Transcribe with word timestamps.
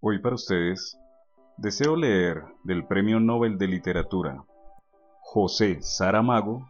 Hoy 0.00 0.18
para 0.18 0.34
ustedes 0.34 0.98
deseo 1.56 1.96
leer 1.96 2.42
del 2.64 2.86
Premio 2.86 3.18
Nobel 3.18 3.56
de 3.56 3.66
Literatura 3.66 4.44
José 5.20 5.78
Saramago, 5.80 6.68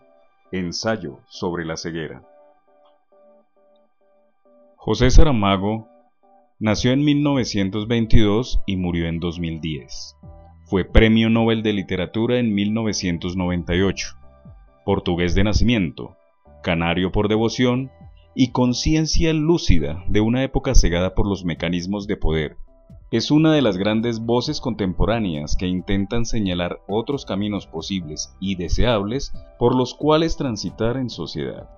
Ensayo 0.53 1.19
sobre 1.27 1.65
la 1.65 1.77
ceguera. 1.77 2.23
José 4.77 5.11
Saramago 5.11 5.89
nació 6.61 6.93
en 6.93 7.05
1922 7.05 8.63
y 8.65 8.77
murió 8.77 9.09
en 9.09 9.19
2010. 9.19 10.17
Fue 10.65 10.85
Premio 10.85 11.29
Nobel 11.29 11.65
de 11.65 11.73
Literatura 11.73 12.39
en 12.39 12.55
1998. 12.55 14.17
Portugués 14.85 15.35
de 15.35 15.43
nacimiento, 15.43 16.17
canario 16.63 17.11
por 17.11 17.29
devoción 17.29 17.91
y 18.37 18.53
conciencia 18.53 19.33
lúcida 19.33 20.05
de 20.07 20.21
una 20.21 20.45
época 20.45 20.77
cegada 20.77 21.17
por 21.17 21.27
los 21.27 21.45
mecanismos 21.45 22.07
de 22.07 22.17
poder. 22.17 22.57
Es 23.13 23.31
una 23.31 23.53
de 23.53 23.63
las 23.63 23.77
grandes 23.77 24.19
voces 24.19 24.61
contemporáneas 24.61 25.55
que 25.57 25.69
intentan 25.69 26.25
señalar 26.25 26.81
otros 26.89 27.25
caminos 27.25 27.69
posibles 27.69 28.35
y 28.41 28.57
deseables 28.57 29.33
por 29.61 29.77
los 29.77 29.95
cuales 29.95 30.37
transitar 30.37 30.97
en 30.97 31.09
sociedad. 31.09 31.71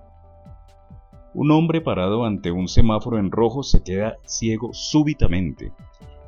Un 1.35 1.51
hombre 1.51 1.81
parado 1.81 2.25
ante 2.25 2.51
un 2.51 2.67
semáforo 2.67 3.19
en 3.19 3.29
rojo 3.29 3.61
se 3.61 3.83
queda 3.83 4.17
ciego 4.25 4.73
súbitamente. 4.73 5.71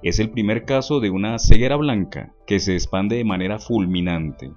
Es 0.04 0.20
el 0.20 0.30
primer 0.30 0.66
caso 0.66 1.00
de 1.00 1.10
una 1.10 1.40
ceguera 1.40 1.78
blanca 1.78 2.32
que 2.46 2.60
se 2.60 2.74
expande 2.74 3.16
de 3.16 3.24
manera 3.24 3.58
fulminante. 3.58 4.52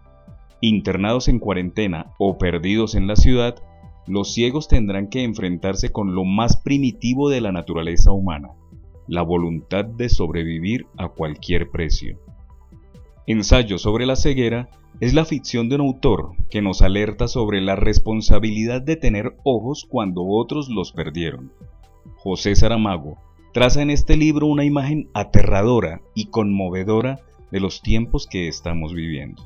Internados 0.60 1.28
en 1.28 1.38
cuarentena 1.38 2.12
o 2.18 2.36
perdidos 2.36 2.94
en 2.94 3.06
la 3.06 3.16
ciudad, 3.16 3.56
los 4.06 4.34
ciegos 4.34 4.68
tendrán 4.68 5.08
que 5.08 5.24
enfrentarse 5.24 5.90
con 5.90 6.14
lo 6.14 6.24
más 6.24 6.58
primitivo 6.58 7.30
de 7.30 7.40
la 7.40 7.50
naturaleza 7.50 8.12
humana, 8.12 8.50
la 9.06 9.22
voluntad 9.22 9.84
de 9.84 10.08
sobrevivir 10.08 10.86
a 10.96 11.08
cualquier 11.08 11.70
precio. 11.70 12.18
Ensayo 13.26 13.78
sobre 13.78 14.06
la 14.06 14.16
ceguera 14.16 14.68
es 15.00 15.14
la 15.14 15.24
ficción 15.24 15.68
de 15.68 15.76
un 15.76 15.80
autor 15.82 16.32
que 16.50 16.62
nos 16.62 16.82
alerta 16.82 17.28
sobre 17.28 17.60
la 17.60 17.76
responsabilidad 17.76 18.82
de 18.82 18.96
tener 18.96 19.36
ojos 19.44 19.86
cuando 19.88 20.24
otros 20.26 20.68
los 20.68 20.92
perdieron. 20.92 21.52
José 22.16 22.54
Saramago 22.54 23.18
traza 23.52 23.82
en 23.82 23.90
este 23.90 24.16
libro 24.16 24.46
una 24.46 24.64
imagen 24.64 25.08
aterradora 25.14 26.00
y 26.14 26.26
conmovedora 26.26 27.20
de 27.50 27.60
los 27.60 27.82
tiempos 27.82 28.26
que 28.26 28.48
estamos 28.48 28.92
viviendo. 28.92 29.42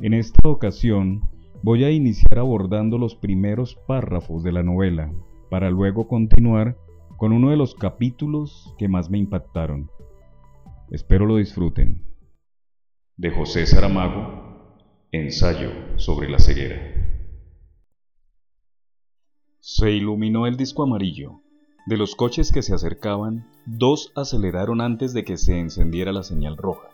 En 0.00 0.14
esta 0.14 0.48
ocasión, 0.48 1.22
Voy 1.60 1.82
a 1.82 1.90
iniciar 1.90 2.38
abordando 2.38 2.98
los 2.98 3.16
primeros 3.16 3.74
párrafos 3.74 4.44
de 4.44 4.52
la 4.52 4.62
novela, 4.62 5.10
para 5.50 5.70
luego 5.70 6.06
continuar 6.06 6.76
con 7.18 7.32
uno 7.32 7.50
de 7.50 7.56
los 7.56 7.74
capítulos 7.74 8.72
que 8.78 8.86
más 8.86 9.10
me 9.10 9.18
impactaron. 9.18 9.90
Espero 10.88 11.26
lo 11.26 11.36
disfruten. 11.36 12.06
De 13.16 13.32
José 13.32 13.66
Saramago, 13.66 14.94
Ensayo 15.10 15.70
sobre 15.96 16.30
la 16.30 16.38
ceguera. 16.38 16.78
Se 19.58 19.90
iluminó 19.90 20.46
el 20.46 20.56
disco 20.56 20.84
amarillo. 20.84 21.42
De 21.86 21.96
los 21.96 22.14
coches 22.14 22.52
que 22.52 22.62
se 22.62 22.72
acercaban, 22.72 23.50
dos 23.66 24.12
aceleraron 24.14 24.80
antes 24.80 25.12
de 25.12 25.24
que 25.24 25.38
se 25.38 25.58
encendiera 25.58 26.12
la 26.12 26.22
señal 26.22 26.56
roja. 26.56 26.88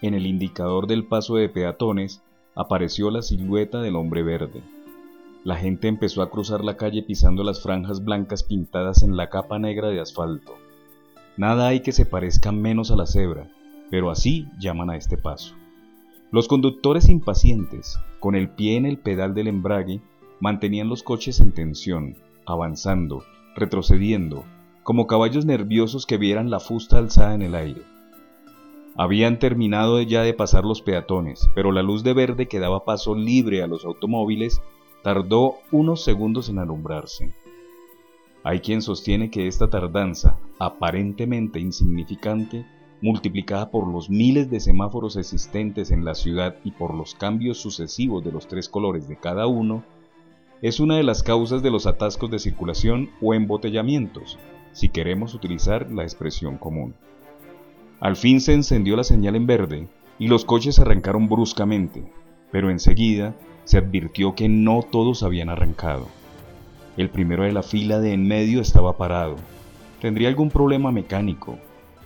En 0.00 0.14
el 0.14 0.26
indicador 0.26 0.86
del 0.86 1.08
paso 1.08 1.34
de 1.34 1.48
peatones 1.48 2.22
apareció 2.54 3.10
la 3.10 3.22
silueta 3.22 3.80
del 3.80 3.96
hombre 3.96 4.22
verde. 4.22 4.62
La 5.44 5.56
gente 5.56 5.88
empezó 5.88 6.22
a 6.22 6.30
cruzar 6.30 6.64
la 6.64 6.78
calle 6.78 7.02
pisando 7.02 7.44
las 7.44 7.62
franjas 7.62 8.02
blancas 8.02 8.42
pintadas 8.42 9.02
en 9.02 9.18
la 9.18 9.28
capa 9.28 9.58
negra 9.58 9.88
de 9.88 10.00
asfalto. 10.00 10.54
Nada 11.36 11.68
hay 11.68 11.80
que 11.80 11.92
se 11.92 12.06
parezca 12.06 12.50
menos 12.50 12.90
a 12.90 12.96
la 12.96 13.04
cebra, 13.04 13.50
pero 13.90 14.10
así 14.10 14.48
llaman 14.58 14.88
a 14.88 14.96
este 14.96 15.18
paso. 15.18 15.54
Los 16.30 16.48
conductores 16.48 17.10
impacientes, 17.10 18.00
con 18.20 18.34
el 18.36 18.48
pie 18.48 18.78
en 18.78 18.86
el 18.86 18.96
pedal 18.96 19.34
del 19.34 19.48
embrague, 19.48 20.00
mantenían 20.40 20.88
los 20.88 21.02
coches 21.02 21.40
en 21.40 21.52
tensión, 21.52 22.16
avanzando, 22.46 23.22
retrocediendo, 23.54 24.44
como 24.82 25.06
caballos 25.06 25.44
nerviosos 25.44 26.06
que 26.06 26.16
vieran 26.16 26.48
la 26.48 26.58
fusta 26.58 26.96
alzada 26.96 27.34
en 27.34 27.42
el 27.42 27.54
aire. 27.54 27.82
Habían 28.96 29.38
terminado 29.38 30.00
ya 30.00 30.22
de 30.22 30.32
pasar 30.32 30.64
los 30.64 30.80
peatones, 30.80 31.50
pero 31.54 31.70
la 31.70 31.82
luz 31.82 32.02
de 32.02 32.14
verde 32.14 32.48
que 32.48 32.60
daba 32.60 32.86
paso 32.86 33.14
libre 33.14 33.62
a 33.62 33.66
los 33.66 33.84
automóviles 33.84 34.62
tardó 35.04 35.58
unos 35.70 36.02
segundos 36.02 36.48
en 36.48 36.58
alumbrarse. 36.58 37.34
Hay 38.42 38.60
quien 38.60 38.80
sostiene 38.80 39.30
que 39.30 39.46
esta 39.46 39.68
tardanza, 39.68 40.38
aparentemente 40.58 41.60
insignificante, 41.60 42.64
multiplicada 43.02 43.70
por 43.70 43.86
los 43.86 44.08
miles 44.08 44.50
de 44.50 44.60
semáforos 44.60 45.16
existentes 45.16 45.90
en 45.90 46.06
la 46.06 46.14
ciudad 46.14 46.56
y 46.64 46.70
por 46.70 46.94
los 46.94 47.14
cambios 47.14 47.58
sucesivos 47.58 48.24
de 48.24 48.32
los 48.32 48.48
tres 48.48 48.70
colores 48.70 49.06
de 49.06 49.16
cada 49.16 49.46
uno, 49.46 49.84
es 50.62 50.80
una 50.80 50.96
de 50.96 51.02
las 51.02 51.22
causas 51.22 51.62
de 51.62 51.70
los 51.70 51.86
atascos 51.86 52.30
de 52.30 52.38
circulación 52.38 53.10
o 53.20 53.34
embotellamientos, 53.34 54.38
si 54.72 54.88
queremos 54.88 55.34
utilizar 55.34 55.92
la 55.92 56.04
expresión 56.04 56.56
común. 56.56 56.94
Al 58.00 58.16
fin 58.16 58.40
se 58.40 58.54
encendió 58.54 58.96
la 58.96 59.04
señal 59.04 59.36
en 59.36 59.46
verde 59.46 59.88
y 60.18 60.28
los 60.28 60.46
coches 60.46 60.78
arrancaron 60.78 61.28
bruscamente, 61.28 62.10
pero 62.50 62.70
enseguida 62.70 63.36
se 63.64 63.78
advirtió 63.78 64.34
que 64.34 64.48
no 64.48 64.82
todos 64.82 65.22
habían 65.22 65.48
arrancado. 65.48 66.08
El 66.96 67.10
primero 67.10 67.42
de 67.42 67.52
la 67.52 67.62
fila 67.62 67.98
de 67.98 68.12
en 68.12 68.26
medio 68.28 68.60
estaba 68.60 68.96
parado. 68.96 69.36
Tendría 70.00 70.28
algún 70.28 70.50
problema 70.50 70.92
mecánico. 70.92 71.58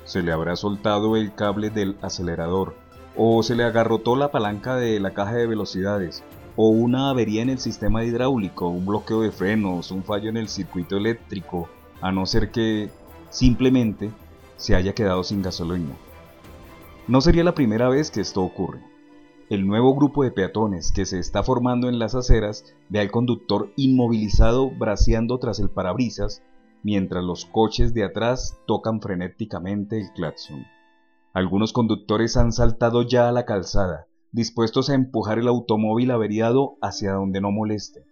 Se 0.05 0.23
le 0.23 0.33
habrá 0.33 0.57
soltado 0.57 1.17
el 1.17 1.35
cable 1.35 1.71
del 1.71 1.97
acelerador, 2.01 2.75
o 3.17 3.43
se 3.43 3.55
le 3.55 3.65
agarrotó 3.65 4.17
la 4.17 4.31
palanca 4.31 4.77
de 4.77 5.01
la 5.01 5.11
caja 5.11 5.35
de 5.35 5.47
velocidades, 5.47 6.23
o 6.57 6.69
una 6.69 7.11
avería 7.11 7.43
en 7.43 7.51
el 7.51 7.59
sistema 7.59 8.05
hidráulico, 8.05 8.69
un 8.69 8.87
bloqueo 8.87 9.21
de 9.21 9.33
frenos, 9.33 9.91
un 9.91 10.05
fallo 10.05 10.29
en 10.31 10.37
el 10.37 10.49
circuito 10.49 10.97
eléctrico, 10.97 11.69
a 12.01 12.13
no 12.13 12.27
ser 12.27 12.51
que 12.51 12.91
simplemente 13.31 14.11
se 14.57 14.75
haya 14.75 14.95
quedado 14.95 15.23
sin 15.25 15.43
gasolina. 15.43 15.95
No 17.07 17.21
sería 17.21 17.45
la 17.45 17.55
primera 17.55 17.89
vez 17.89 18.11
que 18.11 18.21
esto 18.21 18.43
ocurre. 18.43 18.81
El 19.51 19.67
nuevo 19.67 19.95
grupo 19.95 20.25
de 20.25 20.31
peatones 20.31 20.93
que 20.93 21.07
se 21.07 21.19
está 21.19 21.43
formando 21.43 21.89
en 21.89 21.99
las 21.99 22.15
aceras 22.15 22.65
ve 22.91 23.01
al 23.01 23.11
conductor 23.11 23.73
inmovilizado 23.77 24.71
braceando 24.71 25.39
tras 25.39 25.59
el 25.59 25.71
parabrisas 25.71 26.43
mientras 26.83 27.25
los 27.25 27.47
coches 27.47 27.95
de 27.95 28.05
atrás 28.05 28.59
tocan 28.67 29.01
frenéticamente 29.01 29.99
el 29.99 30.13
claxon. 30.13 30.67
Algunos 31.33 31.73
conductores 31.73 32.37
han 32.37 32.53
saltado 32.53 33.03
ya 33.03 33.29
a 33.29 33.33
la 33.33 33.47
calzada, 33.47 34.07
dispuestos 34.33 34.91
a 34.91 34.95
empujar 34.95 35.39
el 35.39 35.49
automóvil 35.49 36.11
averiado 36.11 36.77
hacia 36.83 37.13
donde 37.13 37.41
no 37.41 37.51
moleste. 37.51 38.05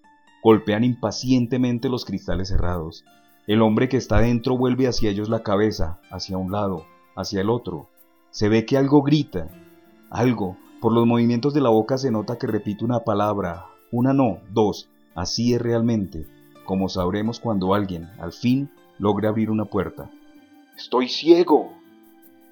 Golpean 0.43 0.85
impacientemente 0.85 1.89
los 1.89 2.05
cristales 2.05 2.49
cerrados, 2.49 3.05
el 3.47 3.63
hombre 3.63 3.89
que 3.89 3.97
está 3.97 4.21
dentro 4.21 4.57
vuelve 4.57 4.89
hacia 4.89 5.11
ellos 5.11 5.29
la 5.29 5.45
cabeza, 5.45 6.01
hacia 6.11 6.37
un 6.37 6.51
lado, 6.51 6.85
hacia 7.15 7.43
el 7.43 7.51
otro. 7.51 7.89
Se 8.31 8.49
ve 8.49 8.67
que 8.67 8.77
algo 8.77 9.03
grita, 9.03 9.49
algo. 10.11 10.57
Por 10.87 10.93
los 10.93 11.05
movimientos 11.05 11.53
de 11.53 11.61
la 11.61 11.71
boca 11.71 11.99
se 11.99 12.13
nota 12.13 12.39
que 12.39 12.47
repite 12.47 12.85
una 12.85 13.01
palabra, 13.01 13.67
una 13.91 14.13
no, 14.13 14.39
dos. 14.53 14.89
Así 15.17 15.53
es 15.53 15.61
realmente, 15.61 16.29
como 16.65 16.89
sabremos 16.89 17.41
cuando 17.41 17.75
alguien, 17.75 18.09
al 18.21 18.33
fin, 18.33 18.71
logre 18.97 19.27
abrir 19.27 19.51
una 19.51 19.65
puerta. 19.65 20.09
Estoy 20.77 21.09
ciego. 21.09 21.73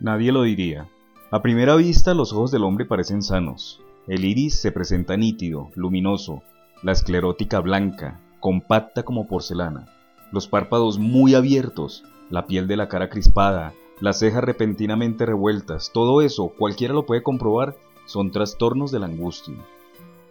Nadie 0.01 0.33
lo 0.33 0.43
diría. 0.43 0.89
A 1.31 1.43
primera 1.43 1.77
vista 1.77 2.13
los 2.13 2.33
ojos 2.33 2.51
del 2.51 2.65
hombre 2.65 2.87
parecen 2.87 3.23
sanos. 3.23 3.81
El 4.09 4.25
iris 4.25 4.61
se 4.61 4.73
presenta 4.73 5.17
nítido, 5.17 5.71
luminoso, 5.77 6.43
la 6.83 6.91
esclerótica 6.91 7.61
blanca, 7.61 8.19
compacta 8.41 9.05
como 9.05 9.29
porcelana 9.29 9.87
los 10.33 10.49
párpados 10.49 10.99
muy 10.99 11.37
abiertos, 11.37 12.03
la 12.31 12.47
piel 12.47 12.67
de 12.67 12.77
la 12.77 12.89
cara 12.89 13.11
crispada, 13.11 13.75
las 14.01 14.19
cejas 14.19 14.43
repentinamente 14.43 15.25
revueltas, 15.25 15.93
todo 15.95 16.21
eso, 16.21 16.49
cualquiera 16.49 16.95
lo 16.95 17.07
puede 17.07 17.23
comprobar, 17.23 17.77
son 18.07 18.31
trastornos 18.31 18.91
de 18.91 18.99
la 18.99 19.07
angustia. 19.07 19.55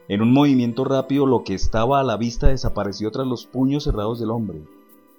En 0.08 0.22
un 0.22 0.34
movimiento 0.34 0.84
rápido 0.84 1.26
lo 1.26 1.44
que 1.44 1.54
estaba 1.54 2.00
a 2.00 2.04
la 2.04 2.18
vista 2.18 2.48
desapareció 2.48 3.10
tras 3.12 3.26
los 3.26 3.46
puños 3.46 3.86
cerrados 3.86 4.20
del 4.20 4.32
hombre, 4.32 4.62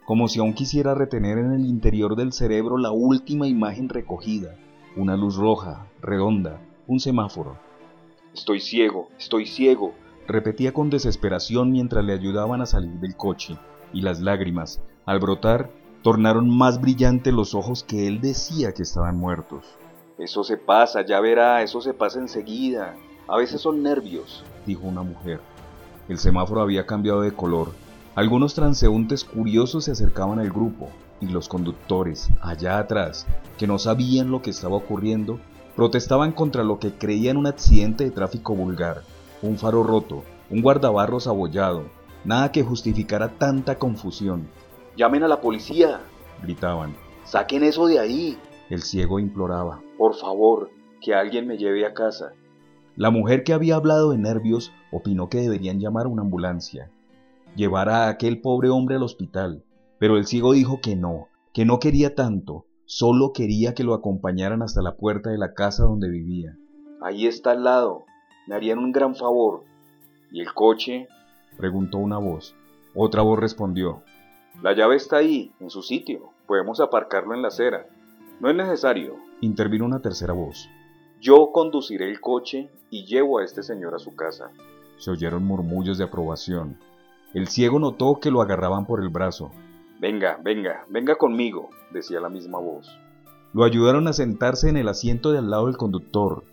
como 0.05 0.29
si 0.29 0.41
aún 0.41 0.53
quisiera 0.53 0.95
retener 0.95 1.39
en 1.39 1.53
el 1.53 1.65
interior 1.65 2.17
del 2.17 2.33
cerebro 2.33 2.77
la 2.77 2.91
última 2.91 3.49
imagen 3.49 3.89
recogida, 3.89 4.57
una 4.97 5.17
luz 5.17 5.37
roja, 5.37 5.89
redonda, 6.03 6.61
un 6.87 7.01
semáforo. 7.01 7.57
Estoy 8.35 8.61
ciego, 8.61 9.09
estoy 9.19 9.47
ciego, 9.47 9.95
repetía 10.27 10.73
con 10.73 10.91
desesperación 10.91 11.73
mientras 11.73 12.05
le 12.05 12.13
ayudaban 12.13 12.61
a 12.61 12.67
salir 12.67 13.01
del 13.01 13.17
coche 13.17 13.57
y 13.93 14.03
las 14.03 14.21
lágrimas, 14.21 14.83
al 15.07 15.21
brotar, 15.21 15.71
tornaron 16.03 16.55
más 16.55 16.81
brillantes 16.81 17.33
los 17.33 17.55
ojos 17.55 17.83
que 17.85 18.07
él 18.07 18.21
decía 18.21 18.73
que 18.73 18.83
estaban 18.83 19.17
muertos. 19.17 19.65
Eso 20.19 20.45
se 20.45 20.57
pasa, 20.57 21.05
ya 21.05 21.21
verá, 21.21 21.63
eso 21.63 21.81
se 21.81 21.93
pasa 21.93 22.21
enseguida. 22.21 22.95
A 23.27 23.37
veces 23.37 23.61
son 23.61 23.83
nervios, 23.83 24.45
dijo 24.65 24.87
una 24.87 25.03
mujer. 25.03 25.41
El 26.09 26.19
semáforo 26.19 26.61
había 26.61 26.87
cambiado 26.87 27.23
de 27.23 27.33
color. 27.33 27.73
Algunos 28.15 28.55
transeúntes 28.55 29.25
curiosos 29.25 29.85
se 29.85 29.91
acercaban 29.93 30.39
al 30.39 30.51
grupo. 30.51 30.89
y 31.21 31.29
los 31.29 31.49
conductores, 31.49 32.29
allá 32.43 32.77
atrás, 32.79 33.27
que 33.57 33.67
no 33.67 33.79
sabían 33.79 34.31
lo 34.31 34.43
que 34.43 34.51
estaba 34.51 34.77
ocurriendo, 34.77 35.39
protestaban 35.75 36.33
contra 36.33 36.65
lo 36.65 36.79
que 36.79 36.93
creían 36.93 37.37
un 37.37 37.47
accidente 37.47 38.05
de 38.05 38.11
tráfico 38.11 38.55
vulgar, 38.55 39.03
un 39.41 39.57
faro 39.57 39.85
roto, 39.85 40.25
un 40.51 40.61
guardabarros 40.61 41.27
abollado, 41.27 41.85
nada 42.25 42.53
que 42.53 42.63
justificara 42.63 43.31
tanta 43.39 43.79
confusión. 43.79 44.49
Llamen 44.97 45.23
a 45.23 45.29
la 45.29 45.41
policía, 45.41 46.01
gritaban. 46.43 46.95
Saquen 47.25 47.63
eso 47.63 47.87
de 47.87 48.01
ahí. 48.01 48.39
El 48.71 48.83
ciego 48.83 49.19
imploraba. 49.19 49.83
Por 49.99 50.15
favor, 50.15 50.71
que 51.01 51.15
alguien 51.15 51.47
me 51.47 51.59
lleve 51.59 51.87
a 51.87 51.95
casa. 51.95 52.33
La 52.97 53.11
mujer 53.11 53.45
que 53.45 53.53
había 53.53 53.77
hablado 53.77 54.11
de 54.11 54.19
nervios 54.19 54.73
opinó 54.93 55.29
que 55.29 55.39
deberían 55.39 55.81
llamar 55.81 56.07
a 56.07 56.09
una 56.09 56.23
ambulancia, 56.23 56.91
llevar 57.57 57.89
a 57.89 58.09
aquel 58.09 58.41
pobre 58.41 58.71
hombre 58.71 58.97
al 58.97 59.03
hospital, 59.03 59.65
pero 59.99 60.17
el 60.17 60.27
ciego 60.27 60.53
dijo 60.53 60.81
que 60.81 60.97
no, 60.97 61.29
que 61.53 61.65
no 61.65 61.79
quería 61.79 62.15
tanto, 62.15 62.67
solo 62.85 63.33
quería 63.33 63.75
que 63.75 63.85
lo 63.85 63.95
acompañaran 63.95 64.63
hasta 64.63 64.81
la 64.81 64.97
puerta 64.97 65.31
de 65.31 65.39
la 65.39 65.55
casa 65.55 65.85
donde 65.85 66.09
vivía. 66.09 66.57
Ahí 67.03 67.27
está 67.27 67.51
al 67.51 67.65
lado, 67.65 68.05
me 68.47 68.55
harían 68.55 68.79
un 68.79 68.93
gran 68.93 69.15
favor. 69.15 69.65
¿Y 70.31 70.41
el 70.41 70.55
coche? 70.55 71.09
preguntó 71.57 71.99
una 71.99 72.19
voz. 72.19 72.55
Otra 72.95 73.23
voz 73.23 73.39
respondió. 73.39 74.03
La 74.63 74.73
llave 74.73 74.97
está 74.97 75.17
ahí, 75.17 75.53
en 75.61 75.71
su 75.71 75.83
sitio. 75.83 76.31
Podemos 76.47 76.81
aparcarlo 76.81 77.35
en 77.35 77.43
la 77.43 77.49
acera. 77.49 77.87
No 78.41 78.51
es 78.51 78.57
necesario. 78.57 79.17
Intervino 79.41 79.85
una 79.85 80.01
tercera 80.01 80.33
voz. 80.33 80.69
Yo 81.21 81.51
conduciré 81.53 82.11
el 82.11 82.21
coche 82.21 82.71
y 82.91 83.07
llevo 83.07 83.39
a 83.39 83.45
este 83.45 83.63
señor 83.63 83.95
a 83.95 83.99
su 83.99 84.15
casa. 84.15 84.51
Se 84.99 85.11
oyeron 85.11 85.45
murmullos 85.45 85.99
de 85.99 86.05
aprobación. 86.05 86.79
El 87.33 87.49
ciego 87.49 87.79
notó 87.79 88.21
que 88.21 88.31
lo 88.31 88.43
agarraban 88.43 88.87
por 88.87 89.03
el 89.03 89.09
brazo. 89.09 89.51
Venga, 90.01 90.39
venga, 90.43 90.85
venga 90.89 91.17
conmigo, 91.17 91.71
decía 91.93 92.21
la 92.21 92.29
misma 92.29 92.59
voz. 92.59 92.89
Lo 93.53 93.65
ayudaron 93.65 94.09
a 94.09 94.13
sentarse 94.13 94.69
en 94.69 94.77
el 94.77 94.89
asiento 94.89 95.33
de 95.33 95.39
al 95.39 95.51
lado 95.51 95.67
del 95.67 95.77
conductor. 95.77 96.45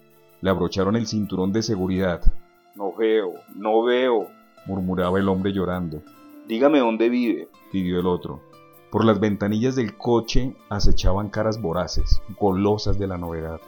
Le 0.42 0.50
abrocharon 0.50 0.96
el 0.96 1.08
cinturón 1.08 1.52
de 1.52 1.64
seguridad. 1.64 2.22
No 2.76 2.94
veo, 2.96 3.34
no 3.56 3.84
veo, 3.84 4.28
murmuraba 4.66 5.20
el 5.20 5.28
hombre 5.28 5.52
llorando. 5.52 6.02
Dígame 6.48 6.80
dónde 6.80 7.10
vive, 7.10 7.50
pidió 7.72 8.00
el 8.00 8.08
otro. 8.08 8.42
Por 8.92 9.06
las 9.06 9.22
ventanillas 9.22 9.78
del 9.78 9.96
coche 9.98 10.54
acechaban 10.68 11.30
caras 11.30 11.62
voraces, 11.62 12.22
golosas 12.38 13.00
de 13.00 13.08
la 13.08 13.18
novedad. 13.18 13.62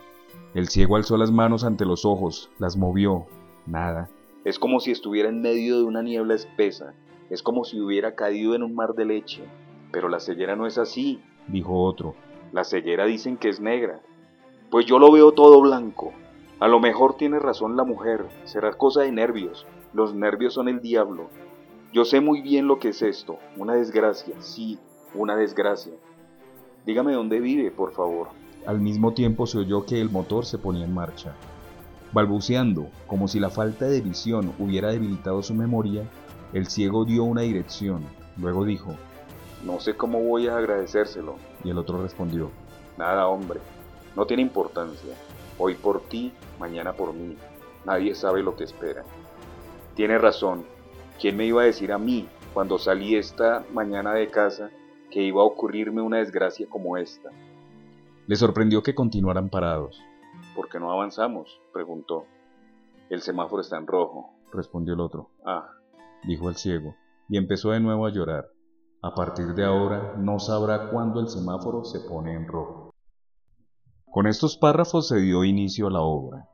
El 0.54 0.68
ciego 0.68 0.98
alzó 0.98 1.16
las 1.16 1.32
manos 1.32 1.64
ante 1.64 1.86
los 1.86 2.04
ojos, 2.04 2.52
las 2.60 2.76
movió. 2.76 3.26
Nada. 3.66 4.10
Es 4.44 4.60
como 4.60 4.82
si 4.82 4.92
estuviera 4.92 5.30
en 5.30 5.42
medio 5.42 5.78
de 5.78 5.84
una 5.86 6.02
niebla 6.02 6.34
espesa. 6.34 6.94
Es 7.30 7.42
como 7.42 7.64
si 7.64 7.80
hubiera 7.80 8.16
caído 8.16 8.54
en 8.54 8.64
un 8.64 8.76
mar 8.76 8.96
de 8.96 9.06
leche. 9.06 9.46
Pero 9.94 10.10
la 10.10 10.20
ceguera 10.20 10.58
no 10.58 10.68
es 10.68 10.78
así, 10.78 11.22
dijo 11.48 11.82
otro. 11.82 12.16
La 12.52 12.66
ceguera 12.66 13.06
dicen 13.06 13.38
que 13.38 13.48
es 13.48 13.62
negra. 13.62 14.02
Pues 14.70 14.86
yo 14.86 15.00
lo 15.00 15.10
veo 15.10 15.32
todo 15.32 15.62
blanco. 15.62 16.12
A 16.60 16.68
lo 16.68 16.82
mejor 16.82 17.16
tiene 17.16 17.40
razón 17.40 17.78
la 17.78 17.86
mujer. 17.86 18.28
Será 18.44 18.74
cosa 18.74 19.04
de 19.04 19.12
nervios. 19.14 19.66
Los 19.94 20.14
nervios 20.14 20.56
son 20.56 20.68
el 20.68 20.82
diablo. 20.82 21.30
Yo 21.94 22.04
sé 22.04 22.20
muy 22.20 22.42
bien 22.42 22.68
lo 22.68 22.80
que 22.80 22.90
es 22.90 23.02
esto. 23.02 23.38
Una 23.56 23.76
desgracia. 23.76 24.36
Sí, 24.42 24.80
una 25.16 25.36
desgracia. 25.36 25.94
Dígame 26.86 27.14
dónde 27.14 27.40
vive, 27.40 27.72
por 27.72 27.94
favor. 27.94 28.28
Al 28.66 28.80
mismo 28.80 29.14
tiempo 29.14 29.46
se 29.48 29.60
oyó 29.60 29.86
que 29.86 30.00
el 30.00 30.10
motor 30.10 30.46
se 30.46 30.58
ponía 30.58 30.86
en 30.86 30.94
marcha. 30.94 31.34
Balbuceando, 32.12 32.88
como 33.08 33.28
si 33.28 33.40
la 33.40 33.50
falta 33.50 33.86
de 33.86 34.02
visión 34.02 34.54
hubiera 34.60 34.92
debilitado 34.92 35.42
su 35.42 35.54
memoria, 35.54 36.04
el 36.54 36.68
ciego 36.68 37.06
dio 37.06 37.24
una 37.24 37.42
dirección. 37.42 38.04
Luego 38.38 38.66
dijo, 38.66 38.96
No 39.64 39.80
sé 39.80 39.96
cómo 39.96 40.22
voy 40.22 40.48
a 40.48 40.58
agradecérselo. 40.58 41.36
Y 41.64 41.70
el 41.70 41.78
otro 41.78 42.02
respondió, 42.02 42.52
Nada, 42.98 43.28
hombre, 43.28 43.60
no 44.16 44.26
tiene 44.26 44.44
importancia. 44.44 45.16
Hoy 45.58 45.76
por 45.76 46.02
ti, 46.02 46.32
mañana 46.60 46.94
por 46.94 47.14
mí. 47.14 47.36
Nadie 47.86 48.16
sabe 48.16 48.44
lo 48.44 48.56
que 48.56 48.64
espera. 48.64 49.04
Tiene 49.96 50.18
razón. 50.18 50.66
¿Quién 51.20 51.38
me 51.38 51.46
iba 51.46 51.62
a 51.62 51.66
decir 51.66 51.92
a 51.92 51.98
mí, 51.98 52.28
cuando 52.54 52.78
salí 52.78 53.16
esta 53.16 53.64
mañana 53.74 54.14
de 54.14 54.28
casa, 54.28 54.70
que 55.14 55.22
iba 55.22 55.44
a 55.44 55.46
ocurrirme 55.46 56.02
una 56.02 56.18
desgracia 56.18 56.68
como 56.68 56.98
esta? 56.98 57.30
Le 58.26 58.36
sorprendió 58.36 58.82
que 58.82 58.96
continuaran 58.96 59.50
parados. 59.50 60.02
¿Por 60.56 60.70
qué 60.70 60.80
no 60.80 60.92
avanzamos? 60.92 61.62
preguntó. 61.72 62.26
El 63.12 63.22
semáforo 63.22 63.62
está 63.62 63.78
en 63.78 63.86
rojo, 63.86 64.34
respondió 64.52 64.96
el 64.96 65.02
otro. 65.02 65.30
Ah, 65.46 65.70
dijo 66.24 66.50
el 66.50 66.56
ciego, 66.56 66.96
y 67.30 67.38
empezó 67.38 67.72
de 67.72 67.80
nuevo 67.80 68.08
a 68.08 68.12
llorar. 68.12 68.48
A 69.04 69.14
partir 69.14 69.54
de 69.54 69.64
ahora 69.64 70.16
no 70.18 70.40
sabrá 70.40 70.90
cuándo 70.90 71.20
el 71.20 71.28
semáforo 71.28 71.84
se 71.84 72.00
pone 72.00 72.34
en 72.34 72.48
rojo. 72.48 72.92
Con 74.10 74.26
estos 74.26 74.58
párrafos 74.58 75.10
se 75.10 75.18
dio 75.18 75.44
inicio 75.44 75.88
a 75.88 75.92
la 75.92 76.02
obra. 76.02 76.50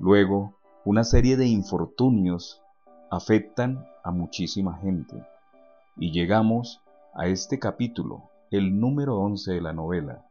Luego, 0.00 0.56
una 0.84 1.04
serie 1.04 1.36
de 1.36 1.46
infortunios 1.46 2.62
afectan 3.10 3.86
a 4.02 4.10
muchísima 4.10 4.78
gente. 4.78 5.24
Y 5.96 6.12
llegamos 6.12 6.80
a 7.14 7.26
este 7.26 7.58
capítulo, 7.58 8.30
el 8.50 8.78
número 8.78 9.16
11 9.18 9.52
de 9.52 9.60
la 9.60 9.72
novela, 9.72 10.30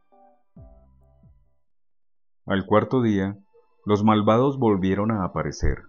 al 2.50 2.66
cuarto 2.66 3.00
día, 3.00 3.38
los 3.84 4.02
malvados 4.02 4.58
volvieron 4.58 5.12
a 5.12 5.24
aparecer. 5.24 5.84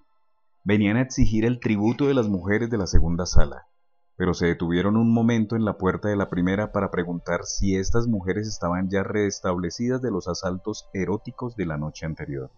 Venían 0.64 0.96
a 0.96 1.02
exigir 1.02 1.44
el 1.44 1.60
tributo 1.60 2.06
de 2.06 2.14
las 2.14 2.28
mujeres 2.28 2.70
de 2.70 2.78
la 2.78 2.86
segunda 2.86 3.26
sala, 3.26 3.66
pero 4.16 4.36
se 4.36 4.46
detuvieron 4.46 4.96
un 4.96 5.12
momento 5.12 5.56
en 5.56 5.66
la 5.66 5.80
puerta 5.80 6.10
de 6.10 6.16
la 6.16 6.30
primera 6.30 6.72
para 6.72 6.92
preguntar 6.92 7.46
si 7.46 7.76
estas 7.76 8.08
mujeres 8.08 8.48
estaban 8.48 8.92
ya 8.92 9.02
restablecidas 9.02 10.04
de 10.04 10.12
los 10.12 10.28
asaltos 10.28 10.88
eróticos 10.94 11.56
de 11.56 11.66
la 11.66 11.78
noche 11.78 12.06
anterior. 12.06 12.52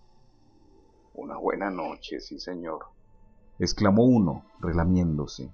Una 1.14 1.38
buena 1.38 1.72
noche, 1.72 2.20
sí 2.20 2.40
señor, 2.40 2.88
exclamó 3.58 4.04
uno, 4.04 4.44
relamiéndose, 4.60 5.54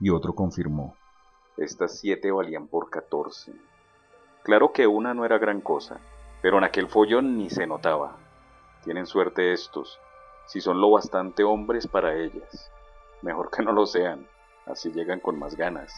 y 0.00 0.10
otro 0.10 0.34
confirmó. 0.34 0.96
Estas 1.60 1.98
siete 1.98 2.30
valían 2.30 2.68
por 2.68 2.88
catorce. 2.88 3.52
Claro 4.42 4.72
que 4.72 4.86
una 4.86 5.12
no 5.12 5.26
era 5.26 5.36
gran 5.36 5.60
cosa, 5.60 6.00
pero 6.40 6.56
en 6.56 6.64
aquel 6.64 6.88
follón 6.88 7.36
ni 7.36 7.50
se 7.50 7.66
notaba. 7.66 8.16
Tienen 8.82 9.04
suerte 9.04 9.52
estos, 9.52 10.00
si 10.46 10.62
son 10.62 10.80
lo 10.80 10.90
bastante 10.90 11.44
hombres 11.44 11.86
para 11.86 12.16
ellas. 12.16 12.72
Mejor 13.20 13.50
que 13.50 13.62
no 13.62 13.72
lo 13.72 13.84
sean, 13.84 14.26
así 14.64 14.90
llegan 14.90 15.20
con 15.20 15.38
más 15.38 15.54
ganas. 15.54 15.92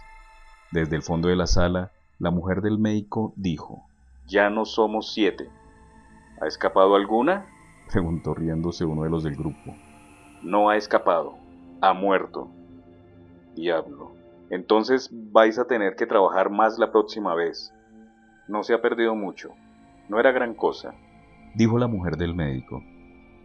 Desde 0.72 0.96
el 0.96 1.02
fondo 1.02 1.28
de 1.28 1.36
la 1.36 1.46
sala, 1.46 1.92
la 2.18 2.32
mujer 2.32 2.60
del 2.60 2.80
médico 2.80 3.32
dijo, 3.36 3.84
Ya 4.26 4.50
no 4.50 4.64
somos 4.64 5.12
siete. 5.12 5.48
¿Ha 6.40 6.48
escapado 6.48 6.96
alguna? 6.96 7.46
preguntó 7.88 8.34
riéndose 8.34 8.84
uno 8.84 9.04
de 9.04 9.10
los 9.10 9.22
del 9.22 9.36
grupo. 9.36 9.76
No 10.42 10.70
ha 10.70 10.76
escapado, 10.76 11.36
ha 11.80 11.92
muerto. 11.92 12.48
Diablo. 13.54 14.21
Entonces 14.52 15.08
vais 15.10 15.58
a 15.58 15.64
tener 15.64 15.96
que 15.96 16.06
trabajar 16.06 16.50
más 16.50 16.78
la 16.78 16.92
próxima 16.92 17.34
vez. 17.34 17.72
No 18.48 18.62
se 18.62 18.74
ha 18.74 18.82
perdido 18.82 19.14
mucho. 19.14 19.48
No 20.10 20.20
era 20.20 20.30
gran 20.30 20.54
cosa, 20.54 20.94
dijo 21.54 21.78
la 21.78 21.86
mujer 21.86 22.18
del 22.18 22.34
médico. 22.34 22.82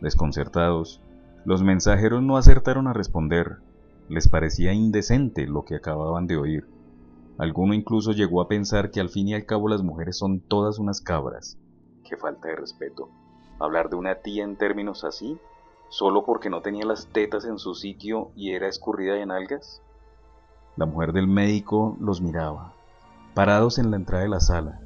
Desconcertados, 0.01 1.01
los 1.45 1.63
mensajeros 1.63 2.21
no 2.21 2.35
acertaron 2.35 2.87
a 2.87 2.93
responder. 2.93 3.59
Les 4.09 4.27
parecía 4.27 4.73
indecente 4.73 5.47
lo 5.47 5.63
que 5.63 5.75
acababan 5.75 6.27
de 6.27 6.35
oír. 6.35 6.67
Alguno 7.37 7.73
incluso 7.73 8.11
llegó 8.11 8.41
a 8.41 8.49
pensar 8.49 8.91
que 8.91 8.99
al 8.99 9.07
fin 9.07 9.29
y 9.29 9.33
al 9.33 9.45
cabo 9.45 9.69
las 9.69 9.83
mujeres 9.83 10.17
son 10.17 10.41
todas 10.41 10.77
unas 10.77 10.99
cabras. 10.99 11.57
Qué 12.03 12.17
falta 12.17 12.49
de 12.49 12.57
respeto. 12.57 13.09
Hablar 13.59 13.89
de 13.89 13.95
una 13.95 14.15
tía 14.15 14.43
en 14.43 14.57
términos 14.57 15.05
así, 15.05 15.37
solo 15.87 16.25
porque 16.25 16.49
no 16.49 16.61
tenía 16.61 16.85
las 16.85 17.07
tetas 17.07 17.45
en 17.45 17.59
su 17.59 17.75
sitio 17.75 18.31
y 18.35 18.51
era 18.51 18.67
escurrida 18.67 19.21
en 19.21 19.31
algas. 19.31 19.81
La 20.77 20.85
mujer 20.85 21.11
del 21.11 21.27
médico 21.27 21.97
los 21.99 22.21
miraba, 22.21 22.75
parados 23.33 23.79
en 23.79 23.89
la 23.89 23.97
entrada 23.97 24.21
de 24.21 24.29
la 24.29 24.39
sala, 24.39 24.79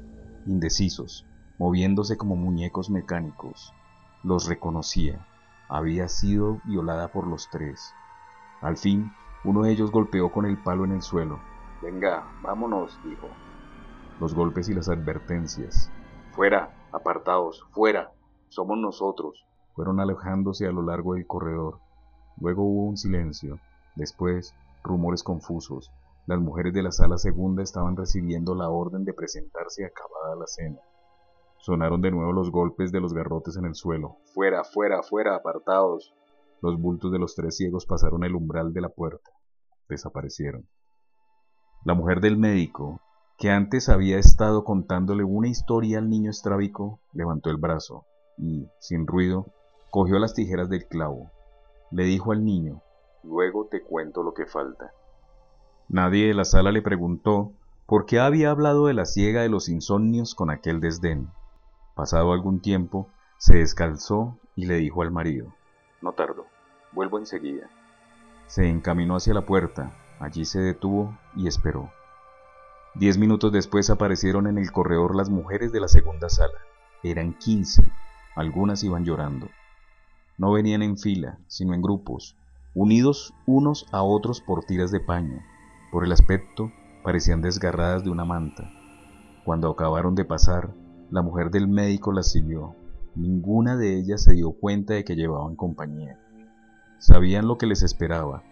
indecisos, 0.46 1.26
moviéndose 1.58 2.16
como 2.16 2.34
muñecos 2.34 2.88
mecánicos. 2.88 3.74
Los 4.22 4.48
reconocía. 4.48 5.26
Había 5.68 6.08
sido 6.08 6.62
violada 6.64 7.08
por 7.08 7.26
los 7.26 7.50
tres. 7.50 7.92
Al 8.62 8.78
fin, 8.78 9.12
uno 9.44 9.64
de 9.64 9.72
ellos 9.72 9.90
golpeó 9.90 10.32
con 10.32 10.46
el 10.46 10.56
palo 10.56 10.86
en 10.86 10.92
el 10.92 11.02
suelo. 11.02 11.40
Venga, 11.82 12.24
vámonos, 12.42 12.98
dijo. 13.04 13.28
Los 14.18 14.34
golpes 14.34 14.70
y 14.70 14.74
las 14.74 14.88
advertencias. 14.88 15.92
Fuera, 16.30 16.74
apartados, 16.90 17.66
fuera. 17.72 18.12
Somos 18.48 18.78
nosotros. 18.78 19.44
Fueron 19.74 20.00
alejándose 20.00 20.66
a 20.66 20.72
lo 20.72 20.80
largo 20.80 21.14
del 21.14 21.26
corredor. 21.26 21.80
Luego 22.40 22.62
hubo 22.62 22.86
un 22.86 22.96
silencio. 22.96 23.58
Después, 23.94 24.54
rumores 24.82 25.22
confusos. 25.22 25.90
Las 26.26 26.40
mujeres 26.40 26.72
de 26.72 26.82
la 26.82 26.92
sala 26.92 27.18
segunda 27.18 27.62
estaban 27.62 27.96
recibiendo 27.96 28.54
la 28.54 28.68
orden 28.68 29.04
de 29.04 29.12
presentarse 29.12 29.84
acabada 29.84 30.36
la 30.36 30.46
cena. 30.46 30.78
Sonaron 31.58 32.00
de 32.00 32.10
nuevo 32.10 32.32
los 32.32 32.50
golpes 32.50 32.92
de 32.92 33.00
los 33.00 33.12
garrotes 33.12 33.56
en 33.56 33.64
el 33.64 33.74
suelo. 33.74 34.18
Fuera, 34.34 34.64
fuera, 34.64 35.02
fuera, 35.02 35.36
apartados. 35.36 36.12
Los 36.60 36.80
bultos 36.80 37.12
de 37.12 37.18
los 37.18 37.34
tres 37.34 37.56
ciegos 37.56 37.86
pasaron 37.86 38.24
el 38.24 38.34
umbral 38.34 38.72
de 38.72 38.80
la 38.80 38.88
puerta. 38.88 39.30
Desaparecieron. 39.88 40.68
La 41.84 41.94
mujer 41.94 42.20
del 42.20 42.36
médico, 42.36 43.00
que 43.38 43.50
antes 43.50 43.88
había 43.88 44.18
estado 44.18 44.64
contándole 44.64 45.24
una 45.24 45.48
historia 45.48 45.98
al 45.98 46.08
niño 46.08 46.30
estrábico, 46.30 47.00
levantó 47.12 47.50
el 47.50 47.56
brazo 47.56 48.06
y, 48.38 48.68
sin 48.78 49.06
ruido, 49.06 49.46
cogió 49.90 50.18
las 50.18 50.34
tijeras 50.34 50.68
del 50.68 50.86
clavo. 50.86 51.30
Le 51.90 52.04
dijo 52.04 52.32
al 52.32 52.44
niño, 52.44 52.82
Luego 53.22 53.66
te 53.70 53.82
cuento 53.82 54.22
lo 54.22 54.34
que 54.34 54.46
falta. 54.46 54.92
Nadie 55.88 56.28
de 56.28 56.34
la 56.34 56.44
sala 56.44 56.72
le 56.72 56.82
preguntó 56.82 57.52
por 57.86 58.06
qué 58.06 58.18
había 58.18 58.50
hablado 58.50 58.86
de 58.86 58.94
la 58.94 59.04
ciega 59.04 59.42
de 59.42 59.48
los 59.48 59.68
insomnios 59.68 60.34
con 60.34 60.50
aquel 60.50 60.80
desdén. 60.80 61.30
Pasado 61.94 62.32
algún 62.32 62.60
tiempo, 62.60 63.08
se 63.36 63.58
descalzó 63.58 64.38
y 64.56 64.66
le 64.66 64.76
dijo 64.76 65.02
al 65.02 65.10
marido, 65.10 65.52
No 66.00 66.12
tardo, 66.12 66.46
vuelvo 66.92 67.18
enseguida. 67.18 67.68
Se 68.46 68.68
encaminó 68.68 69.16
hacia 69.16 69.34
la 69.34 69.46
puerta, 69.46 69.92
allí 70.20 70.44
se 70.44 70.60
detuvo 70.60 71.18
y 71.36 71.46
esperó. 71.46 71.90
Diez 72.94 73.18
minutos 73.18 73.52
después 73.52 73.88
aparecieron 73.90 74.46
en 74.46 74.58
el 74.58 74.70
corredor 74.70 75.14
las 75.14 75.30
mujeres 75.30 75.72
de 75.72 75.80
la 75.80 75.88
segunda 75.88 76.28
sala. 76.28 76.58
Eran 77.02 77.34
quince, 77.34 77.84
algunas 78.36 78.84
iban 78.84 79.04
llorando. 79.04 79.48
No 80.38 80.52
venían 80.52 80.82
en 80.82 80.98
fila, 80.98 81.38
sino 81.46 81.74
en 81.74 81.82
grupos, 81.82 82.36
unidos 82.74 83.34
unos 83.44 83.86
a 83.92 84.02
otros 84.02 84.40
por 84.40 84.64
tiras 84.64 84.90
de 84.90 85.00
paño. 85.00 85.42
Por 85.90 86.04
el 86.04 86.12
aspecto, 86.12 86.72
parecían 87.04 87.42
desgarradas 87.42 88.02
de 88.02 88.10
una 88.10 88.24
manta. 88.24 88.70
Cuando 89.44 89.70
acabaron 89.70 90.14
de 90.14 90.24
pasar, 90.24 90.72
la 91.10 91.20
mujer 91.20 91.50
del 91.50 91.68
médico 91.68 92.12
las 92.12 92.30
siguió. 92.30 92.74
Ninguna 93.14 93.76
de 93.76 93.98
ellas 93.98 94.22
se 94.22 94.32
dio 94.32 94.52
cuenta 94.52 94.94
de 94.94 95.04
que 95.04 95.16
llevaban 95.16 95.54
compañía. 95.54 96.18
Sabían 96.98 97.46
lo 97.46 97.58
que 97.58 97.66
les 97.66 97.82
esperaba. 97.82 98.42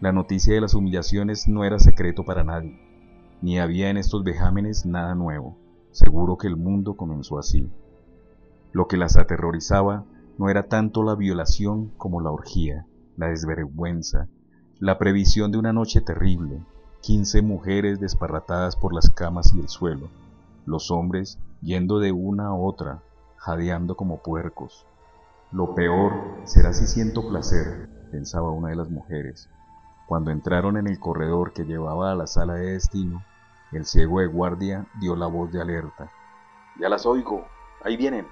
La 0.00 0.12
noticia 0.12 0.52
de 0.52 0.60
las 0.60 0.74
humillaciones 0.74 1.48
no 1.48 1.64
era 1.64 1.78
secreto 1.78 2.24
para 2.24 2.44
nadie, 2.44 2.78
ni 3.40 3.58
había 3.58 3.88
en 3.88 3.96
estos 3.96 4.24
vejámenes 4.24 4.84
nada 4.84 5.14
nuevo. 5.14 5.56
Seguro 5.90 6.36
que 6.36 6.48
el 6.48 6.56
mundo 6.56 6.96
comenzó 6.96 7.38
así. 7.38 7.70
Lo 8.72 8.88
que 8.88 8.98
las 8.98 9.16
aterrorizaba 9.16 10.04
no 10.36 10.50
era 10.50 10.68
tanto 10.68 11.02
la 11.02 11.14
violación 11.14 11.92
como 11.96 12.20
la 12.20 12.30
orgía 12.30 12.86
la 13.16 13.28
desvergüenza, 13.28 14.28
la 14.78 14.98
previsión 14.98 15.52
de 15.52 15.58
una 15.58 15.72
noche 15.72 16.00
terrible, 16.00 16.64
quince 17.02 17.42
mujeres 17.42 18.00
desparratadas 18.00 18.76
por 18.76 18.94
las 18.94 19.10
camas 19.10 19.52
y 19.54 19.60
el 19.60 19.68
suelo, 19.68 20.08
los 20.66 20.90
hombres 20.90 21.38
yendo 21.60 21.98
de 21.98 22.12
una 22.12 22.48
a 22.48 22.54
otra, 22.54 23.02
jadeando 23.36 23.96
como 23.96 24.22
puercos. 24.22 24.86
Lo 25.52 25.74
peor 25.74 26.12
será 26.44 26.72
si 26.72 26.86
siento 26.86 27.28
placer, 27.28 27.88
pensaba 28.10 28.50
una 28.50 28.68
de 28.68 28.76
las 28.76 28.90
mujeres. 28.90 29.48
Cuando 30.06 30.30
entraron 30.30 30.76
en 30.76 30.86
el 30.86 30.98
corredor 30.98 31.52
que 31.52 31.64
llevaba 31.64 32.12
a 32.12 32.14
la 32.14 32.26
sala 32.26 32.54
de 32.54 32.72
destino, 32.72 33.24
el 33.72 33.84
ciego 33.84 34.20
de 34.20 34.26
guardia 34.26 34.86
dio 35.00 35.14
la 35.14 35.26
voz 35.26 35.52
de 35.52 35.60
alerta. 35.60 36.10
Ya 36.80 36.88
las 36.88 37.06
oigo, 37.06 37.46
ahí 37.84 37.96
vienen. 37.96 38.26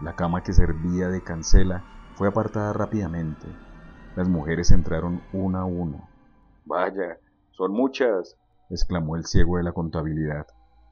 La 0.00 0.16
cama 0.16 0.42
que 0.42 0.52
servía 0.52 1.08
de 1.08 1.22
cancela 1.22 1.84
fue 2.14 2.28
apartada 2.28 2.72
rápidamente. 2.72 3.46
Las 4.14 4.28
mujeres 4.28 4.70
entraron 4.70 5.22
una 5.32 5.62
a 5.62 5.64
una. 5.64 6.08
Vaya, 6.66 7.18
son 7.52 7.72
muchas, 7.72 8.36
exclamó 8.68 9.16
el 9.16 9.24
ciego 9.24 9.56
de 9.56 9.62
la 9.62 9.72
contabilidad, 9.72 10.46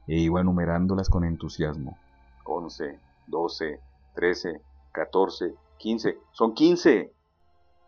e 0.07 0.17
iba 0.17 0.41
enumerándolas 0.41 1.07
con 1.07 1.23
entusiasmo. 1.23 1.97
Once, 2.45 2.99
doce, 3.27 3.79
trece, 4.15 4.61
catorce, 4.91 5.53
quince, 5.77 6.17
son 6.31 6.53
quince. 6.55 7.13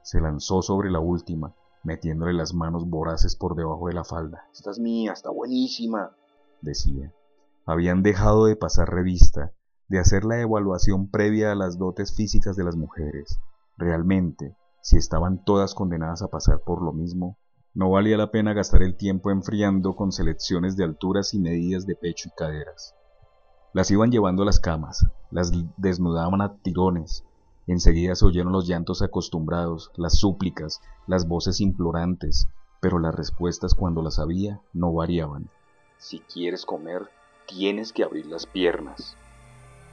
Se 0.04 0.22
lanzó 0.22 0.62
sobre 0.62 0.92
la 0.92 1.00
última, 1.00 1.56
metiéndole 1.84 2.34
las 2.34 2.54
manos 2.54 2.88
voraces 2.88 3.36
por 3.36 3.56
debajo 3.56 3.88
de 3.88 3.94
la 3.94 4.04
falda. 4.04 4.48
Esta 4.54 4.70
es 4.70 4.80
mía, 4.80 5.14
está 5.14 5.32
buenísima, 5.32 6.12
decía. 6.62 7.12
Habían 7.66 8.04
dejado 8.04 8.46
de 8.46 8.56
pasar 8.56 8.94
revista, 8.94 9.52
de 9.88 9.98
hacer 9.98 10.26
la 10.26 10.40
evaluación 10.40 11.10
previa 11.10 11.52
a 11.52 11.56
las 11.56 11.78
dotes 11.80 12.16
físicas 12.16 12.56
de 12.56 12.66
las 12.66 12.76
mujeres. 12.76 13.40
Realmente, 13.78 14.56
si 14.84 14.98
estaban 14.98 15.42
todas 15.46 15.76
condenadas 15.76 16.22
a 16.24 16.28
pasar 16.28 16.60
por 16.60 16.82
lo 16.84 16.92
mismo, 16.92 17.38
no 17.74 17.90
valía 17.90 18.18
la 18.18 18.32
pena 18.32 18.52
gastar 18.52 18.84
el 18.84 18.98
tiempo 18.98 19.32
enfriando 19.32 19.96
con 19.96 20.12
selecciones 20.12 20.76
de 20.76 20.84
alturas 20.84 21.34
y 21.34 21.40
medidas 21.40 21.86
de 21.88 21.96
pecho 21.96 22.28
y 22.28 22.36
caderas. 22.36 22.94
Las 23.72 23.90
iban 23.92 24.12
llevando 24.12 24.44
a 24.44 24.46
las 24.46 24.60
camas, 24.60 25.08
las 25.32 25.54
desnudaban 25.78 26.42
a 26.42 26.58
tirones, 26.58 27.24
enseguida 27.66 28.14
se 28.16 28.26
oyeron 28.26 28.52
los 28.52 28.68
llantos 28.68 29.02
acostumbrados, 29.02 29.90
las 29.96 30.20
súplicas, 30.20 30.82
las 31.08 31.30
voces 31.30 31.62
implorantes, 31.62 32.50
pero 32.82 33.00
las 33.00 33.16
respuestas 33.16 33.76
cuando 33.76 34.02
las 34.02 34.20
había 34.20 34.60
no 34.74 34.92
variaban. 34.92 35.50
Si 35.98 36.20
quieres 36.20 36.66
comer, 36.66 37.10
tienes 37.48 37.94
que 37.94 38.04
abrir 38.04 38.26
las 38.26 38.46
piernas. 38.46 39.16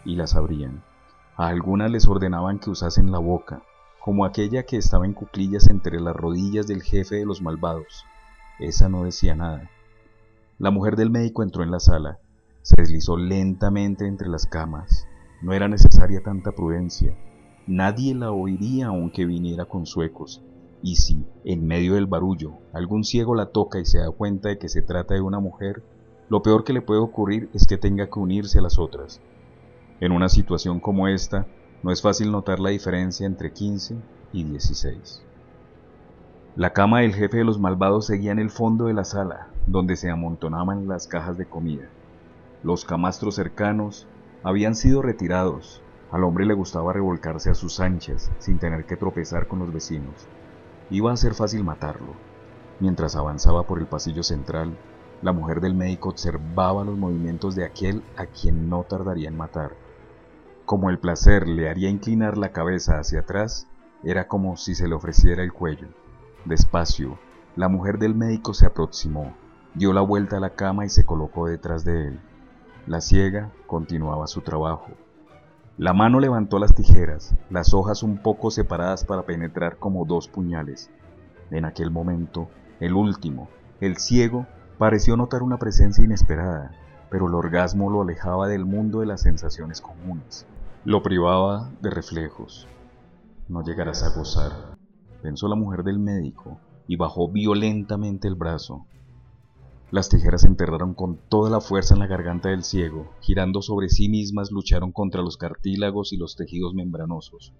Y 0.05 0.17
las 0.17 0.35
abrían. 0.35 0.83
A 1.37 1.47
algunas 1.47 1.93
les 1.93 2.09
ordenaban 2.09 2.59
que 2.59 2.71
usasen 2.71 3.13
la 3.13 3.21
boca, 3.21 3.63
como 4.01 4.25
aquella 4.25 4.65
que 4.65 4.77
estaba 4.77 5.05
en 5.05 5.13
cuclillas 5.13 5.69
entre 5.69 6.01
las 6.01 6.17
rodillas 6.17 6.67
del 6.67 6.83
jefe 6.83 7.17
de 7.17 7.27
los 7.27 7.43
malvados. 7.43 8.05
Esa 8.59 8.89
no 8.89 9.05
decía 9.05 9.35
nada. 9.35 9.71
La 10.59 10.71
mujer 10.71 10.97
del 10.97 11.11
médico 11.11 11.43
entró 11.43 11.63
en 11.63 11.71
la 11.71 11.81
sala, 11.81 12.19
se 12.63 12.77
deslizó 12.79 13.17
lentamente 13.17 14.07
entre 14.07 14.29
las 14.29 14.47
camas. 14.47 15.07
No 15.43 15.53
era 15.53 15.69
necesaria 15.69 16.23
tanta 16.23 16.53
prudencia. 16.53 17.17
Nadie 17.67 18.15
la 18.15 18.33
oiría 18.33 18.89
aunque 18.89 19.25
viniera 19.25 19.65
con 19.65 19.87
suecos. 19.87 20.43
Y 20.83 20.97
si, 20.97 21.27
en 21.45 21.67
medio 21.67 21.95
del 21.95 22.07
barullo, 22.07 22.55
algún 22.73 23.05
ciego 23.05 23.35
la 23.35 23.47
toca 23.47 23.79
y 23.79 23.85
se 23.85 23.99
da 23.99 24.11
cuenta 24.11 24.49
de 24.49 24.59
que 24.59 24.69
se 24.69 24.83
trata 24.83 25.15
de 25.15 25.21
una 25.21 25.41
mujer, 25.41 25.83
lo 26.29 26.43
peor 26.43 26.65
que 26.65 26.73
le 26.73 26.83
puede 26.83 27.01
ocurrir 27.01 27.51
es 27.53 27.67
que 27.67 27.77
tenga 27.77 28.09
que 28.09 28.19
unirse 28.19 28.59
a 28.59 28.63
las 28.63 28.79
otras. 28.79 29.21
En 30.01 30.13
una 30.13 30.29
situación 30.29 30.81
como 30.81 31.09
esta, 31.09 31.47
no 31.83 31.91
es 31.91 32.03
fácil 32.03 32.31
notar 32.31 32.61
la 32.61 32.71
diferencia 32.71 33.27
entre 33.27 33.53
15 33.53 33.97
y 34.33 34.45
16. 34.45 35.23
La 36.57 36.73
cama 36.75 37.01
del 37.01 37.15
jefe 37.15 37.39
de 37.39 37.45
los 37.45 37.59
malvados 37.59 38.07
seguía 38.07 38.33
en 38.33 38.39
el 38.39 38.51
fondo 38.51 38.87
de 38.87 38.93
la 38.93 39.05
sala, 39.05 39.49
donde 39.67 39.97
se 39.97 40.11
amontonaban 40.11 40.89
las 40.89 41.07
cajas 41.07 41.39
de 41.39 41.47
comida. 41.47 41.89
Los 42.63 42.85
camastros 42.85 43.37
cercanos 43.37 44.07
habían 44.43 44.75
sido 44.75 45.01
retirados. 45.01 45.81
Al 46.11 46.25
hombre 46.25 46.45
le 46.45 46.55
gustaba 46.55 46.93
revolcarse 46.93 47.51
a 47.51 47.55
sus 47.55 47.81
anchas, 47.81 48.31
sin 48.41 48.59
tener 48.59 48.85
que 48.85 48.97
tropezar 48.97 49.47
con 49.47 49.61
los 49.61 49.73
vecinos. 49.73 50.27
Iba 50.91 51.13
a 51.13 51.17
ser 51.17 51.35
fácil 51.35 51.65
matarlo. 51.65 52.15
Mientras 52.81 53.17
avanzaba 53.17 53.63
por 53.63 53.79
el 53.79 53.87
pasillo 53.87 54.23
central, 54.23 54.77
la 55.23 55.33
mujer 55.33 55.61
del 55.61 55.75
médico 55.75 56.11
observaba 56.11 56.85
los 56.85 56.99
movimientos 56.99 57.55
de 57.55 57.65
aquel 57.65 58.03
a 58.17 58.27
quien 58.27 58.69
no 58.69 58.83
tardaría 58.83 59.29
en 59.29 59.37
matar. 59.37 59.73
Como 60.71 60.89
el 60.89 61.01
placer 61.01 61.49
le 61.49 61.69
haría 61.69 61.91
inclinar 61.91 62.39
la 62.39 62.53
cabeza 62.53 63.01
hacia 63.01 63.19
atrás, 63.23 63.67
era 64.05 64.29
como 64.29 64.57
si 64.57 64.77
se 64.77 64.87
le 64.87 64.95
ofreciera 64.95 65.43
el 65.43 65.53
cuello. 65.53 65.89
Despacio, 66.45 67.19
la 67.57 67.67
mujer 67.67 67.99
del 67.99 68.15
médico 68.15 68.55
se 68.55 68.67
aproximó, 68.67 69.35
dio 69.75 69.93
la 69.93 70.01
vuelta 70.01 70.37
a 70.37 70.41
la 70.41 70.51
cama 70.51 70.87
y 70.87 70.89
se 70.89 71.05
colocó 71.05 71.49
detrás 71.49 71.85
de 71.85 72.07
él. 72.07 72.21
La 72.87 73.01
ciega 73.01 73.51
continuaba 73.67 74.29
su 74.29 74.43
trabajo. 74.43 74.93
La 75.77 75.93
mano 75.93 76.21
levantó 76.21 76.61
las 76.61 76.73
tijeras, 76.73 77.35
las 77.51 77.75
hojas 77.75 78.05
un 78.05 78.19
poco 78.19 78.53
separadas 78.53 79.05
para 79.05 79.23
penetrar 79.23 79.77
como 79.77 80.05
dos 80.05 80.29
puñales. 80.29 80.89
En 81.51 81.65
aquel 81.65 81.91
momento, 81.91 82.49
el 82.79 82.93
último, 82.93 83.49
el 83.81 83.97
ciego, 83.97 84.47
pareció 84.79 85.17
notar 85.17 85.43
una 85.43 85.57
presencia 85.57 86.05
inesperada, 86.05 86.71
pero 87.11 87.27
el 87.27 87.35
orgasmo 87.35 87.91
lo 87.91 88.03
alejaba 88.03 88.47
del 88.47 88.65
mundo 88.65 89.01
de 89.01 89.07
las 89.07 89.23
sensaciones 89.23 89.81
comunes. 89.81 90.47
Lo 90.87 91.03
privaba 91.03 91.71
de 91.83 91.91
reflejos. 91.91 92.67
No 93.49 93.63
llegarás 93.63 94.03
a 94.03 94.17
gozar, 94.17 94.79
pensó 95.21 95.47
la 95.47 95.55
mujer 95.55 95.85
del 95.85 95.99
médico, 95.99 96.59
y 96.89 96.97
bajó 96.97 97.29
violentamente 97.29 98.27
el 98.29 98.35
brazo. 98.35 98.87
Las 99.91 100.09
tijeras 100.09 100.41
se 100.41 100.47
enterraron 100.47 100.95
con 100.95 101.19
toda 101.29 101.51
la 101.51 101.61
fuerza 101.61 101.93
en 101.93 102.01
la 102.01 102.07
garganta 102.07 102.49
del 102.49 102.65
ciego, 102.65 103.13
girando 103.21 103.61
sobre 103.61 103.91
sí 103.91 104.09
mismas 104.09 104.51
lucharon 104.51 104.91
contra 104.91 105.21
los 105.21 105.37
cartílagos 105.37 106.15
y 106.15 106.17
los 106.17 106.35
tejidos 106.35 106.73
membranosos. 106.73 107.53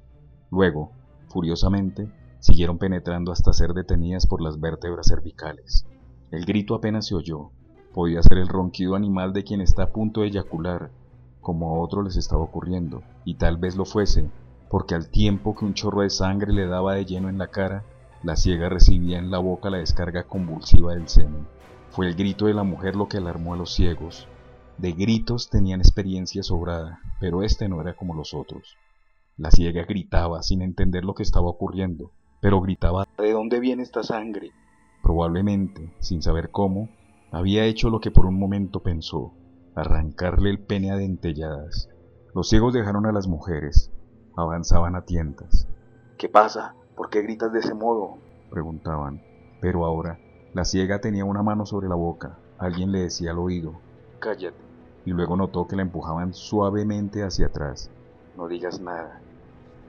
Luego, 0.51 0.93
furiosamente, 1.29 2.11
siguieron 2.39 2.79
penetrando 2.79 3.33
hasta 3.33 3.53
ser 3.53 3.75
detenidas 3.75 4.27
por 4.27 4.41
las 4.41 4.59
vértebras 4.61 5.09
cervicales. 5.09 5.85
El 6.31 6.47
grito 6.47 6.75
apenas 6.75 7.07
se 7.09 7.17
oyó. 7.17 7.51
Podía 7.93 8.23
ser 8.23 8.39
el 8.39 8.49
ronquido 8.49 8.95
animal 8.95 9.35
de 9.35 9.45
quien 9.45 9.61
está 9.61 9.83
a 9.83 9.93
punto 9.93 10.23
de 10.23 10.29
eyacular, 10.29 10.91
como 11.41 11.71
a 11.71 11.79
otros 11.79 12.05
les 12.05 12.17
estaba 12.17 12.43
ocurriendo, 12.43 13.03
y 13.25 13.35
tal 13.35 13.57
vez 13.57 13.77
lo 13.77 13.85
fuese, 13.85 14.31
porque 14.69 14.95
al 14.95 15.11
tiempo 15.11 15.55
que 15.55 15.65
un 15.65 15.75
chorro 15.75 16.03
de 16.03 16.11
sangre 16.11 16.53
le 16.53 16.67
daba 16.67 16.95
de 16.95 17.05
lleno 17.05 17.29
en 17.29 17.39
la 17.39 17.49
cara, 17.49 17.85
la 18.23 18.37
ciega 18.37 18.69
recibía 18.69 19.19
en 19.19 19.31
la 19.31 19.39
boca 19.39 19.71
la 19.71 19.79
descarga 19.79 20.25
convulsiva 20.25 20.95
del 20.95 21.09
semen. 21.09 21.47
Fue 21.91 22.07
el 22.07 22.15
grito 22.15 22.47
de 22.47 22.55
la 22.55 22.63
mujer 22.63 22.95
lo 22.95 23.09
que 23.09 23.17
alarmó 23.17 23.55
a 23.55 23.57
los 23.57 23.75
ciegos. 23.75 24.29
De 24.79 24.93
gritos 24.93 25.51
tenían 25.51 25.81
experiencia 25.81 26.43
sobrada, 26.43 27.01
pero 27.19 27.43
este 27.43 27.69
no 27.69 27.81
era 27.81 27.95
como 27.95 28.15
los 28.15 28.33
otros. 28.35 28.77
La 29.37 29.51
ciega 29.51 29.85
gritaba 29.85 30.43
sin 30.43 30.63
entender 30.63 31.05
lo 31.05 31.15
que 31.15 31.23
estaba 31.23 31.49
ocurriendo, 31.49 32.13
pero 32.41 32.61
gritaba 32.61 33.09
¿De 33.19 33.33
dónde 33.33 33.59
viene 33.59 33.83
esta 33.83 34.03
sangre? 34.03 34.53
Probablemente, 35.03 35.93
sin 36.01 36.23
saber 36.23 36.51
cómo, 36.51 36.89
Había 37.33 37.65
hecho 37.65 37.91
lo 37.91 38.01
que 38.01 38.11
por 38.11 38.27
un 38.27 38.39
momento 38.39 38.81
pensó, 38.81 39.33
arrancarle 39.75 40.51
el 40.51 40.59
pene 40.59 40.91
a 40.91 40.97
dentelladas. 40.97 41.89
Los 42.35 42.49
ciegos 42.49 42.73
dejaron 42.73 43.07
a 43.07 43.13
las 43.13 43.27
mujeres, 43.27 43.91
avanzaban 44.37 44.95
a 44.95 45.03
tientas. 45.03 45.67
¿Qué 46.19 46.29
pasa? 46.29 46.75
¿Por 46.97 47.11
qué 47.11 47.23
gritas 47.23 47.53
de 47.53 47.61
ese 47.61 47.75
modo? 47.75 48.19
preguntaban. 48.51 49.23
Pero 49.61 49.85
ahora, 49.85 50.19
la 50.53 50.65
ciega 50.65 51.01
tenía 51.01 51.25
una 51.25 51.43
mano 51.43 51.67
sobre 51.67 51.89
la 51.89 51.95
boca, 51.95 52.39
alguien 52.59 52.93
le 52.93 53.01
decía 53.01 53.31
al 53.31 53.39
oído. 53.39 53.75
Cállate. 54.19 54.57
Y 55.05 55.13
luego 55.13 55.37
notó 55.37 55.67
que 55.67 55.77
la 55.77 55.83
empujaban 55.83 56.35
suavemente 56.35 57.23
hacia 57.23 57.47
atrás. 57.47 57.91
No 58.37 58.49
digas 58.49 58.81
nada. 58.81 59.21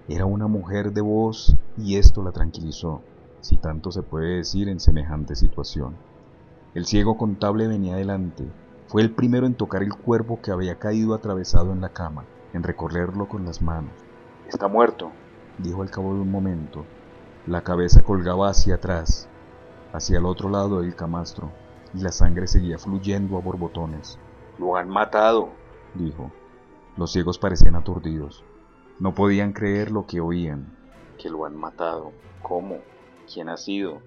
Era 0.08 0.26
una 0.26 0.48
mujer 0.48 0.94
de 0.94 1.02
voz 1.02 1.56
y 1.78 1.98
esto 1.98 2.24
la 2.24 2.32
tranquilizó, 2.32 3.02
si 3.42 3.58
tanto 3.58 3.92
se 3.92 4.04
puede 4.04 4.38
decir 4.38 4.70
en 4.70 4.80
semejante 4.80 5.36
situación. 5.36 5.96
El 6.74 6.86
ciego 6.86 7.18
contable 7.18 7.68
venía 7.68 7.96
adelante. 7.96 8.46
Fue 8.92 9.02
el 9.02 9.12
primero 9.12 9.48
en 9.48 9.56
tocar 9.56 9.84
el 9.84 9.94
cuerpo 9.96 10.42
que 10.42 10.52
había 10.52 10.78
caído 10.78 11.14
atravesado 11.14 11.72
en 11.72 11.80
la 11.80 11.94
cama, 11.94 12.26
en 12.52 12.62
recorrerlo 12.62 13.26
con 13.30 13.46
las 13.46 13.62
manos. 13.62 13.94
Está 14.50 14.68
muerto, 14.68 15.14
dijo 15.60 15.82
al 15.82 15.90
cabo 15.90 16.14
de 16.14 16.20
un 16.20 16.30
momento. 16.30 16.84
La 17.48 17.62
cabeza 17.62 18.04
colgaba 18.04 18.50
hacia 18.50 18.76
atrás, 18.76 19.30
hacia 19.94 20.20
el 20.20 20.26
otro 20.26 20.50
lado 20.50 20.82
del 20.82 20.94
camastro, 20.94 21.54
y 21.94 22.02
la 22.02 22.12
sangre 22.12 22.48
seguía 22.48 22.78
fluyendo 22.78 23.38
a 23.38 23.40
borbotones. 23.40 24.20
Lo 24.60 24.76
han 24.76 24.90
matado, 24.90 25.52
dijo. 25.94 26.30
Los 26.98 27.14
ciegos 27.14 27.40
parecían 27.40 27.78
aturdidos. 27.78 28.44
No 29.00 29.16
podían 29.16 29.54
creer 29.54 29.90
lo 29.90 30.06
que 30.06 30.20
oían. 30.20 30.78
Que 31.18 31.30
lo 31.30 31.46
han 31.46 31.56
matado. 31.56 32.12
¿Cómo? 32.42 32.80
¿Quién 33.34 33.48
ha 33.48 33.56
sido? 33.56 34.02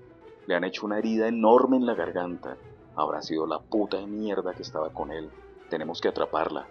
Le 0.47 0.55
han 0.55 0.65
hecho 0.65 0.85
una 0.85 0.99
herida 0.99 1.27
enorme 1.27 1.79
en 1.79 1.87
la 1.87 1.95
garganta. 1.95 2.59
Habrá 2.97 3.23
sido 3.23 3.47
la 3.47 3.59
puta 3.59 3.97
de 3.97 4.07
mierda 4.07 4.55
que 4.55 4.63
estaba 4.63 4.91
con 4.91 5.11
él. 5.11 5.29
Tenemos 5.69 6.01
que 6.01 6.09
atraparla. 6.09 6.67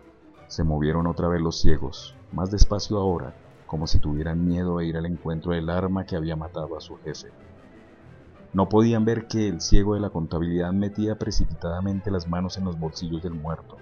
Se 0.48 0.64
movieron 0.64 1.08
otra 1.08 1.28
vez 1.28 1.42
los 1.42 1.60
ciegos, 1.60 2.16
más 2.32 2.50
despacio 2.50 2.98
ahora, 2.98 3.34
como 3.68 3.88
si 3.88 4.00
tuvieran 4.00 4.46
miedo 4.46 4.78
de 4.78 4.86
ir 4.86 4.98
al 4.98 5.06
encuentro 5.06 5.52
del 5.52 5.70
arma 5.70 6.06
que 6.06 6.16
había 6.16 6.36
matado 6.36 6.78
a 6.78 6.82
su 6.82 6.98
jefe. 6.98 7.30
No 8.54 8.70
podían 8.70 9.04
ver 9.04 9.28
que 9.28 9.50
el 9.50 9.62
ciego 9.62 9.96
de 9.96 10.00
la 10.00 10.12
contabilidad 10.12 10.72
metía 10.72 11.18
precipitadamente 11.18 12.12
las 12.12 12.30
manos 12.30 12.58
en 12.58 12.66
los 12.66 12.80
bolsillos 12.80 13.24
del 13.24 13.34
muerto. 13.34 13.78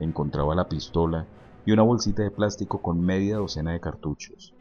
Encontraba 0.00 0.54
la 0.54 0.68
pistola 0.68 1.26
y 1.66 1.72
una 1.72 1.82
bolsita 1.82 2.22
de 2.22 2.30
plástico 2.30 2.80
con 2.80 3.00
media 3.00 3.36
docena 3.36 3.72
de 3.72 3.80
cartuchos. 3.80 4.54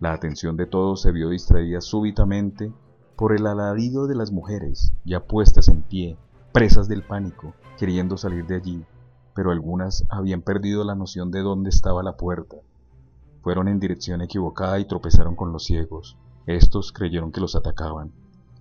La 0.00 0.12
atención 0.12 0.56
de 0.56 0.66
todos 0.66 1.00
se 1.00 1.12
vio 1.12 1.28
distraída 1.28 1.80
súbitamente 1.80 2.72
por 3.16 3.32
el 3.32 3.46
alarido 3.46 4.06
de 4.06 4.16
las 4.16 4.32
mujeres, 4.32 4.92
ya 5.04 5.20
puestas 5.20 5.68
en 5.68 5.82
pie, 5.82 6.16
presas 6.58 6.88
del 6.88 7.04
pánico, 7.04 7.54
queriendo 7.78 8.16
salir 8.16 8.44
de 8.44 8.56
allí, 8.56 8.84
pero 9.32 9.52
algunas 9.52 10.04
habían 10.08 10.42
perdido 10.42 10.82
la 10.82 10.96
noción 10.96 11.30
de 11.30 11.40
dónde 11.40 11.70
estaba 11.70 12.02
la 12.02 12.16
puerta. 12.16 12.56
Fueron 13.42 13.68
en 13.68 13.78
dirección 13.78 14.22
equivocada 14.22 14.80
y 14.80 14.84
tropezaron 14.84 15.36
con 15.36 15.52
los 15.52 15.66
ciegos. 15.66 16.16
Estos 16.46 16.90
creyeron 16.90 17.30
que 17.30 17.40
los 17.40 17.54
atacaban. 17.54 18.10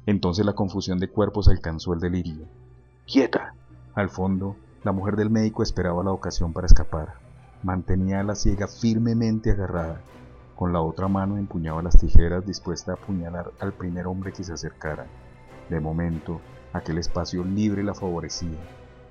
Entonces 0.06 0.46
la 0.46 0.54
confusión 0.54 1.00
de 1.00 1.08
cuerpos 1.08 1.48
alcanzó 1.48 1.92
el 1.92 2.00
delirio. 2.00 2.46
¡Quieta! 3.08 3.56
Al 3.96 4.10
fondo, 4.10 4.56
la 4.84 4.92
mujer 4.92 5.16
del 5.16 5.32
médico 5.32 5.64
esperaba 5.64 6.04
la 6.04 6.12
ocasión 6.12 6.54
para 6.54 6.68
escapar. 6.68 7.16
Mantenía 7.64 8.20
a 8.20 8.24
la 8.24 8.36
ciega 8.36 8.68
firmemente 8.68 9.50
agarrada, 9.50 10.02
con 10.56 10.72
la 10.72 10.82
otra 10.82 11.08
mano 11.08 11.40
empuñaba 11.40 11.82
las 11.82 11.98
tijeras 11.98 12.46
dispuesta 12.46 12.92
a 12.92 12.96
apuñalar 12.96 13.54
al 13.60 13.74
primer 13.74 14.06
hombre 14.06 14.34
que 14.34 14.44
se 14.44 14.54
acercara. 14.54 15.08
De 15.72 15.80
momento, 15.80 16.42
aquel 16.78 16.98
espacio 16.98 17.44
libre 17.44 17.84
la 17.84 17.94
favorecía, 17.94 18.58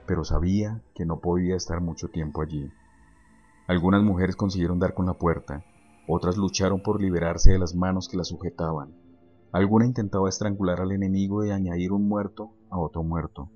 pero 0.06 0.24
sabía 0.24 0.82
que 0.94 1.04
no 1.04 1.20
podía 1.20 1.56
estar 1.56 1.80
mucho 1.80 2.08
tiempo 2.08 2.42
allí. 2.42 2.70
Algunas 3.68 4.02
mujeres 4.02 4.36
consiguieron 4.36 4.78
dar 4.78 4.94
con 4.94 5.06
la 5.06 5.14
puerta, 5.14 5.64
otras 6.08 6.36
lucharon 6.36 6.82
por 6.82 7.00
liberarse 7.00 7.52
de 7.52 7.58
las 7.58 7.74
manos 7.74 8.08
que 8.08 8.16
la 8.16 8.24
sujetaban. 8.24 8.94
Alguna 9.52 9.86
intentaba 9.86 10.28
estrangular 10.28 10.80
al 10.80 10.92
enemigo 10.92 11.44
y 11.44 11.50
añadir 11.50 11.92
un 11.92 12.08
muerto 12.08 12.50
a 12.70 12.78
otro 12.78 13.02
muerto. 13.02 13.50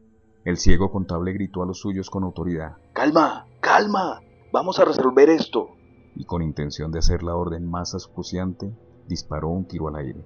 El 0.44 0.56
ciego 0.56 0.90
contable 0.90 1.32
gritó 1.32 1.62
a 1.62 1.66
los 1.66 1.80
suyos 1.80 2.11
con 2.11 2.24
autoridad. 2.24 2.76
¡Calma! 2.92 3.46
¡Calma! 3.61 4.20
Vamos 4.52 4.78
a 4.80 4.85
resolver 4.85 5.28
esto 5.28 5.76
y 6.14 6.24
con 6.24 6.42
intención 6.42 6.90
de 6.90 6.98
hacer 6.98 7.22
la 7.22 7.35
orden 7.35 7.68
más 7.68 7.94
ascuciante, 7.94 8.76
disparó 9.06 9.48
un 9.48 9.66
tiro 9.66 9.88
al 9.88 9.96
aire. 9.96 10.24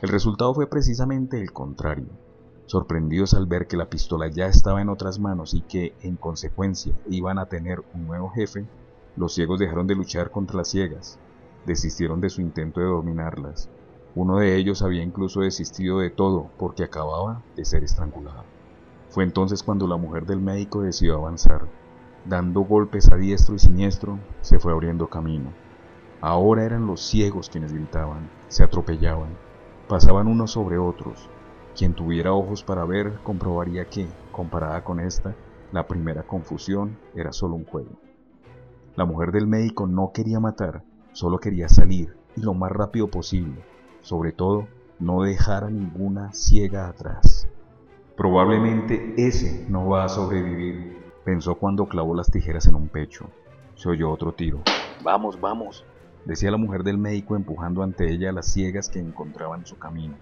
El 0.00 0.10
resultado 0.10 0.54
fue 0.54 0.68
precisamente 0.68 1.40
el 1.40 1.52
contrario. 1.52 2.06
Sorprendidos 2.68 3.32
al 3.32 3.46
ver 3.46 3.66
que 3.66 3.78
la 3.78 3.88
pistola 3.88 4.28
ya 4.28 4.46
estaba 4.46 4.82
en 4.82 4.90
otras 4.90 5.18
manos 5.18 5.54
y 5.54 5.62
que, 5.62 5.94
en 6.02 6.16
consecuencia, 6.16 6.92
iban 7.08 7.38
a 7.38 7.46
tener 7.46 7.82
un 7.94 8.06
nuevo 8.06 8.28
jefe, 8.28 8.66
los 9.16 9.32
ciegos 9.32 9.58
dejaron 9.58 9.86
de 9.86 9.94
luchar 9.94 10.30
contra 10.30 10.58
las 10.58 10.68
ciegas, 10.68 11.18
desistieron 11.64 12.20
de 12.20 12.28
su 12.28 12.42
intento 12.42 12.80
de 12.80 12.86
dominarlas. 12.86 13.70
Uno 14.14 14.36
de 14.36 14.54
ellos 14.56 14.82
había 14.82 15.02
incluso 15.02 15.40
desistido 15.40 16.00
de 16.00 16.10
todo 16.10 16.50
porque 16.58 16.84
acababa 16.84 17.40
de 17.56 17.64
ser 17.64 17.84
estrangulado. 17.84 18.44
Fue 19.08 19.24
entonces 19.24 19.62
cuando 19.62 19.86
la 19.86 19.96
mujer 19.96 20.26
del 20.26 20.42
médico 20.42 20.82
decidió 20.82 21.16
avanzar. 21.16 21.62
Dando 22.26 22.60
golpes 22.60 23.10
a 23.10 23.16
diestro 23.16 23.54
y 23.54 23.60
siniestro, 23.60 24.18
se 24.42 24.58
fue 24.58 24.72
abriendo 24.72 25.08
camino. 25.08 25.54
Ahora 26.20 26.64
eran 26.64 26.86
los 26.86 27.00
ciegos 27.00 27.48
quienes 27.48 27.72
gritaban, 27.72 28.28
se 28.48 28.62
atropellaban, 28.62 29.38
pasaban 29.88 30.26
unos 30.26 30.50
sobre 30.50 30.76
otros. 30.76 31.30
Quien 31.78 31.94
tuviera 31.94 32.32
ojos 32.32 32.64
para 32.64 32.84
ver 32.84 33.20
comprobaría 33.22 33.84
que, 33.84 34.08
comparada 34.32 34.82
con 34.82 34.98
esta, 34.98 35.36
la 35.70 35.86
primera 35.86 36.24
confusión 36.24 36.98
era 37.14 37.32
solo 37.32 37.54
un 37.54 37.64
juego. 37.64 37.92
La 38.96 39.04
mujer 39.04 39.30
del 39.30 39.46
médico 39.46 39.86
no 39.86 40.10
quería 40.12 40.40
matar, 40.40 40.82
solo 41.12 41.38
quería 41.38 41.68
salir, 41.68 42.16
y 42.34 42.40
lo 42.40 42.52
más 42.52 42.72
rápido 42.72 43.06
posible. 43.06 43.62
Sobre 44.00 44.32
todo, 44.32 44.66
no 44.98 45.22
dejar 45.22 45.62
a 45.62 45.70
ninguna 45.70 46.32
ciega 46.32 46.88
atrás. 46.88 47.46
Probablemente 48.16 49.14
ese 49.16 49.64
no 49.68 49.88
va 49.88 50.02
a 50.02 50.08
sobrevivir, 50.08 50.98
Pensó 51.24 51.54
cuando 51.54 51.86
clavó 51.86 52.12
las 52.16 52.28
tijeras 52.28 52.66
en 52.66 52.74
un 52.74 52.88
pecho. 52.88 53.30
Se 53.76 53.88
oyó 53.88 54.10
otro 54.10 54.32
tiro. 54.32 54.62
Vamos, 55.04 55.40
vamos, 55.40 55.84
decía 56.24 56.50
la 56.50 56.56
mujer 56.56 56.82
del 56.82 56.98
médico 56.98 57.36
empujando 57.36 57.84
ante 57.84 58.10
ella 58.10 58.30
a 58.30 58.32
las 58.32 58.46
ciegas 58.52 58.88
que 58.88 58.98
encontraban 58.98 59.64
su 59.64 59.78
camino. 59.78 60.16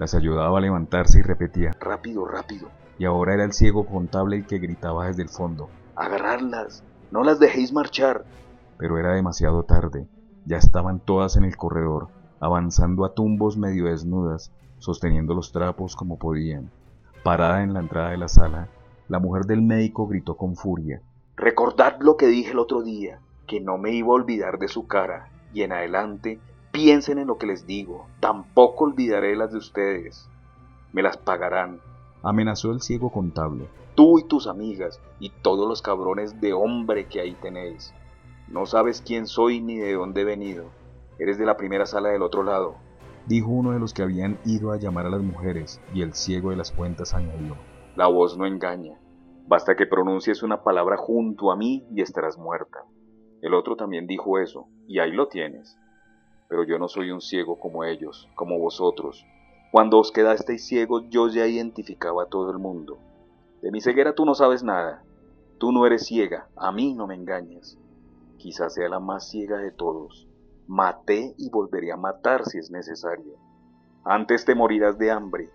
Las 0.00 0.14
ayudaba 0.14 0.56
a 0.56 0.60
levantarse 0.62 1.18
y 1.18 1.22
repetía, 1.22 1.72
rápido, 1.78 2.24
rápido. 2.24 2.70
Y 2.98 3.04
ahora 3.04 3.34
era 3.34 3.44
el 3.44 3.52
ciego 3.52 3.84
contable 3.84 4.36
el 4.36 4.46
que 4.46 4.58
gritaba 4.58 5.08
desde 5.08 5.20
el 5.20 5.28
fondo, 5.28 5.68
agarrarlas, 5.94 6.82
no 7.10 7.22
las 7.22 7.38
dejéis 7.38 7.74
marchar. 7.74 8.24
Pero 8.78 8.96
era 8.96 9.12
demasiado 9.12 9.62
tarde, 9.64 10.08
ya 10.46 10.56
estaban 10.56 11.00
todas 11.00 11.36
en 11.36 11.44
el 11.44 11.54
corredor, 11.58 12.08
avanzando 12.40 13.04
a 13.04 13.12
tumbos 13.12 13.58
medio 13.58 13.88
desnudas, 13.88 14.54
sosteniendo 14.78 15.34
los 15.34 15.52
trapos 15.52 15.96
como 15.96 16.18
podían. 16.18 16.70
Parada 17.22 17.62
en 17.62 17.74
la 17.74 17.80
entrada 17.80 18.08
de 18.08 18.16
la 18.16 18.28
sala, 18.28 18.68
la 19.06 19.18
mujer 19.18 19.44
del 19.44 19.60
médico 19.60 20.06
gritó 20.06 20.34
con 20.38 20.56
furia. 20.56 21.02
Recordad 21.36 21.98
lo 22.00 22.16
que 22.16 22.28
dije 22.28 22.52
el 22.52 22.58
otro 22.58 22.80
día, 22.80 23.20
que 23.46 23.60
no 23.60 23.76
me 23.76 23.92
iba 23.92 24.08
a 24.08 24.12
olvidar 24.12 24.58
de 24.58 24.68
su 24.68 24.86
cara, 24.86 25.28
y 25.52 25.60
en 25.60 25.72
adelante 25.72 26.40
piensen 26.72 27.18
en 27.18 27.28
lo 27.28 27.38
que 27.38 27.46
les 27.46 27.66
digo, 27.66 28.06
tampoco 28.20 28.84
olvidaré 28.84 29.36
las 29.36 29.52
de 29.52 29.58
ustedes. 29.58 30.28
Me 30.92 31.02
las 31.02 31.16
pagarán. 31.16 31.80
Amenazó 32.22 32.70
el 32.72 32.80
ciego 32.80 33.10
contable. 33.10 33.68
Tú 33.94 34.18
y 34.18 34.24
tus 34.24 34.46
amigas, 34.46 35.00
y 35.18 35.30
todos 35.30 35.68
los 35.68 35.82
cabrones 35.82 36.40
de 36.40 36.52
hombre 36.52 37.06
que 37.06 37.20
ahí 37.20 37.34
tenéis. 37.40 37.92
No 38.48 38.66
sabes 38.66 39.02
quién 39.02 39.26
soy 39.26 39.60
ni 39.60 39.76
de 39.76 39.94
dónde 39.94 40.22
he 40.22 40.24
venido. 40.24 40.66
Eres 41.18 41.38
de 41.38 41.46
la 41.46 41.56
primera 41.56 41.86
sala 41.86 42.08
del 42.08 42.22
otro 42.22 42.42
lado. 42.42 42.76
Dijo 43.26 43.48
uno 43.50 43.72
de 43.72 43.78
los 43.78 43.92
que 43.92 44.02
habían 44.02 44.38
ido 44.44 44.72
a 44.72 44.78
llamar 44.78 45.06
a 45.06 45.10
las 45.10 45.22
mujeres, 45.22 45.80
y 45.94 46.02
el 46.02 46.14
ciego 46.14 46.50
de 46.50 46.56
las 46.56 46.72
cuentas 46.72 47.14
añadió. 47.14 47.56
La 47.94 48.06
voz 48.06 48.36
no 48.38 48.46
engaña. 48.46 48.98
Basta 49.46 49.76
que 49.76 49.86
pronuncies 49.86 50.42
una 50.42 50.62
palabra 50.62 50.96
junto 50.96 51.50
a 51.50 51.56
mí 51.56 51.86
y 51.94 52.02
estarás 52.02 52.38
muerta. 52.38 52.84
El 53.42 53.54
otro 53.54 53.76
también 53.76 54.06
dijo 54.06 54.38
eso, 54.38 54.68
y 54.86 54.98
ahí 54.98 55.12
lo 55.12 55.28
tienes. 55.28 55.78
Pero 56.50 56.64
yo 56.64 56.80
no 56.80 56.88
soy 56.88 57.12
un 57.12 57.20
ciego 57.20 57.60
como 57.60 57.84
ellos, 57.84 58.28
como 58.34 58.58
vosotros. 58.58 59.24
Cuando 59.70 60.00
os 60.00 60.10
quedasteis 60.10 60.66
ciegos 60.66 61.04
yo 61.08 61.28
ya 61.28 61.46
identificaba 61.46 62.24
a 62.24 62.26
todo 62.26 62.50
el 62.50 62.58
mundo. 62.58 62.98
De 63.62 63.70
mi 63.70 63.80
ceguera 63.80 64.16
tú 64.16 64.24
no 64.26 64.34
sabes 64.34 64.64
nada. 64.64 65.04
Tú 65.58 65.70
no 65.70 65.86
eres 65.86 66.06
ciega, 66.06 66.48
a 66.56 66.72
mí 66.72 66.92
no 66.92 67.06
me 67.06 67.14
engañes. 67.14 67.78
Quizás 68.36 68.74
sea 68.74 68.88
la 68.88 68.98
más 68.98 69.30
ciega 69.30 69.58
de 69.58 69.70
todos. 69.70 70.26
Maté 70.66 71.34
y 71.38 71.50
volveré 71.50 71.92
a 71.92 71.96
matar 71.96 72.44
si 72.44 72.58
es 72.58 72.72
necesario. 72.72 73.36
Antes 74.02 74.44
te 74.44 74.56
morirás 74.56 74.98
de 74.98 75.12
hambre. 75.12 75.50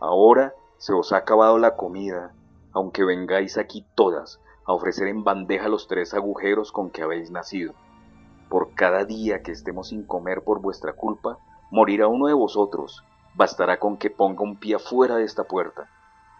Ahora 0.00 0.52
se 0.78 0.94
os 0.94 1.12
ha 1.12 1.18
acabado 1.18 1.58
la 1.58 1.76
comida, 1.76 2.34
aunque 2.72 3.04
vengáis 3.04 3.56
aquí 3.56 3.86
todas 3.94 4.40
a 4.66 4.72
ofrecer 4.72 5.06
en 5.06 5.22
bandeja 5.22 5.68
los 5.68 5.86
tres 5.86 6.12
agujeros 6.12 6.72
con 6.72 6.90
que 6.90 7.02
habéis 7.02 7.30
nacido. 7.30 7.74
Por 8.48 8.74
cada 8.74 9.04
día 9.04 9.42
que 9.42 9.52
estemos 9.52 9.88
sin 9.88 10.04
comer 10.04 10.42
por 10.42 10.60
vuestra 10.60 10.94
culpa, 10.94 11.38
morirá 11.70 12.08
uno 12.08 12.26
de 12.26 12.34
vosotros. 12.34 13.04
Bastará 13.34 13.78
con 13.78 13.98
que 13.98 14.10
ponga 14.10 14.42
un 14.42 14.56
pie 14.56 14.78
fuera 14.78 15.16
de 15.16 15.24
esta 15.24 15.44
puerta. 15.44 15.88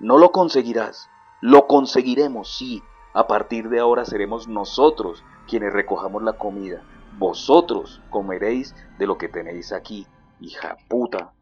No 0.01 0.19
lo 0.19 0.33
conseguirás, 0.33 1.09
Lo 1.41 1.67
conseguiremos, 1.67 2.57
sí. 2.57 2.83
A 3.15 3.27
partir 3.27 3.69
de 3.69 3.79
ahora 3.79 4.05
seremos 4.05 4.49
nosotros 4.49 5.23
quienes 5.47 5.73
recojamos 5.73 6.23
la 6.23 6.33
comida. 6.35 6.83
Vosotros 7.19 8.01
comeréis 8.11 8.75
de 8.99 9.07
lo 9.07 9.19
que 9.19 9.29
tenéis 9.29 9.73
aquí, 9.73 10.07
hija 10.41 10.77
puta. 10.89 11.33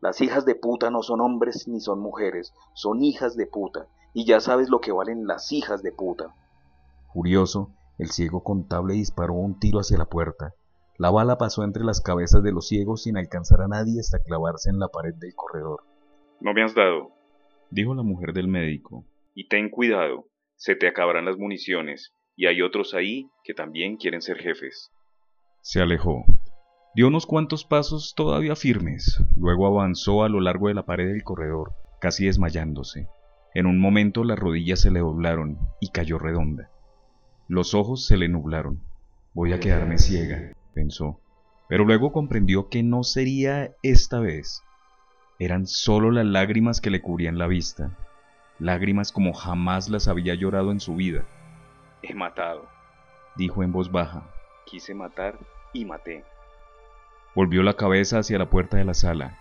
Las 0.00 0.20
hijas 0.20 0.44
de 0.44 0.54
puta 0.54 0.90
no 0.90 1.02
son 1.02 1.20
hombres 1.20 1.66
ni 1.66 1.80
son 1.80 2.00
mujeres, 2.00 2.52
son 2.74 3.02
hijas 3.02 3.36
de 3.36 3.46
puta, 3.46 3.86
y 4.12 4.26
ya 4.26 4.40
sabes 4.40 4.68
lo 4.68 4.80
que 4.80 4.92
valen 4.92 5.26
las 5.26 5.50
hijas 5.52 5.82
de 5.82 5.92
puta. 5.92 6.34
Furioso, 7.12 7.70
el 7.98 8.10
ciego 8.10 8.42
contable 8.42 8.94
disparó 8.94 9.34
un 9.34 9.58
tiro 9.58 9.78
hacia 9.78 9.98
la 9.98 10.06
puerta. 10.06 10.54
La 10.98 11.10
bala 11.10 11.38
pasó 11.38 11.64
entre 11.64 11.84
las 11.84 12.00
cabezas 12.00 12.42
de 12.42 12.52
los 12.52 12.68
ciegos 12.68 13.02
sin 13.02 13.16
alcanzar 13.16 13.60
a 13.62 13.68
nadie 13.68 14.00
hasta 14.00 14.22
clavarse 14.22 14.70
en 14.70 14.78
la 14.78 14.88
pared 14.88 15.14
del 15.14 15.34
corredor. 15.34 15.82
No 16.40 16.52
me 16.52 16.62
has 16.62 16.74
dado, 16.74 17.10
dijo 17.70 17.94
la 17.94 18.02
mujer 18.02 18.32
del 18.32 18.48
médico. 18.48 19.04
Y 19.34 19.48
ten 19.48 19.70
cuidado, 19.70 20.26
se 20.56 20.76
te 20.76 20.86
acabarán 20.86 21.24
las 21.24 21.38
municiones, 21.38 22.14
y 22.36 22.46
hay 22.46 22.62
otros 22.62 22.94
ahí 22.94 23.30
que 23.42 23.54
también 23.54 23.96
quieren 23.96 24.22
ser 24.22 24.38
jefes. 24.38 24.92
Se 25.60 25.80
alejó. 25.80 26.24
Dio 26.94 27.08
unos 27.08 27.26
cuantos 27.26 27.64
pasos 27.64 28.14
todavía 28.16 28.54
firmes, 28.54 29.20
luego 29.36 29.66
avanzó 29.66 30.22
a 30.22 30.28
lo 30.28 30.40
largo 30.40 30.68
de 30.68 30.74
la 30.74 30.86
pared 30.86 31.08
del 31.08 31.24
corredor, 31.24 31.72
casi 32.00 32.26
desmayándose. 32.26 33.08
En 33.54 33.66
un 33.66 33.80
momento 33.80 34.22
las 34.22 34.38
rodillas 34.38 34.80
se 34.80 34.90
le 34.90 35.00
doblaron 35.00 35.58
y 35.80 35.90
cayó 35.90 36.18
redonda. 36.18 36.70
Los 37.48 37.74
ojos 37.74 38.06
se 38.06 38.16
le 38.16 38.28
nublaron. 38.28 38.80
Voy 39.34 39.52
a 39.52 39.60
quedarme 39.60 39.98
ciega, 39.98 40.52
pensó, 40.72 41.20
pero 41.68 41.84
luego 41.84 42.10
comprendió 42.10 42.70
que 42.70 42.82
no 42.82 43.02
sería 43.02 43.74
esta 43.82 44.18
vez. 44.18 44.62
Eran 45.38 45.66
solo 45.66 46.10
las 46.10 46.24
lágrimas 46.24 46.80
que 46.80 46.90
le 46.90 47.02
cubrían 47.02 47.36
la 47.36 47.46
vista, 47.46 47.98
lágrimas 48.58 49.12
como 49.12 49.34
jamás 49.34 49.90
las 49.90 50.08
había 50.08 50.34
llorado 50.34 50.70
en 50.70 50.80
su 50.80 50.94
vida. 50.96 51.26
He 52.02 52.14
matado, 52.14 52.66
dijo 53.36 53.62
en 53.62 53.72
voz 53.72 53.92
baja. 53.92 54.30
Quise 54.64 54.94
matar 54.94 55.38
y 55.74 55.84
maté. 55.84 56.24
Volvió 57.34 57.62
la 57.62 57.74
cabeza 57.74 58.20
hacia 58.20 58.38
la 58.38 58.48
puerta 58.48 58.78
de 58.78 58.84
la 58.84 58.94
sala. 58.94 59.36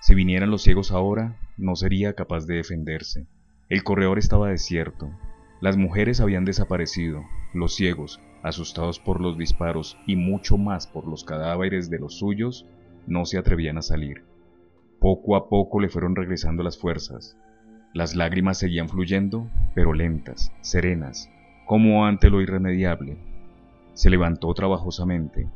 Si 0.00 0.14
vinieran 0.14 0.50
los 0.50 0.62
ciegos 0.62 0.90
ahora, 0.90 1.36
no 1.56 1.76
sería 1.76 2.14
capaz 2.14 2.46
de 2.46 2.56
defenderse. 2.56 3.26
El 3.68 3.84
corredor 3.84 4.18
estaba 4.18 4.48
desierto. 4.48 5.10
Las 5.60 5.76
mujeres 5.76 6.20
habían 6.20 6.44
desaparecido. 6.44 7.24
Los 7.52 7.74
ciegos, 7.74 8.20
asustados 8.42 8.98
por 8.98 9.20
los 9.20 9.38
disparos 9.38 9.96
y 10.06 10.16
mucho 10.16 10.58
más 10.58 10.86
por 10.86 11.06
los 11.06 11.24
cadáveres 11.24 11.88
de 11.88 11.98
los 11.98 12.18
suyos, 12.18 12.66
no 13.06 13.24
se 13.24 13.38
atrevían 13.38 13.78
a 13.78 13.82
salir. 13.82 14.24
Poco 14.98 15.36
a 15.36 15.48
poco 15.48 15.80
le 15.80 15.88
fueron 15.88 16.16
regresando 16.16 16.62
las 16.62 16.78
fuerzas. 16.78 17.36
Las 17.92 18.16
lágrimas 18.16 18.58
seguían 18.58 18.88
fluyendo, 18.88 19.48
pero 19.74 19.92
lentas, 19.92 20.52
serenas, 20.62 21.30
como 21.66 22.06
ante 22.06 22.28
lo 22.28 22.40
irremediable. 22.40 23.18
Se 23.92 24.10
levantó 24.10 24.52
trabajosamente. 24.52 25.48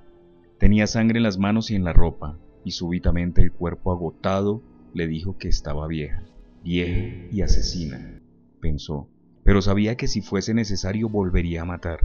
Tenía 0.58 0.87
sangre 0.87 1.18
en 1.18 1.24
las 1.24 1.38
manos 1.38 1.70
y 1.70 1.74
en 1.74 1.84
la 1.84 1.92
ropa, 1.92 2.38
y 2.64 2.70
súbitamente 2.70 3.42
el 3.42 3.52
cuerpo 3.52 3.92
agotado 3.92 4.62
le 4.94 5.06
dijo 5.06 5.37
que 5.37 5.48
estaba 5.48 5.87
vieja, 5.87 6.22
vieja 6.62 7.26
y 7.30 7.42
asesina, 7.42 8.20
pensó, 8.61 9.08
pero 9.48 9.62
sabía 9.62 9.96
que 9.96 10.08
si 10.08 10.20
fuese 10.20 10.52
necesario 10.52 11.08
volvería 11.08 11.62
a 11.62 11.64
matar. 11.64 12.00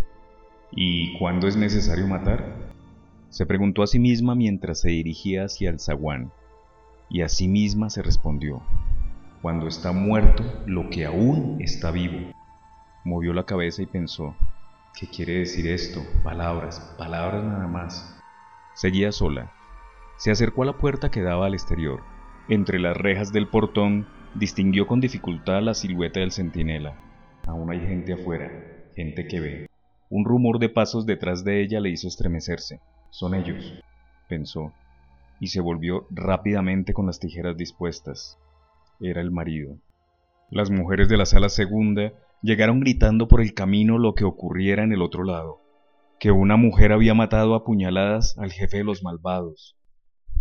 ¿Y 0.72 1.18
cuándo 1.18 1.46
es 1.46 1.58
necesario 1.58 2.08
matar? 2.08 2.56
Se 3.28 3.46
preguntó 3.46 3.84
a 3.84 3.88
sí 3.88 4.00
misma 4.00 4.34
mientras 4.34 4.80
se 4.80 4.92
dirigía 4.92 5.44
hacia 5.44 5.70
el 5.70 5.82
zaguán, 5.82 6.32
y 7.10 7.20
a 7.20 7.28
sí 7.28 7.50
misma 7.50 7.90
se 7.90 8.02
respondió, 8.02 8.62
cuando 9.42 9.68
está 9.68 9.92
muerto 9.92 10.42
lo 10.68 10.90
que 10.90 11.06
aún 11.06 11.58
está 11.60 11.92
vivo. 11.92 12.32
Movió 13.04 13.34
la 13.34 13.46
cabeza 13.46 13.82
y 13.82 13.88
pensó, 13.88 14.38
¿qué 14.98 15.08
quiere 15.08 15.40
decir 15.40 15.68
esto? 15.68 16.02
Palabras, 16.24 16.96
palabras 16.98 17.44
nada 17.44 17.68
más. 17.68 18.18
Seguía 18.74 19.12
sola. 19.12 19.52
Se 20.16 20.32
acercó 20.32 20.64
a 20.64 20.68
la 20.68 20.78
puerta 20.78 21.12
que 21.12 21.22
daba 21.22 21.48
al 21.48 21.56
exterior. 21.56 22.04
Entre 22.48 22.80
las 22.80 22.96
rejas 22.96 23.34
del 23.34 23.50
portón 23.50 24.08
distinguió 24.34 24.88
con 24.88 25.02
dificultad 25.02 25.62
la 25.62 25.74
silueta 25.74 26.22
del 26.22 26.32
centinela. 26.32 26.96
Aún 27.48 27.72
hay 27.72 27.80
gente 27.80 28.14
afuera, 28.14 28.52
gente 28.96 29.28
que 29.28 29.40
ve. 29.40 29.70
Un 30.10 30.26
rumor 30.26 30.60
de 30.60 30.70
pasos 30.70 31.06
detrás 31.06 31.44
de 31.44 31.62
ella 31.62 31.80
le 31.80 31.90
hizo 31.90 32.08
estremecerse. 32.08 32.80
Son 33.10 33.36
ellos, 33.36 33.82
pensó, 34.28 34.74
y 35.40 35.48
se 35.48 35.62
volvió 35.62 36.08
rápidamente 36.10 36.94
con 36.94 37.06
las 37.06 37.20
tijeras 37.20 37.58
dispuestas 37.58 38.38
era 39.00 39.22
el 39.22 39.32
marido. 39.32 39.78
Las 40.50 40.70
mujeres 40.70 41.10
de 41.10 41.18
la 41.18 41.26
sala 41.26 41.50
segunda 41.50 42.14
llegaron 42.42 42.80
gritando 42.80 43.28
por 43.28 43.42
el 43.42 43.54
camino 43.54 43.98
lo 43.98 44.14
que 44.14 44.24
ocurriera 44.24 44.84
en 44.84 44.92
el 44.92 45.02
otro 45.02 45.24
lado, 45.24 45.62
que 46.20 46.32
una 46.32 46.58
mujer 46.58 46.92
había 46.92 47.14
matado 47.14 47.56
a 47.56 47.64
puñaladas 47.64 48.38
al 48.38 48.52
jefe 48.52 48.78
de 48.78 48.84
los 48.84 49.04
malvados, 49.04 49.76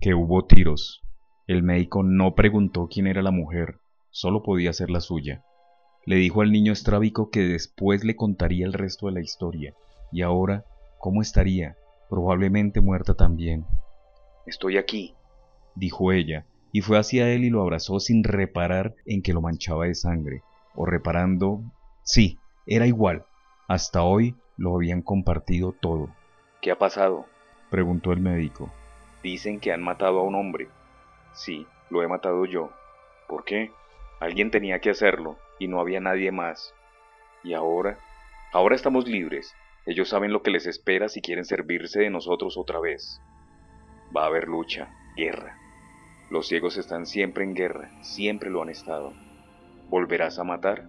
que 0.00 0.14
hubo 0.14 0.44
tiros. 0.44 1.02
El 1.46 1.62
médico 1.62 2.02
no 2.02 2.34
preguntó 2.34 2.88
quién 2.88 3.06
era 3.06 3.22
la 3.22 3.30
mujer, 3.30 3.80
solo 4.10 4.42
podía 4.42 4.72
ser 4.72 4.90
la 4.90 5.00
suya. 5.00 5.44
Le 6.04 6.16
dijo 6.16 6.40
al 6.42 6.50
niño 6.50 6.72
estrábico 6.72 7.30
que 7.30 7.40
después 7.40 8.04
le 8.04 8.16
contaría 8.16 8.66
el 8.66 8.72
resto 8.72 9.06
de 9.06 9.12
la 9.12 9.20
historia, 9.20 9.74
y 10.10 10.22
ahora, 10.22 10.64
¿cómo 10.98 11.22
estaría? 11.22 11.76
Probablemente 12.10 12.80
muerta 12.80 13.14
también. 13.14 13.64
Estoy 14.46 14.78
aquí, 14.78 15.14
dijo 15.76 16.10
ella, 16.12 16.44
y 16.72 16.80
fue 16.80 16.98
hacia 16.98 17.28
él 17.28 17.44
y 17.44 17.50
lo 17.50 17.62
abrazó 17.62 18.00
sin 18.00 18.24
reparar 18.24 18.94
en 19.06 19.22
que 19.22 19.32
lo 19.32 19.40
manchaba 19.40 19.84
de 19.84 19.94
sangre, 19.94 20.42
o 20.74 20.86
reparando, 20.86 21.62
sí, 22.02 22.38
era 22.66 22.86
igual, 22.86 23.24
hasta 23.68 24.02
hoy 24.02 24.34
lo 24.56 24.74
habían 24.74 25.02
compartido 25.02 25.72
todo. 25.72 26.08
¿Qué 26.60 26.70
ha 26.70 26.78
pasado? 26.78 27.26
preguntó 27.70 28.12
el 28.12 28.20
médico. 28.20 28.72
Dicen 29.22 29.60
que 29.60 29.72
han 29.72 29.82
matado 29.82 30.20
a 30.20 30.24
un 30.24 30.34
hombre. 30.34 30.68
Sí, 31.32 31.66
lo 31.90 32.02
he 32.02 32.08
matado 32.08 32.44
yo. 32.44 32.70
¿Por 33.28 33.44
qué? 33.44 33.70
Alguien 34.20 34.50
tenía 34.50 34.80
que 34.80 34.90
hacerlo, 34.90 35.38
y 35.62 35.68
no 35.68 35.78
había 35.78 36.00
nadie 36.00 36.32
más. 36.32 36.74
¿Y 37.44 37.54
ahora? 37.54 37.96
Ahora 38.52 38.74
estamos 38.74 39.06
libres. 39.06 39.54
Ellos 39.86 40.08
saben 40.08 40.32
lo 40.32 40.42
que 40.42 40.50
les 40.50 40.66
espera 40.66 41.08
si 41.08 41.20
quieren 41.20 41.44
servirse 41.44 42.00
de 42.00 42.10
nosotros 42.10 42.56
otra 42.56 42.80
vez. 42.80 43.20
Va 44.14 44.24
a 44.24 44.26
haber 44.26 44.48
lucha, 44.48 44.92
guerra. 45.16 45.56
Los 46.30 46.48
ciegos 46.48 46.78
están 46.78 47.06
siempre 47.06 47.44
en 47.44 47.54
guerra, 47.54 47.92
siempre 48.02 48.50
lo 48.50 48.60
han 48.60 48.70
estado. 48.70 49.12
¿Volverás 49.88 50.40
a 50.40 50.44
matar? 50.44 50.88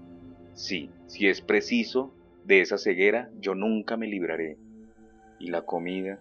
Sí, 0.55 0.89
si 1.05 1.27
es 1.27 1.41
preciso, 1.41 2.11
de 2.43 2.61
esa 2.61 2.79
ceguera 2.79 3.29
yo 3.39 3.53
nunca 3.53 3.95
me 3.95 4.07
libraré. 4.07 4.57
¿Y 5.37 5.51
la 5.51 5.61
comida? 5.61 6.17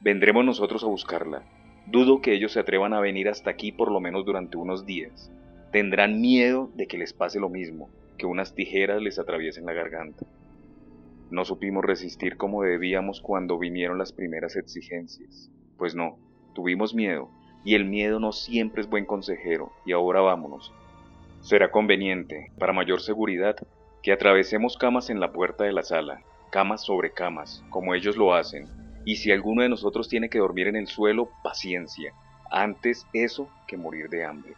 Vendremos 0.00 0.44
nosotros 0.44 0.82
a 0.82 0.88
buscarla. 0.88 1.44
Dudo 1.86 2.20
que 2.20 2.32
ellos 2.32 2.50
se 2.50 2.60
atrevan 2.60 2.92
a 2.92 3.00
venir 3.00 3.28
hasta 3.28 3.50
aquí 3.50 3.70
por 3.70 3.92
lo 3.92 4.00
menos 4.00 4.24
durante 4.24 4.56
unos 4.56 4.84
días. 4.84 5.30
Tendrán 5.74 6.20
miedo 6.20 6.70
de 6.76 6.86
que 6.86 6.98
les 6.98 7.12
pase 7.12 7.40
lo 7.40 7.48
mismo, 7.48 7.90
que 8.16 8.26
unas 8.26 8.54
tijeras 8.54 9.02
les 9.02 9.18
atraviesen 9.18 9.66
la 9.66 9.72
garganta. 9.72 10.24
No 11.32 11.44
supimos 11.44 11.84
resistir 11.84 12.36
como 12.36 12.62
debíamos 12.62 13.20
cuando 13.20 13.58
vinieron 13.58 13.98
las 13.98 14.12
primeras 14.12 14.54
exigencias. 14.54 15.50
Pues 15.76 15.96
no, 15.96 16.16
tuvimos 16.54 16.94
miedo, 16.94 17.28
y 17.64 17.74
el 17.74 17.86
miedo 17.86 18.20
no 18.20 18.30
siempre 18.30 18.82
es 18.82 18.88
buen 18.88 19.04
consejero, 19.04 19.72
y 19.84 19.90
ahora 19.90 20.20
vámonos. 20.20 20.72
Será 21.40 21.72
conveniente, 21.72 22.52
para 22.56 22.72
mayor 22.72 23.00
seguridad, 23.00 23.56
que 24.00 24.12
atravesemos 24.12 24.76
camas 24.76 25.10
en 25.10 25.18
la 25.18 25.32
puerta 25.32 25.64
de 25.64 25.72
la 25.72 25.82
sala, 25.82 26.22
camas 26.52 26.84
sobre 26.84 27.10
camas, 27.10 27.64
como 27.70 27.96
ellos 27.96 28.16
lo 28.16 28.32
hacen, 28.32 28.68
y 29.04 29.16
si 29.16 29.32
alguno 29.32 29.62
de 29.62 29.70
nosotros 29.70 30.08
tiene 30.08 30.28
que 30.28 30.38
dormir 30.38 30.68
en 30.68 30.76
el 30.76 30.86
suelo, 30.86 31.30
paciencia, 31.42 32.14
antes 32.48 33.08
eso 33.12 33.48
que 33.66 33.76
morir 33.76 34.08
de 34.08 34.24
hambre. 34.24 34.54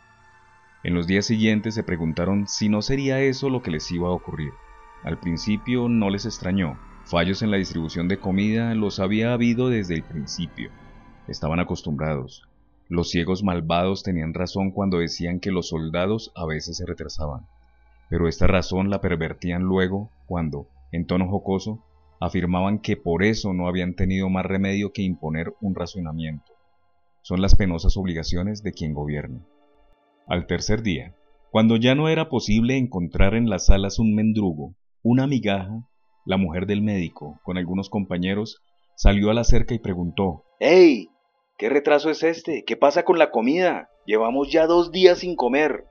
En 0.86 0.94
los 0.94 1.08
días 1.08 1.26
siguientes 1.26 1.74
se 1.74 1.82
preguntaron 1.82 2.46
si 2.46 2.68
no 2.68 2.80
sería 2.80 3.20
eso 3.20 3.50
lo 3.50 3.60
que 3.60 3.72
les 3.72 3.90
iba 3.90 4.06
a 4.06 4.12
ocurrir. 4.12 4.52
Al 5.02 5.18
principio 5.18 5.88
no 5.88 6.10
les 6.10 6.26
extrañó, 6.26 6.78
fallos 7.04 7.42
en 7.42 7.50
la 7.50 7.56
distribución 7.56 8.06
de 8.06 8.20
comida 8.20 8.72
los 8.76 9.00
había 9.00 9.32
habido 9.32 9.68
desde 9.68 9.94
el 9.94 10.04
principio. 10.04 10.70
Estaban 11.26 11.58
acostumbrados, 11.58 12.48
los 12.88 13.10
ciegos 13.10 13.42
malvados 13.42 14.04
tenían 14.04 14.32
razón 14.32 14.70
cuando 14.70 14.98
decían 14.98 15.40
que 15.40 15.50
los 15.50 15.70
soldados 15.70 16.30
a 16.36 16.46
veces 16.46 16.76
se 16.76 16.86
retrasaban, 16.86 17.48
pero 18.08 18.28
esta 18.28 18.46
razón 18.46 18.88
la 18.88 19.00
pervertían 19.00 19.62
luego 19.62 20.12
cuando, 20.26 20.68
en 20.92 21.04
tono 21.04 21.28
jocoso, 21.28 21.84
afirmaban 22.20 22.78
que 22.78 22.96
por 22.96 23.24
eso 23.24 23.52
no 23.54 23.66
habían 23.66 23.94
tenido 23.94 24.30
más 24.30 24.46
remedio 24.46 24.92
que 24.92 25.02
imponer 25.02 25.52
un 25.60 25.74
razonamiento. 25.74 26.52
Son 27.22 27.42
las 27.42 27.56
penosas 27.56 27.96
obligaciones 27.96 28.62
de 28.62 28.72
quien 28.72 28.94
gobierna. 28.94 29.40
Al 30.26 30.46
tercer 30.46 30.82
día, 30.82 31.14
cuando 31.52 31.76
ya 31.76 31.94
no 31.94 32.08
era 32.08 32.28
posible 32.28 32.76
encontrar 32.76 33.34
en 33.34 33.48
las 33.48 33.66
salas 33.66 34.00
un 34.00 34.14
mendrugo, 34.14 34.74
una 35.04 35.28
migaja, 35.28 35.86
la 36.24 36.36
mujer 36.36 36.66
del 36.66 36.82
médico, 36.82 37.38
con 37.44 37.58
algunos 37.58 37.88
compañeros, 37.88 38.60
salió 38.96 39.30
a 39.30 39.34
la 39.34 39.44
cerca 39.44 39.74
y 39.74 39.78
preguntó 39.78 40.42
¡Ey! 40.58 41.10
¿Qué 41.56 41.68
retraso 41.68 42.10
es 42.10 42.24
este? 42.24 42.64
¿Qué 42.66 42.76
pasa 42.76 43.04
con 43.04 43.20
la 43.20 43.30
comida? 43.30 43.88
Llevamos 44.04 44.50
ya 44.50 44.66
dos 44.66 44.90
días 44.90 45.20
sin 45.20 45.36
comer. 45.36 45.84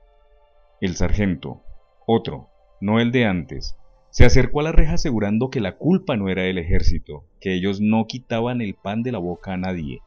El 0.82 0.96
sargento, 0.96 1.62
otro, 2.06 2.50
no 2.82 3.00
el 3.00 3.12
de 3.12 3.24
antes. 3.24 3.74
Se 4.10 4.26
acercó 4.26 4.60
a 4.60 4.64
la 4.64 4.72
reja 4.72 4.94
asegurando 4.94 5.48
que 5.48 5.60
la 5.60 5.78
culpa 5.78 6.16
no 6.16 6.28
era 6.28 6.42
del 6.42 6.58
ejército, 6.58 7.24
que 7.40 7.54
ellos 7.54 7.80
no 7.80 8.06
quitaban 8.06 8.60
el 8.60 8.74
pan 8.74 9.02
de 9.02 9.12
la 9.12 9.18
boca 9.18 9.54
a 9.54 9.56
nadie, 9.56 10.00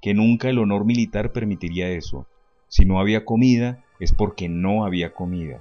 que 0.00 0.14
nunca 0.14 0.48
el 0.48 0.60
honor 0.60 0.84
militar 0.84 1.32
permitiría 1.32 1.88
eso. 1.88 2.28
Si 2.74 2.84
no 2.84 2.98
había 2.98 3.24
comida, 3.24 3.84
es 4.00 4.12
porque 4.12 4.48
no 4.48 4.84
había 4.84 5.12
comida. 5.12 5.60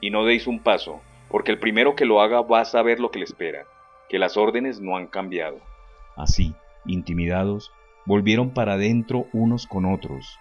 Y 0.00 0.08
no 0.08 0.24
deis 0.24 0.46
un 0.46 0.60
paso, 0.60 1.02
porque 1.28 1.52
el 1.52 1.58
primero 1.58 1.94
que 1.94 2.06
lo 2.06 2.22
haga 2.22 2.40
va 2.40 2.62
a 2.62 2.64
saber 2.64 3.00
lo 3.00 3.10
que 3.10 3.18
le 3.18 3.26
espera, 3.26 3.66
que 4.08 4.18
las 4.18 4.38
órdenes 4.38 4.80
no 4.80 4.96
han 4.96 5.08
cambiado. 5.08 5.60
Así, 6.16 6.54
intimidados, 6.86 7.70
volvieron 8.06 8.54
para 8.54 8.72
adentro 8.72 9.26
unos 9.34 9.66
con 9.66 9.84
otros. 9.84 10.38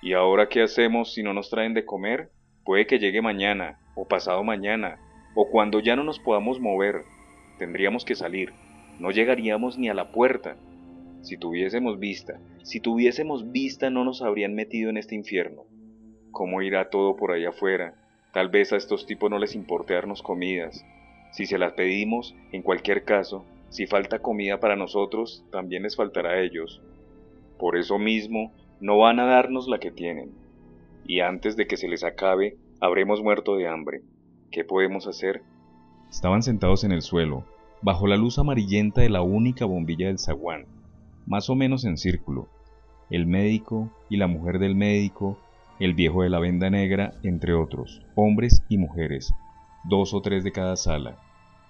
¿Y 0.00 0.14
ahora 0.14 0.48
qué 0.48 0.62
hacemos 0.62 1.12
si 1.12 1.22
no 1.22 1.34
nos 1.34 1.50
traen 1.50 1.74
de 1.74 1.84
comer? 1.84 2.30
Puede 2.64 2.86
que 2.86 2.98
llegue 2.98 3.20
mañana, 3.20 3.80
o 3.94 4.08
pasado 4.08 4.42
mañana, 4.42 4.98
o 5.34 5.50
cuando 5.50 5.80
ya 5.80 5.94
no 5.94 6.04
nos 6.04 6.18
podamos 6.20 6.58
mover. 6.58 7.04
Tendríamos 7.58 8.06
que 8.06 8.14
salir. 8.14 8.54
No 8.98 9.10
llegaríamos 9.10 9.76
ni 9.76 9.90
a 9.90 9.94
la 9.94 10.10
puerta. 10.10 10.56
Si 11.22 11.36
tuviésemos 11.36 11.98
vista, 11.98 12.40
si 12.62 12.80
tuviésemos 12.80 13.50
vista 13.52 13.90
no 13.90 14.04
nos 14.04 14.22
habrían 14.22 14.54
metido 14.54 14.90
en 14.90 14.96
este 14.96 15.14
infierno. 15.14 15.64
¿Cómo 16.30 16.62
irá 16.62 16.88
todo 16.88 17.16
por 17.16 17.32
allá 17.32 17.50
afuera? 17.50 17.94
Tal 18.32 18.48
vez 18.48 18.72
a 18.72 18.76
estos 18.76 19.06
tipos 19.06 19.30
no 19.30 19.38
les 19.38 19.54
importe 19.54 19.94
darnos 19.94 20.22
comidas. 20.22 20.84
Si 21.32 21.46
se 21.46 21.58
las 21.58 21.72
pedimos, 21.72 22.34
en 22.52 22.62
cualquier 22.62 23.04
caso, 23.04 23.44
si 23.68 23.86
falta 23.86 24.20
comida 24.20 24.60
para 24.60 24.76
nosotros, 24.76 25.44
también 25.52 25.82
les 25.82 25.96
faltará 25.96 26.30
a 26.30 26.40
ellos. 26.40 26.80
Por 27.58 27.76
eso 27.76 27.98
mismo, 27.98 28.52
no 28.80 28.98
van 28.98 29.20
a 29.20 29.26
darnos 29.26 29.68
la 29.68 29.78
que 29.78 29.90
tienen. 29.90 30.32
Y 31.04 31.20
antes 31.20 31.56
de 31.56 31.66
que 31.66 31.76
se 31.76 31.88
les 31.88 32.02
acabe, 32.02 32.56
habremos 32.80 33.22
muerto 33.22 33.56
de 33.56 33.68
hambre. 33.68 34.02
¿Qué 34.50 34.64
podemos 34.64 35.06
hacer? 35.06 35.42
Estaban 36.10 36.42
sentados 36.42 36.82
en 36.82 36.92
el 36.92 37.02
suelo, 37.02 37.44
bajo 37.82 38.06
la 38.06 38.16
luz 38.16 38.38
amarillenta 38.38 39.02
de 39.02 39.10
la 39.10 39.22
única 39.22 39.64
bombilla 39.64 40.08
del 40.08 40.18
zaguán, 40.18 40.66
más 41.26 41.50
o 41.50 41.54
menos 41.54 41.84
en 41.84 41.96
círculo. 41.96 42.48
El 43.10 43.26
médico 43.26 43.90
y 44.08 44.16
la 44.16 44.26
mujer 44.26 44.58
del 44.58 44.74
médico 44.74 45.38
el 45.80 45.94
viejo 45.94 46.22
de 46.22 46.28
la 46.28 46.38
venda 46.38 46.68
negra, 46.68 47.14
entre 47.22 47.54
otros, 47.54 48.02
hombres 48.14 48.62
y 48.68 48.76
mujeres, 48.76 49.32
dos 49.84 50.12
o 50.12 50.20
tres 50.20 50.44
de 50.44 50.52
cada 50.52 50.76
sala, 50.76 51.18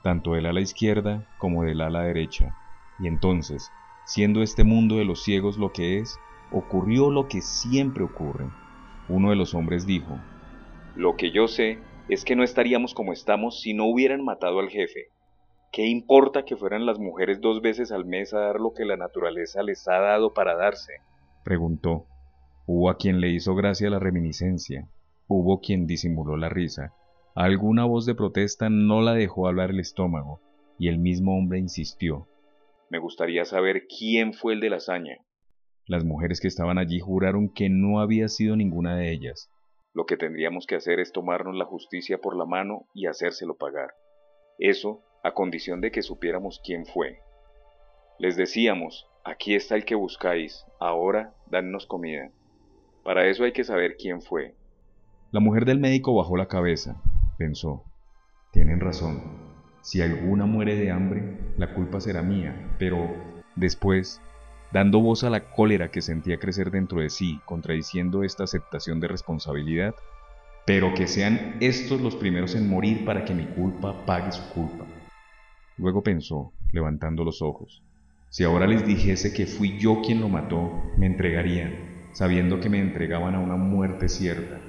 tanto 0.03 0.33
del 0.33 0.47
ala 0.47 0.61
izquierda 0.61 1.29
como 1.39 1.63
del 1.63 1.81
ala 1.81 2.03
derecha. 2.03 2.57
Y 2.99 3.07
entonces, 3.07 3.71
siendo 4.05 4.43
este 4.43 4.65
mundo 4.65 4.97
de 4.97 5.05
los 5.05 5.23
ciegos 5.23 5.59
lo 5.59 5.73
que 5.73 5.99
es, 5.99 6.19
ocurrió 6.51 7.09
lo 7.11 7.29
que 7.29 7.41
siempre 7.41 8.03
ocurre. 8.03 8.47
Uno 9.09 9.31
de 9.31 9.37
los 9.37 9.55
hombres 9.55 9.87
dijo, 9.87 10.19
Lo 10.97 11.17
que 11.17 11.31
yo 11.31 11.47
sé 11.47 11.79
es 12.09 12.25
que 12.25 12.35
no 12.35 12.43
estaríamos 12.43 12.95
como 12.95 13.13
estamos 13.13 13.61
si 13.61 13.75
no 13.75 13.85
hubieran 13.87 14.25
matado 14.25 14.59
al 14.59 14.71
jefe. 14.71 15.11
¿Qué 15.73 15.87
importa 15.87 16.45
que 16.45 16.57
fueran 16.57 16.85
las 16.85 16.99
mujeres 16.99 17.41
dos 17.41 17.63
veces 17.63 17.93
al 17.93 18.05
mes 18.05 18.35
a 18.35 18.41
dar 18.41 18.61
lo 18.61 18.73
que 18.73 18.85
la 18.85 18.97
naturaleza 18.97 19.63
les 19.63 19.87
ha 19.87 20.01
dado 20.01 20.35
para 20.35 20.57
darse? 20.57 20.95
preguntó. 21.45 22.07
Hubo 22.67 22.91
a 22.91 22.97
quien 22.97 23.21
le 23.21 23.29
hizo 23.29 23.55
gracia 23.55 23.89
la 23.89 24.01
reminiscencia, 24.01 24.89
hubo 25.29 25.61
quien 25.61 25.87
disimuló 25.87 26.37
la 26.37 26.49
risa, 26.49 26.93
alguna 27.37 27.85
voz 27.85 28.05
de 28.05 28.17
protesta 28.17 28.69
no 28.69 29.01
la 29.01 29.15
dejó 29.15 29.47
hablar 29.47 29.71
el 29.71 29.79
estómago, 29.79 30.41
y 30.77 30.89
el 30.89 30.99
mismo 30.99 31.37
hombre 31.37 31.61
insistió. 31.61 32.27
Me 32.91 32.99
gustaría 32.99 33.45
saber 33.45 33.87
quién 33.87 34.33
fue 34.33 34.55
el 34.55 34.61
de 34.61 34.71
la 34.71 34.77
hazaña. 34.77 35.19
Las 35.87 36.05
mujeres 36.05 36.41
que 36.41 36.49
estaban 36.49 36.79
allí 36.79 36.99
juraron 36.99 37.49
que 37.49 37.69
no 37.69 38.01
había 38.01 38.27
sido 38.27 38.57
ninguna 38.57 38.97
de 38.97 39.13
ellas. 39.13 39.49
Lo 39.93 40.05
que 40.05 40.17
tendríamos 40.17 40.67
que 40.67 40.75
hacer 40.75 40.99
es 40.99 41.13
tomarnos 41.13 41.55
la 41.55 41.65
justicia 41.65 42.19
por 42.19 42.37
la 42.37 42.45
mano 42.45 42.87
y 42.93 43.07
hacérselo 43.07 43.57
pagar. 43.57 43.95
Eso 44.59 45.03
a 45.23 45.33
condición 45.33 45.81
de 45.81 45.91
que 45.91 46.03
supiéramos 46.03 46.61
quién 46.65 46.87
fue. 46.87 47.21
Les 48.19 48.37
decíamos, 48.37 49.07
aquí 49.25 49.55
está 49.55 49.77
el 49.77 49.85
que 49.85 49.95
buscáis, 49.95 50.65
ahora 50.79 51.35
danos 51.51 51.87
comida. 51.87 52.31
Para 53.03 53.27
eso 53.27 53.45
hay 53.45 53.53
que 53.53 53.65
saber 53.65 53.97
quién 53.99 54.21
fue. 54.21 54.55
La 55.31 55.41
mujer 55.41 55.65
del 55.65 55.79
médico 55.79 56.15
bajó 56.15 56.37
la 56.37 56.49
cabeza, 56.49 57.01
pensó. 57.39 57.85
Tienen 58.53 58.81
razón. 58.81 59.51
Si 59.81 60.03
alguna 60.03 60.45
muere 60.45 60.75
de 60.77 60.91
hambre, 60.91 61.39
la 61.57 61.73
culpa 61.73 62.01
será 62.01 62.23
mía, 62.23 62.75
pero 62.79 63.15
después, 63.57 64.21
dando 64.73 65.01
voz 65.01 65.25
a 65.25 65.31
la 65.31 65.51
cólera 65.51 65.91
que 65.91 66.03
sentía 66.03 66.39
crecer 66.39 66.71
dentro 66.71 67.01
de 67.01 67.09
sí, 67.09 67.41
contradiciendo 67.47 68.25
esta 68.25 68.45
aceptación 68.45 69.01
de 69.01 69.09
responsabilidad, 69.09 69.95
pero 70.67 70.93
que 70.95 71.07
sean 71.07 71.57
estos 71.61 72.01
los 72.01 72.17
primeros 72.17 72.55
en 72.55 72.69
morir 72.69 73.05
para 73.05 73.25
que 73.25 73.35
mi 73.35 73.47
culpa 73.47 74.05
pague 74.05 74.33
su 74.33 74.43
culpa. 74.53 74.85
Luego 75.81 76.03
pensó, 76.03 76.53
levantando 76.73 77.25
los 77.25 77.41
ojos, 77.41 77.83
si 78.29 78.45
ahora 78.45 78.67
les 78.67 78.87
dijese 78.87 79.33
que 79.33 79.47
fui 79.47 79.79
yo 79.79 80.03
quien 80.03 80.21
lo 80.21 80.29
mató, 80.29 80.71
me 80.99 81.07
entregarían, 81.07 81.73
sabiendo 82.13 82.61
que 82.61 82.69
me 82.69 82.81
entregaban 82.81 83.35
a 83.35 83.41
una 83.41 83.57
muerte 83.57 84.11
cierta, 84.11 84.61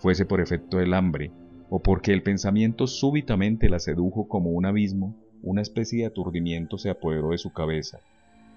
fuese 0.00 0.26
por 0.26 0.40
efecto 0.40 0.78
del 0.78 0.94
hambre, 0.94 1.30
o 1.70 1.80
porque 1.80 2.12
el 2.12 2.24
pensamiento 2.24 2.88
súbitamente 2.88 3.68
la 3.68 3.78
sedujo 3.78 4.26
como 4.26 4.50
un 4.50 4.66
abismo, 4.66 5.14
una 5.44 5.62
especie 5.62 6.00
de 6.00 6.06
aturdimiento 6.06 6.76
se 6.76 6.90
apoderó 6.90 7.30
de 7.30 7.38
su 7.38 7.52
cabeza, 7.52 8.00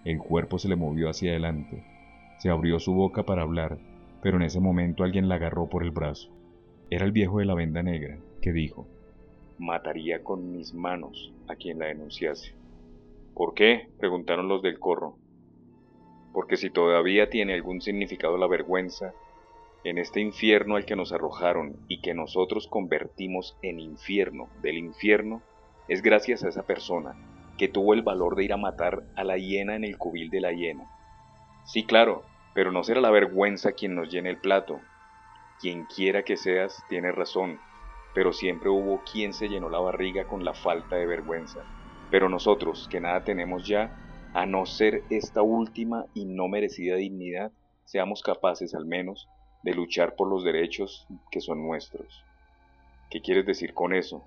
el 0.06 0.18
cuerpo 0.18 0.58
se 0.58 0.68
le 0.70 0.76
movió 0.76 1.08
hacia 1.08 1.30
adelante, 1.30 1.84
se 2.40 2.50
abrió 2.50 2.80
su 2.80 2.96
boca 2.96 3.28
para 3.28 3.44
hablar, 3.44 3.78
pero 4.24 4.38
en 4.38 4.44
ese 4.44 4.60
momento 4.60 5.04
alguien 5.04 5.30
la 5.30 5.36
agarró 5.36 5.70
por 5.70 5.84
el 5.84 5.92
brazo. 5.92 6.36
Era 6.90 7.06
el 7.06 7.12
viejo 7.12 7.38
de 7.38 7.46
la 7.46 7.54
venda 7.54 7.84
negra, 7.84 8.18
que 8.42 8.52
dijo, 8.52 8.88
Mataría 9.58 10.24
con 10.24 10.52
mis 10.52 10.74
manos 10.74 11.34
a 11.48 11.56
quien 11.56 11.80
la 11.80 11.88
denunciase. 11.88 12.54
¿Por 13.34 13.54
qué? 13.54 13.90
preguntaron 13.98 14.48
los 14.48 14.62
del 14.62 14.80
corro 14.80 15.18
porque 16.36 16.58
si 16.58 16.70
todavía 16.70 17.30
tiene 17.30 17.54
algún 17.54 17.80
significado 17.80 18.38
la 18.38 18.46
vergüenza, 18.46 19.14
en 19.86 19.98
este 19.98 20.20
infierno 20.20 20.76
al 20.76 20.84
que 20.84 20.98
nos 20.98 21.14
arrojaron 21.14 21.78
y 21.88 22.02
que 22.02 22.14
nosotros 22.14 22.68
convertimos 22.68 23.58
en 23.62 23.80
infierno 23.80 24.50
del 24.62 24.78
infierno, 24.78 25.42
es 25.88 26.02
gracias 26.02 26.44
a 26.44 26.50
esa 26.50 26.64
persona 26.64 27.16
que 27.58 27.70
tuvo 27.70 27.94
el 27.94 28.02
valor 28.02 28.36
de 28.36 28.44
ir 28.44 28.52
a 28.52 28.58
matar 28.58 29.04
a 29.16 29.24
la 29.24 29.38
hiena 29.38 29.78
en 29.78 29.86
el 29.86 29.98
cubil 29.98 30.30
de 30.30 30.42
la 30.42 30.52
hiena. 30.52 30.92
Sí, 31.64 31.86
claro, 31.86 32.26
pero 32.54 32.74
no 32.74 32.84
será 32.84 33.00
la 33.00 33.12
vergüenza 33.12 33.72
quien 33.72 33.96
nos 33.96 34.12
llene 34.12 34.30
el 34.30 34.38
plato. 34.38 34.82
Quien 35.62 35.86
quiera 35.86 36.24
que 36.24 36.36
seas, 36.36 36.84
tiene 36.90 37.14
razón, 37.14 37.62
pero 38.16 38.32
siempre 38.32 38.70
hubo 38.70 39.02
quien 39.04 39.34
se 39.34 39.50
llenó 39.50 39.70
la 39.70 39.80
barriga 39.80 40.26
con 40.26 40.46
la 40.46 40.54
falta 40.54 40.96
de 40.96 41.06
vergüenza. 41.06 41.60
Pero 42.10 42.30
nosotros, 42.30 42.88
que 42.90 43.02
nada 43.02 43.26
tenemos 43.26 43.68
ya, 43.68 44.32
a 44.34 44.46
no 44.46 44.66
ser 44.66 45.04
esta 45.10 45.42
última 45.42 46.06
y 46.14 46.24
no 46.24 46.48
merecida 46.48 46.96
dignidad, 46.96 47.52
seamos 47.84 48.22
capaces 48.24 48.74
al 48.74 48.86
menos 48.86 49.28
de 49.64 49.76
luchar 49.76 50.16
por 50.16 50.30
los 50.30 50.46
derechos 50.46 51.06
que 51.30 51.42
son 51.42 51.62
nuestros. 51.68 52.24
¿Qué 53.10 53.22
quieres 53.22 53.46
decir 53.46 53.74
con 53.74 53.94
eso? 53.94 54.24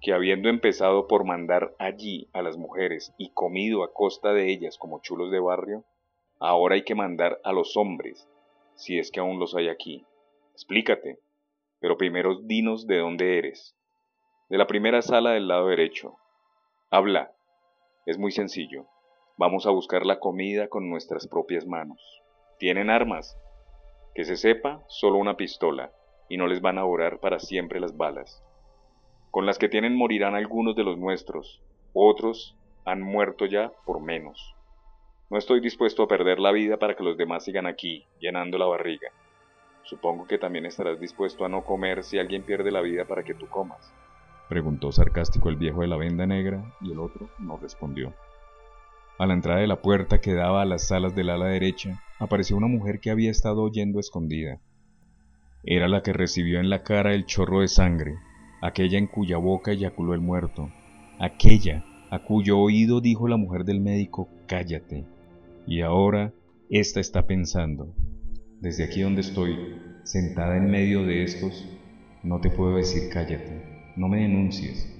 Que 0.00 0.14
habiendo 0.14 0.48
empezado 0.48 1.06
por 1.06 1.24
mandar 1.24 1.74
allí 1.78 2.28
a 2.32 2.40
las 2.40 2.56
mujeres 2.56 3.12
y 3.18 3.30
comido 3.30 3.84
a 3.84 3.92
costa 3.92 4.32
de 4.32 4.50
ellas 4.50 4.78
como 4.78 5.00
chulos 5.00 5.30
de 5.30 5.40
barrio, 5.40 5.84
ahora 6.40 6.76
hay 6.76 6.84
que 6.84 6.94
mandar 6.94 7.40
a 7.44 7.52
los 7.52 7.76
hombres, 7.76 8.26
si 8.74 8.98
es 8.98 9.10
que 9.10 9.20
aún 9.20 9.38
los 9.38 9.54
hay 9.54 9.68
aquí. 9.68 10.06
Explícate, 10.54 11.18
pero 11.84 11.98
primero 11.98 12.40
dinos 12.40 12.86
de 12.86 12.96
dónde 12.96 13.36
eres. 13.36 13.76
De 14.48 14.56
la 14.56 14.66
primera 14.66 15.02
sala 15.02 15.32
del 15.32 15.48
lado 15.48 15.68
derecho. 15.68 16.16
Habla, 16.90 17.32
es 18.06 18.16
muy 18.16 18.32
sencillo. 18.32 18.86
Vamos 19.36 19.66
a 19.66 19.70
buscar 19.70 20.06
la 20.06 20.18
comida 20.18 20.68
con 20.68 20.88
nuestras 20.88 21.28
propias 21.28 21.66
manos. 21.66 22.00
¿Tienen 22.58 22.88
armas? 22.88 23.36
Que 24.14 24.24
se 24.24 24.38
sepa, 24.38 24.82
solo 24.88 25.18
una 25.18 25.36
pistola, 25.36 25.92
y 26.30 26.38
no 26.38 26.46
les 26.46 26.62
van 26.62 26.78
a 26.78 26.86
orar 26.86 27.20
para 27.20 27.38
siempre 27.38 27.80
las 27.80 27.94
balas. 27.94 28.42
Con 29.30 29.44
las 29.44 29.58
que 29.58 29.68
tienen 29.68 29.94
morirán 29.94 30.34
algunos 30.34 30.74
de 30.76 30.84
los 30.84 30.96
nuestros, 30.96 31.62
otros 31.92 32.56
han 32.86 33.02
muerto 33.02 33.44
ya 33.44 33.72
por 33.84 34.00
menos. 34.00 34.54
No 35.28 35.36
estoy 35.36 35.60
dispuesto 35.60 36.04
a 36.04 36.08
perder 36.08 36.38
la 36.38 36.50
vida 36.50 36.78
para 36.78 36.96
que 36.96 37.04
los 37.04 37.18
demás 37.18 37.44
sigan 37.44 37.66
aquí, 37.66 38.06
llenando 38.20 38.56
la 38.56 38.64
barriga. 38.64 39.10
Supongo 39.84 40.26
que 40.26 40.38
también 40.38 40.66
estarás 40.66 40.98
dispuesto 40.98 41.44
a 41.44 41.48
no 41.48 41.64
comer 41.64 42.02
si 42.02 42.18
alguien 42.18 42.42
pierde 42.42 42.70
la 42.70 42.80
vida 42.80 43.04
para 43.04 43.22
que 43.22 43.34
tú 43.34 43.46
comas 43.46 43.92
preguntó 44.48 44.92
sarcástico 44.92 45.48
el 45.48 45.56
viejo 45.56 45.80
de 45.80 45.88
la 45.88 45.96
venda 45.96 46.26
negra, 46.26 46.74
y 46.80 46.92
el 46.92 47.00
otro 47.00 47.28
no 47.38 47.56
respondió. 47.56 48.12
A 49.18 49.26
la 49.26 49.34
entrada 49.34 49.60
de 49.60 49.66
la 49.66 49.80
puerta 49.80 50.20
que 50.20 50.34
daba 50.34 50.62
a 50.62 50.64
las 50.64 50.88
salas 50.88 51.14
del 51.14 51.30
ala 51.30 51.46
derecha, 51.46 52.02
apareció 52.18 52.56
una 52.56 52.66
mujer 52.66 53.00
que 53.00 53.10
había 53.10 53.30
estado 53.30 53.62
oyendo 53.62 54.00
escondida. 54.00 54.60
Era 55.62 55.88
la 55.88 56.02
que 56.02 56.12
recibió 56.12 56.60
en 56.60 56.68
la 56.68 56.82
cara 56.82 57.14
el 57.14 57.26
chorro 57.26 57.60
de 57.60 57.68
sangre, 57.68 58.16
aquella 58.60 58.98
en 58.98 59.06
cuya 59.06 59.38
boca 59.38 59.72
eyaculó 59.72 60.14
el 60.14 60.20
muerto, 60.20 60.70
aquella 61.18 61.84
a 62.10 62.20
cuyo 62.20 62.58
oído 62.58 63.00
dijo 63.00 63.28
la 63.28 63.36
mujer 63.36 63.64
del 63.64 63.80
médico, 63.80 64.28
cállate. 64.46 65.04
Y 65.66 65.80
ahora 65.80 66.32
ésta 66.68 67.00
está 67.00 67.26
pensando, 67.26 67.94
desde 68.64 68.82
aquí 68.82 69.02
donde 69.02 69.20
estoy, 69.20 69.78
sentada 70.02 70.56
en 70.56 70.68
medio 70.68 71.04
de 71.04 71.22
estos, 71.22 71.68
no 72.24 72.40
te 72.40 72.50
puedo 72.50 72.76
decir 72.76 73.10
cállate 73.12 73.74
no 73.96 74.08
me 74.08 74.22
denuncies, 74.22 74.92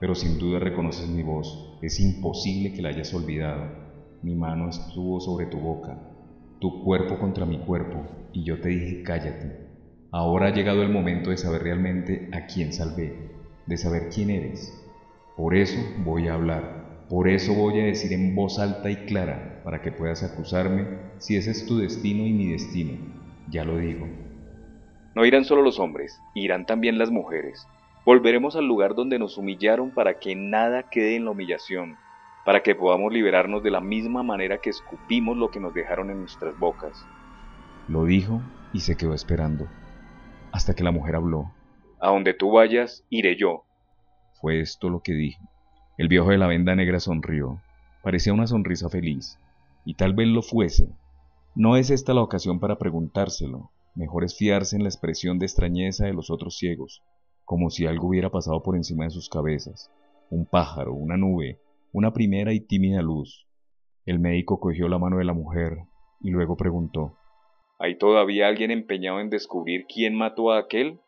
pero 0.00 0.14
sin 0.14 0.38
duda 0.38 0.58
reconoces 0.58 1.06
mi 1.06 1.22
voz. 1.22 1.76
Es 1.82 2.00
imposible 2.00 2.72
que 2.72 2.80
la 2.80 2.88
hayas 2.88 3.12
olvidado. 3.12 3.66
Mi 4.22 4.34
mano 4.34 4.70
estuvo 4.70 5.20
sobre 5.20 5.46
tu 5.46 5.58
boca, 5.58 5.98
tu 6.58 6.82
cuerpo 6.82 7.18
contra 7.18 7.44
mi 7.44 7.58
cuerpo, 7.58 8.06
y 8.32 8.44
yo 8.44 8.58
te 8.60 8.70
dije 8.70 9.02
cállate. 9.02 9.68
Ahora 10.10 10.46
ha 10.46 10.54
llegado 10.54 10.82
el 10.82 10.88
momento 10.88 11.28
de 11.28 11.36
saber 11.36 11.62
realmente 11.62 12.30
a 12.32 12.46
quién 12.46 12.72
salvé, 12.72 13.32
de 13.66 13.76
saber 13.76 14.08
quién 14.08 14.30
eres. 14.30 14.72
Por 15.36 15.54
eso 15.54 15.78
voy 16.04 16.28
a 16.28 16.34
hablar, 16.34 16.77
por 17.08 17.26
eso 17.26 17.54
voy 17.54 17.80
a 17.80 17.84
decir 17.84 18.12
en 18.12 18.34
voz 18.34 18.58
alta 18.58 18.90
y 18.90 18.96
clara, 19.06 19.62
para 19.64 19.80
que 19.80 19.92
puedas 19.92 20.22
acusarme 20.22 20.86
si 21.16 21.36
ese 21.36 21.52
es 21.52 21.64
tu 21.64 21.78
destino 21.78 22.26
y 22.26 22.32
mi 22.32 22.52
destino. 22.52 22.98
Ya 23.50 23.64
lo 23.64 23.78
digo. 23.78 24.06
No 25.14 25.24
irán 25.24 25.46
solo 25.46 25.62
los 25.62 25.78
hombres, 25.78 26.20
irán 26.34 26.66
también 26.66 26.98
las 26.98 27.10
mujeres. 27.10 27.66
Volveremos 28.04 28.56
al 28.56 28.66
lugar 28.66 28.94
donde 28.94 29.18
nos 29.18 29.38
humillaron 29.38 29.90
para 29.90 30.18
que 30.18 30.36
nada 30.36 30.90
quede 30.90 31.16
en 31.16 31.24
la 31.24 31.30
humillación, 31.30 31.96
para 32.44 32.62
que 32.62 32.74
podamos 32.74 33.10
liberarnos 33.10 33.62
de 33.62 33.70
la 33.70 33.80
misma 33.80 34.22
manera 34.22 34.58
que 34.58 34.70
escupimos 34.70 35.36
lo 35.36 35.50
que 35.50 35.60
nos 35.60 35.72
dejaron 35.72 36.10
en 36.10 36.20
nuestras 36.20 36.58
bocas. 36.58 37.06
Lo 37.88 38.04
dijo 38.04 38.42
y 38.74 38.80
se 38.80 38.98
quedó 38.98 39.14
esperando, 39.14 39.66
hasta 40.52 40.74
que 40.74 40.84
la 40.84 40.90
mujer 40.90 41.16
habló. 41.16 41.52
A 42.00 42.08
donde 42.08 42.34
tú 42.34 42.52
vayas, 42.52 43.02
iré 43.08 43.36
yo. 43.36 43.64
Fue 44.40 44.60
esto 44.60 44.90
lo 44.90 45.00
que 45.00 45.12
dijo. 45.14 45.42
El 45.98 46.06
viejo 46.06 46.30
de 46.30 46.38
la 46.38 46.46
venda 46.46 46.76
negra 46.76 47.00
sonrió. 47.00 47.60
Parecía 48.04 48.32
una 48.32 48.46
sonrisa 48.46 48.88
feliz, 48.88 49.36
y 49.84 49.94
tal 49.94 50.14
vez 50.14 50.28
lo 50.28 50.42
fuese. 50.42 50.88
No 51.56 51.76
es 51.76 51.90
esta 51.90 52.14
la 52.14 52.22
ocasión 52.22 52.60
para 52.60 52.78
preguntárselo. 52.78 53.72
Mejor 53.96 54.22
es 54.22 54.38
fiarse 54.38 54.76
en 54.76 54.84
la 54.84 54.90
expresión 54.90 55.40
de 55.40 55.46
extrañeza 55.46 56.06
de 56.06 56.12
los 56.12 56.30
otros 56.30 56.56
ciegos, 56.56 57.02
como 57.44 57.68
si 57.68 57.86
algo 57.86 58.06
hubiera 58.06 58.30
pasado 58.30 58.62
por 58.62 58.76
encima 58.76 59.06
de 59.06 59.10
sus 59.10 59.28
cabezas. 59.28 59.90
Un 60.30 60.46
pájaro, 60.46 60.94
una 60.94 61.16
nube, 61.16 61.58
una 61.92 62.12
primera 62.12 62.52
y 62.52 62.60
tímida 62.60 63.02
luz. 63.02 63.48
El 64.06 64.20
médico 64.20 64.60
cogió 64.60 64.86
la 64.86 64.98
mano 64.98 65.18
de 65.18 65.24
la 65.24 65.32
mujer 65.32 65.78
y 66.20 66.30
luego 66.30 66.56
preguntó 66.56 67.16
¿Hay 67.80 67.98
todavía 67.98 68.46
alguien 68.46 68.70
empeñado 68.70 69.18
en 69.18 69.30
descubrir 69.30 69.86
quién 69.92 70.14
mató 70.14 70.52
a 70.52 70.60
aquel? 70.60 71.00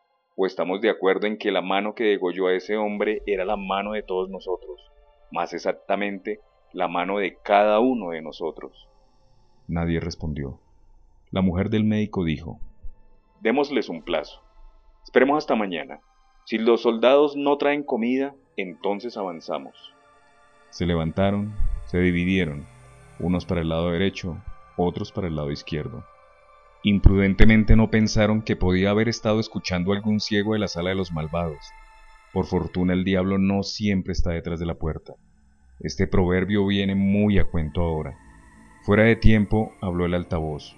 ¿O 0.43 0.47
estamos 0.47 0.81
de 0.81 0.89
acuerdo 0.89 1.27
en 1.27 1.37
que 1.37 1.51
la 1.51 1.61
mano 1.61 1.93
que 1.93 2.03
degolló 2.03 2.47
a 2.47 2.55
ese 2.55 2.75
hombre 2.75 3.21
era 3.27 3.45
la 3.45 3.57
mano 3.57 3.91
de 3.91 4.01
todos 4.01 4.27
nosotros? 4.27 4.81
Más 5.31 5.53
exactamente, 5.53 6.39
la 6.73 6.87
mano 6.87 7.19
de 7.19 7.37
cada 7.43 7.79
uno 7.79 8.09
de 8.09 8.23
nosotros. 8.23 8.89
Nadie 9.67 9.99
respondió. 9.99 10.59
La 11.29 11.43
mujer 11.43 11.69
del 11.69 11.83
médico 11.83 12.23
dijo, 12.23 12.59
Démosles 13.39 13.87
un 13.87 14.01
plazo. 14.01 14.41
Esperemos 15.03 15.37
hasta 15.37 15.53
mañana. 15.53 15.99
Si 16.45 16.57
los 16.57 16.81
soldados 16.81 17.35
no 17.35 17.57
traen 17.57 17.83
comida, 17.83 18.33
entonces 18.57 19.17
avanzamos. 19.17 19.93
Se 20.71 20.87
levantaron, 20.87 21.53
se 21.85 21.99
dividieron, 21.99 22.65
unos 23.19 23.45
para 23.45 23.61
el 23.61 23.69
lado 23.69 23.91
derecho, 23.91 24.37
otros 24.75 25.11
para 25.11 25.27
el 25.27 25.35
lado 25.35 25.51
izquierdo. 25.51 26.03
Imprudentemente 26.83 27.75
no 27.75 27.91
pensaron 27.91 28.41
que 28.41 28.55
podía 28.55 28.89
haber 28.89 29.07
estado 29.07 29.39
escuchando 29.39 29.93
algún 29.93 30.19
ciego 30.19 30.53
de 30.53 30.59
la 30.59 30.67
sala 30.67 30.89
de 30.89 30.95
los 30.95 31.11
malvados. 31.11 31.63
Por 32.33 32.45
fortuna 32.45 32.93
el 32.93 33.03
diablo 33.03 33.37
no 33.37 33.61
siempre 33.61 34.13
está 34.13 34.31
detrás 34.31 34.59
de 34.59 34.65
la 34.65 34.75
puerta. 34.75 35.13
Este 35.79 36.07
proverbio 36.07 36.65
viene 36.65 36.95
muy 36.95 37.37
a 37.37 37.45
cuento 37.45 37.81
ahora. 37.81 38.17
Fuera 38.83 39.03
de 39.03 39.15
tiempo 39.15 39.73
habló 39.79 40.05
el 40.05 40.15
altavoz. 40.15 40.75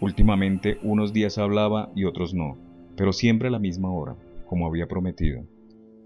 Últimamente 0.00 0.78
unos 0.82 1.14
días 1.14 1.38
hablaba 1.38 1.90
y 1.94 2.04
otros 2.04 2.34
no, 2.34 2.58
pero 2.96 3.12
siempre 3.14 3.48
a 3.48 3.50
la 3.50 3.58
misma 3.58 3.90
hora, 3.90 4.16
como 4.46 4.66
había 4.66 4.88
prometido. 4.88 5.42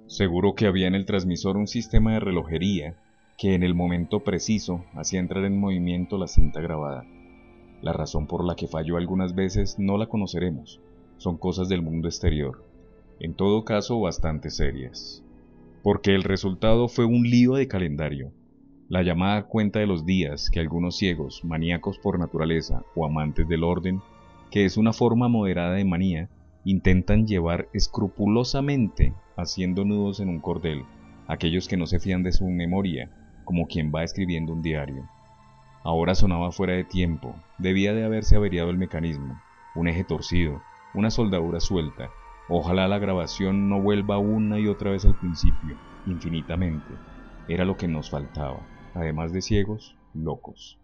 Seguro 0.07 0.55
que 0.55 0.66
había 0.66 0.87
en 0.87 0.94
el 0.94 1.07
transmisor 1.07 1.57
un 1.57 1.66
sistema 1.66 2.12
de 2.12 2.20
relojería 2.20 2.94
que 3.37 3.55
en 3.55 3.64
el 3.64 3.75
momento 3.75 4.20
preciso 4.20 4.85
hacía 4.94 5.18
entrar 5.18 5.44
en 5.44 5.59
movimiento 5.59 6.18
la 6.18 6.29
cinta 6.29 6.61
grabada. 6.61 7.05
La 7.85 7.92
razón 7.92 8.27
por 8.27 8.47
la 8.47 8.57
que 8.57 8.66
falló 8.66 8.97
algunas 8.97 9.35
veces 9.35 9.79
no 9.79 9.99
la 9.99 10.07
conoceremos. 10.07 10.81
Son 11.18 11.37
cosas 11.37 11.68
del 11.68 11.83
mundo 11.83 12.09
exterior. 12.09 12.64
En 13.20 13.35
todo 13.35 13.66
caso, 13.66 14.01
bastante 14.01 14.49
serias. 14.49 15.23
Porque 15.83 16.14
el 16.14 16.23
resultado 16.23 16.88
fue 16.88 17.05
un 17.05 17.25
lío 17.25 17.57
de 17.57 17.68
calendario. 17.68 18.33
La 18.88 19.03
llamada 19.03 19.42
cuenta 19.49 19.81
de 19.81 19.87
los 19.87 20.07
días 20.07 20.49
que 20.49 20.61
algunos 20.61 20.97
ciegos, 20.97 21.44
maníacos 21.44 21.99
por 21.99 22.18
naturaleza 22.18 22.83
o 22.97 23.05
amantes 23.05 23.47
del 23.49 23.62
orden, 23.62 24.01
que 24.51 24.64
es 24.64 24.79
una 24.79 24.94
forma 24.94 25.29
moderada 25.29 25.75
de 25.75 25.85
manía, 25.85 26.31
intentan 26.64 27.27
llevar 27.27 27.68
escrupulosamente 27.75 29.12
haciendo 29.37 29.85
nudos 29.85 30.20
en 30.20 30.31
un 30.31 30.40
cordel, 30.40 30.85
aquellos 31.27 31.68
que 31.68 31.77
no 31.77 31.85
se 31.85 32.01
fían 32.01 32.23
de 32.23 32.33
su 32.33 32.47
memoria, 32.49 33.11
como 33.44 33.66
quien 33.66 33.92
va 33.94 34.05
escribiendo 34.05 34.55
un 34.55 34.62
diario. 34.62 35.07
Ahora 35.87 36.14
sonaba 36.14 36.51
fuera 36.51 36.73
de 36.73 36.85
tiempo, 36.85 37.37
debía 37.59 37.92
de 37.92 38.05
haberse 38.05 38.37
averiado 38.37 38.70
el 38.70 38.79
mecanismo, 38.79 39.38
un 39.75 39.87
eje 39.87 40.03
torcido, 40.03 40.62
una 40.94 41.11
soldadura 41.11 41.61
suelta. 41.61 42.09
Ojalá 42.49 42.88
la 42.88 42.99
grabación 42.99 43.68
no 43.68 43.83
vuelva 43.83 44.16
una 44.16 44.59
y 44.59 44.66
otra 44.66 44.92
vez 44.92 45.05
al 45.05 45.18
principio, 45.18 45.77
infinitamente. 46.07 46.88
Era 47.49 47.66
lo 47.66 47.77
que 47.77 47.87
nos 47.87 48.09
faltaba, 48.09 48.66
además 48.94 49.35
de 49.35 49.42
ciegos, 49.42 49.94
locos. 50.14 50.79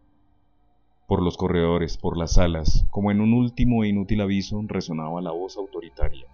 Por 1.09 1.23
los 1.23 1.39
corredores, 1.39 1.97
por 1.97 2.19
las 2.19 2.35
salas, 2.35 2.87
como 2.91 3.11
en 3.11 3.23
un 3.23 3.33
último 3.33 3.85
e 3.85 3.89
inútil 3.89 4.21
aviso, 4.21 4.63
resonaba 4.67 5.23
la 5.23 5.31
voz 5.31 5.57
autoritaria. 5.57 6.27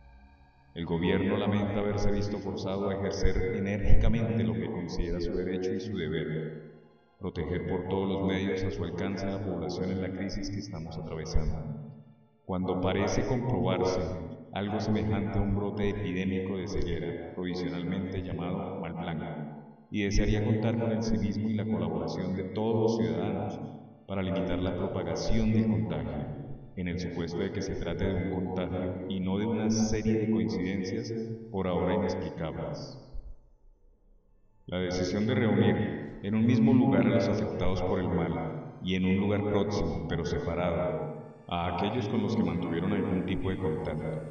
El 0.74 0.86
gobierno 0.86 1.36
lamenta 1.36 1.78
haberse 1.78 2.10
visto 2.10 2.40
forzado 2.40 2.90
a 2.90 2.94
ejercer 2.94 3.36
enérgicamente 3.58 4.42
lo 4.42 4.54
que 4.54 4.66
considera 4.66 5.20
su 5.20 5.32
derecho 5.36 5.72
y 5.72 5.80
su 5.80 5.96
deber, 5.96 6.75
proteger 7.18 7.66
por 7.68 7.88
todos 7.88 8.08
los 8.08 8.26
medios 8.26 8.62
a 8.64 8.70
su 8.70 8.84
alcance 8.84 9.26
a 9.26 9.30
la 9.30 9.44
población 9.44 9.90
en 9.90 10.02
la 10.02 10.12
crisis 10.12 10.50
que 10.50 10.58
estamos 10.58 10.96
atravesando. 10.98 11.56
Cuando 12.44 12.80
parece 12.80 13.26
comprobarse 13.26 14.00
algo 14.52 14.80
semejante 14.80 15.38
a 15.38 15.42
un 15.42 15.56
brote 15.56 15.88
epidémico 15.88 16.56
de 16.56 16.68
ceguera, 16.68 17.34
provisionalmente 17.34 18.22
llamado 18.22 18.80
mal 18.80 18.94
blanco, 18.94 19.26
y 19.90 20.02
desearía 20.02 20.44
contar 20.44 20.78
con 20.78 20.92
el 20.92 21.02
civismo 21.02 21.48
y 21.48 21.54
la 21.54 21.64
colaboración 21.64 22.34
de 22.34 22.44
todos 22.44 22.76
los 22.82 22.96
ciudadanos 22.96 23.60
para 24.06 24.22
limitar 24.22 24.58
la 24.58 24.76
propagación 24.76 25.52
del 25.52 25.66
contagio, 25.68 26.26
en 26.76 26.88
el 26.88 26.98
supuesto 26.98 27.38
de 27.38 27.52
que 27.52 27.62
se 27.62 27.76
trate 27.76 28.04
de 28.04 28.14
un 28.14 28.30
contagio 28.30 29.06
y 29.08 29.20
no 29.20 29.38
de 29.38 29.46
una 29.46 29.70
serie 29.70 30.18
de 30.18 30.30
coincidencias 30.30 31.14
por 31.50 31.66
ahora 31.66 31.94
inexplicables. 31.94 33.05
La 34.68 34.78
decisión 34.78 35.28
de 35.28 35.34
reunir 35.36 36.18
en 36.24 36.34
un 36.34 36.44
mismo 36.44 36.74
lugar 36.74 37.06
a 37.06 37.10
los 37.10 37.28
afectados 37.28 37.80
por 37.82 38.00
el 38.00 38.08
mal 38.08 38.80
y 38.82 38.96
en 38.96 39.04
un 39.04 39.16
lugar 39.18 39.44
próximo, 39.44 40.06
pero 40.08 40.24
separado, 40.24 41.44
a 41.46 41.76
aquellos 41.76 42.08
con 42.08 42.24
los 42.24 42.34
que 42.34 42.42
mantuvieron 42.42 42.92
algún 42.92 43.24
tipo 43.26 43.50
de 43.50 43.58
contacto. 43.58 44.22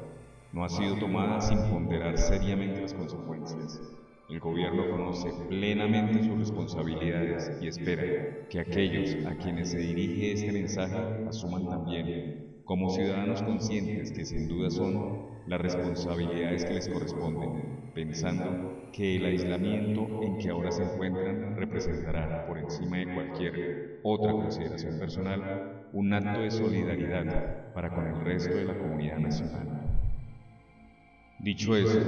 No 0.52 0.62
ha 0.62 0.68
sido 0.68 0.98
tomada 0.98 1.40
sin 1.40 1.58
ponderar 1.70 2.18
seriamente 2.18 2.82
las 2.82 2.92
consecuencias. 2.92 3.80
El 4.28 4.40
gobierno 4.40 4.90
conoce 4.90 5.32
plenamente 5.48 6.22
sus 6.22 6.38
responsabilidades 6.38 7.50
y 7.62 7.68
espera 7.68 8.46
que 8.50 8.60
aquellos 8.60 9.16
a 9.24 9.38
quienes 9.38 9.70
se 9.70 9.78
dirige 9.78 10.32
este 10.32 10.52
mensaje 10.52 10.98
asuman 11.26 11.66
también, 11.66 12.60
como 12.66 12.90
ciudadanos 12.90 13.42
conscientes 13.42 14.12
que 14.12 14.26
sin 14.26 14.48
duda 14.48 14.68
son, 14.68 15.28
las 15.46 15.62
responsabilidades 15.62 16.66
que 16.66 16.74
les 16.74 16.88
corresponden, 16.90 17.85
pensando 17.96 18.90
que 18.92 19.16
el 19.16 19.24
aislamiento 19.24 20.22
en 20.22 20.36
que 20.36 20.50
ahora 20.50 20.70
se 20.70 20.82
encuentran 20.82 21.56
representará, 21.56 22.46
por 22.46 22.58
encima 22.58 22.98
de 22.98 23.14
cualquier 23.14 24.00
otra 24.02 24.32
consideración 24.32 24.98
personal, 24.98 25.88
un 25.94 26.12
acto 26.12 26.42
de 26.42 26.50
solidaridad 26.50 27.72
para 27.72 27.94
con 27.94 28.06
el 28.06 28.20
resto 28.20 28.54
de 28.54 28.66
la 28.66 28.76
comunidad 28.76 29.16
nacional. 29.16 29.98
Dicho 31.38 31.74
eso, 31.74 31.98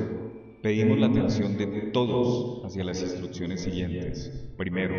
pedimos 0.62 0.98
la 0.98 1.06
atención 1.06 1.56
de 1.56 1.66
todos 1.90 2.66
hacia 2.66 2.84
las 2.84 3.00
instrucciones 3.00 3.62
siguientes. 3.62 4.52
Primero, 4.58 4.94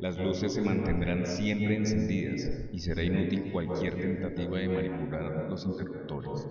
las 0.00 0.18
luces 0.18 0.54
se 0.54 0.60
mantendrán 0.60 1.24
siempre 1.24 1.76
encendidas 1.76 2.50
y 2.72 2.80
será 2.80 3.04
inútil 3.04 3.52
cualquier 3.52 3.94
tentativa 3.94 4.58
de 4.58 4.68
manipular 4.68 5.46
los 5.48 5.64
interruptores, 5.66 6.48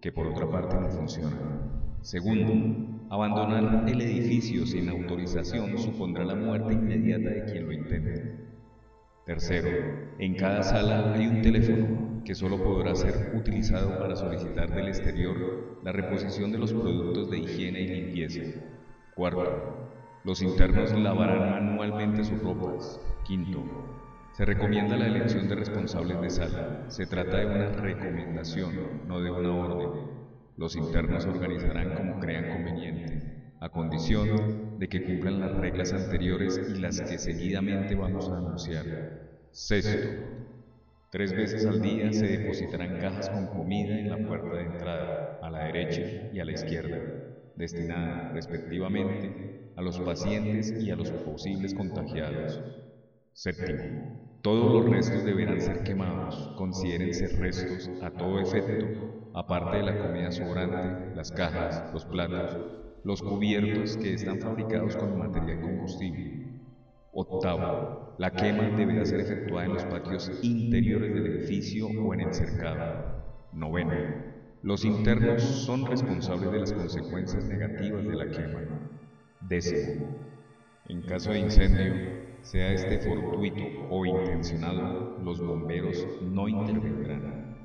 que 0.00 0.12
por 0.12 0.26
otra 0.26 0.50
parte 0.50 0.76
no 0.80 0.88
funcionan. 0.88 1.82
Segundo, 2.00 3.01
Abandonar 3.12 3.86
el 3.90 4.00
edificio 4.00 4.64
sin 4.64 4.88
autorización 4.88 5.76
supondrá 5.76 6.24
la 6.24 6.34
muerte 6.34 6.72
inmediata 6.72 7.28
de 7.28 7.44
quien 7.44 7.66
lo 7.66 7.72
intente. 7.72 8.40
Tercero, 9.26 9.68
en 10.18 10.34
cada 10.34 10.62
sala 10.62 11.12
hay 11.12 11.26
un 11.26 11.42
teléfono 11.42 12.22
que 12.24 12.34
solo 12.34 12.56
podrá 12.64 12.94
ser 12.94 13.34
utilizado 13.36 13.98
para 13.98 14.16
solicitar 14.16 14.74
del 14.74 14.88
exterior 14.88 15.78
la 15.84 15.92
reposición 15.92 16.52
de 16.52 16.58
los 16.58 16.72
productos 16.72 17.30
de 17.30 17.40
higiene 17.40 17.82
y 17.82 17.88
limpieza. 17.88 18.62
Cuarto, 19.14 19.90
los 20.24 20.40
internos 20.40 20.98
lavarán 20.98 21.50
manualmente 21.50 22.24
sus 22.24 22.42
ropas. 22.42 22.98
Quinto, 23.24 23.62
se 24.32 24.46
recomienda 24.46 24.96
la 24.96 25.08
elección 25.08 25.50
de 25.50 25.56
responsables 25.56 26.18
de 26.18 26.30
sala. 26.30 26.86
Se 26.88 27.04
trata 27.04 27.36
de 27.36 27.44
una 27.44 27.68
recomendación, 27.72 29.02
no 29.06 29.20
de 29.20 29.30
una 29.30 29.54
orden. 29.54 30.11
Los 30.62 30.76
internos 30.76 31.26
organizarán 31.26 31.90
como 31.90 32.20
crean 32.20 32.46
conveniente. 32.46 33.24
a 33.58 33.70
condición 33.70 34.78
de 34.78 34.88
que 34.88 35.02
cumplan 35.02 35.40
las 35.40 35.56
reglas 35.56 35.92
anteriores 35.92 36.60
y 36.68 36.76
las 36.76 37.02
que 37.02 37.18
seguidamente 37.18 37.96
vamos 37.96 38.30
a 38.30 38.36
anunciar. 38.38 38.92
Sexto, 39.50 40.12
tres 41.10 41.34
veces 41.34 41.66
al 41.66 41.82
día 41.82 42.12
se 42.12 42.28
depositarán 42.28 42.94
cajas 42.94 43.28
con 43.28 43.48
comida 43.48 43.98
en 43.98 44.08
la 44.08 44.18
puerta 44.18 44.54
de 44.54 44.62
entrada, 44.66 45.38
a 45.42 45.50
la 45.50 45.64
derecha 45.64 46.12
y 46.30 46.38
a 46.38 46.44
la 46.44 46.52
izquierda, 46.52 47.02
destinadas 47.56 48.32
respectivamente 48.32 49.34
a 49.74 49.82
los 49.82 50.00
pacientes 50.00 50.72
y 50.78 50.92
a 50.92 50.96
los 50.96 51.12
posibles 51.12 51.74
contagiados. 51.74 52.62
Séptimo, 53.32 53.88
todos 54.42 54.70
los 54.70 54.86
restos 54.88 55.24
deberán 55.24 55.60
ser 55.60 55.82
quemados, 55.82 56.52
considérense 56.56 57.28
restos 57.28 57.90
a 58.00 58.12
todo 58.12 58.40
efecto, 58.40 58.92
aparte 59.34 59.78
de 59.78 59.82
la 59.82 59.98
comida 59.98 60.30
sobrante, 60.30 61.14
las 61.14 61.32
cajas, 61.32 61.92
los 61.92 62.04
platos, 62.04 62.56
los 63.04 63.22
cubiertos 63.22 63.96
que 63.96 64.14
están 64.14 64.38
fabricados 64.40 64.96
con 64.96 65.18
material 65.18 65.60
combustible. 65.60 66.60
Octavo, 67.12 68.14
la 68.18 68.30
quema 68.30 68.70
deberá 68.76 69.04
ser 69.04 69.20
efectuada 69.20 69.66
en 69.66 69.74
los 69.74 69.84
patios 69.84 70.30
interiores 70.42 71.12
del 71.12 71.26
edificio 71.26 71.88
o 71.88 72.14
en 72.14 72.20
el 72.20 72.32
cercado. 72.32 73.22
Noveno, 73.52 73.92
los 74.62 74.84
internos 74.84 75.42
son 75.42 75.84
responsables 75.86 76.52
de 76.52 76.60
las 76.60 76.72
consecuencias 76.72 77.44
negativas 77.48 78.04
de 78.04 78.14
la 78.14 78.30
quema. 78.30 78.60
Décimo, 79.40 80.06
en 80.88 81.02
caso 81.02 81.32
de 81.32 81.40
incendio, 81.40 81.94
sea 82.42 82.72
este 82.72 82.98
fortuito 82.98 83.62
o 83.90 84.06
intencionado, 84.06 85.18
los 85.22 85.40
bomberos 85.40 86.06
no 86.22 86.48
intervendrán. 86.48 87.56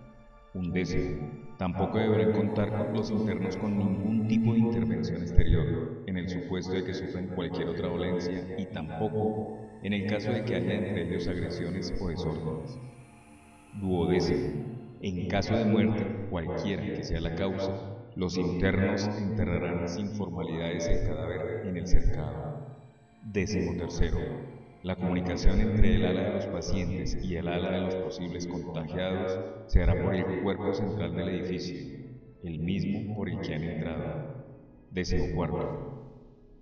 Un 0.53 0.71
décimo, 0.71 1.36
Tampoco 1.57 1.97
deberán 1.97 2.33
contar 2.33 2.71
los 2.93 3.09
internos 3.09 3.57
con 3.57 3.77
ningún 3.77 4.27
tipo 4.27 4.53
de 4.53 4.59
intervención 4.59 5.21
exterior, 5.23 6.03
en 6.05 6.17
el 6.17 6.29
supuesto 6.29 6.71
de 6.71 6.83
que 6.83 6.93
sufran 6.93 7.27
cualquier 7.29 7.69
otra 7.69 7.87
dolencia 7.87 8.55
y 8.57 8.67
tampoco 8.67 9.57
en 9.81 9.93
el 9.93 10.05
caso 10.05 10.31
de 10.31 10.43
que 10.45 10.55
haya 10.55 10.73
entre 10.75 11.03
ellos 11.03 11.27
agresiones 11.27 11.93
o 11.99 12.09
desórdenes. 12.09 12.79
Duodécimo. 13.73 14.51
En 15.01 15.27
caso 15.27 15.55
de 15.55 15.65
muerte, 15.65 16.05
cualquiera 16.29 16.83
que 16.83 17.03
sea 17.03 17.21
la 17.21 17.35
causa, 17.35 17.71
los 18.15 18.37
internos 18.37 19.07
enterrarán 19.17 19.87
sin 19.87 20.11
formalidades 20.11 20.87
el 20.87 21.07
cadáver 21.07 21.61
en 21.63 21.77
el 21.77 21.87
cercado. 21.87 22.35
Décimo 23.23 23.75
tercero 23.75 24.56
la 24.83 24.95
comunicación 24.95 25.59
entre 25.59 25.95
el 25.95 26.05
ala 26.05 26.23
de 26.23 26.33
los 26.35 26.45
pacientes 26.45 27.17
y 27.23 27.35
el 27.35 27.47
ala 27.47 27.71
de 27.71 27.81
los 27.81 27.95
posibles 27.95 28.47
contagiados 28.47 29.39
se 29.67 29.81
hará 29.81 30.01
por 30.01 30.13
el 30.13 30.41
cuerpo 30.43 30.73
central 30.73 31.15
del 31.15 31.29
edificio, 31.29 31.75
el 32.43 32.59
mismo 32.59 33.15
por 33.15 33.27
el 33.27 33.39
que 33.39 33.55
han 33.55 33.63
entrado. 33.63 34.45
Décimo 34.91 35.35
cuarto. 35.35 35.87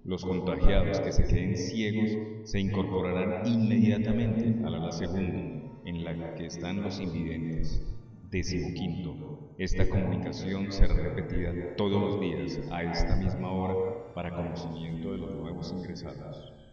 Los 0.06 0.24
contagiados 0.24 1.02
que 1.02 1.12
se 1.12 1.26
queden 1.26 1.58
ciegos 1.58 2.18
se 2.44 2.60
incorporarán 2.60 3.46
inmediatamente 3.48 4.56
al 4.66 4.76
ala 4.76 4.92
segunda, 4.92 5.82
en 5.86 6.04
la 6.04 6.36
que 6.36 6.46
están 6.46 6.82
los 6.82 7.00
invidentes. 7.00 7.84
Décimo 8.32 8.74
quinto. 8.74 9.54
Esta 9.58 9.88
comunicación 9.90 10.72
será 10.72 10.94
repetida 10.94 11.76
todos 11.76 12.02
los 12.02 12.20
días 12.22 12.60
a 12.72 12.84
esta 12.84 13.16
misma 13.18 13.52
hora 13.52 14.14
para 14.14 14.36
conocimiento 14.36 15.12
de 15.12 15.18
los 15.18 15.36
nuevos 15.36 15.72
ingresados. 15.72 16.65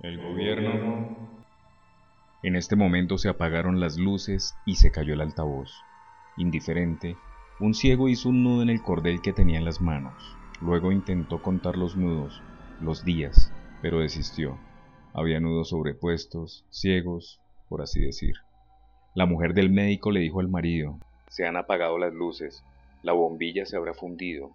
El 0.00 0.20
gobierno... 0.20 1.16
En 2.42 2.54
este 2.54 2.76
momento 2.76 3.18
se 3.18 3.28
apagaron 3.28 3.80
las 3.80 3.96
luces 3.96 4.54
y 4.66 4.76
se 4.76 4.90
cayó 4.90 5.14
el 5.14 5.20
altavoz. 5.20 5.72
Indiferente, 6.36 7.16
un 7.58 7.74
ciego 7.74 8.08
hizo 8.08 8.28
un 8.28 8.44
nudo 8.44 8.62
en 8.62 8.68
el 8.68 8.82
cordel 8.82 9.22
que 9.22 9.32
tenía 9.32 9.58
en 9.58 9.64
las 9.64 9.80
manos. 9.80 10.36
Luego 10.60 10.92
intentó 10.92 11.42
contar 11.42 11.76
los 11.76 11.96
nudos, 11.96 12.42
los 12.80 13.04
días, 13.04 13.52
pero 13.82 14.00
desistió. 14.00 14.58
Había 15.14 15.40
nudos 15.40 15.70
sobrepuestos, 15.70 16.66
ciegos, 16.70 17.40
por 17.68 17.82
así 17.82 18.00
decir. 18.00 18.34
La 19.14 19.24
mujer 19.24 19.54
del 19.54 19.70
médico 19.70 20.10
le 20.10 20.20
dijo 20.20 20.40
al 20.40 20.48
marido, 20.48 20.98
se 21.28 21.46
han 21.46 21.56
apagado 21.56 21.98
las 21.98 22.12
luces, 22.12 22.62
la 23.02 23.12
bombilla 23.12 23.64
se 23.66 23.76
habrá 23.76 23.94
fundido. 23.94 24.52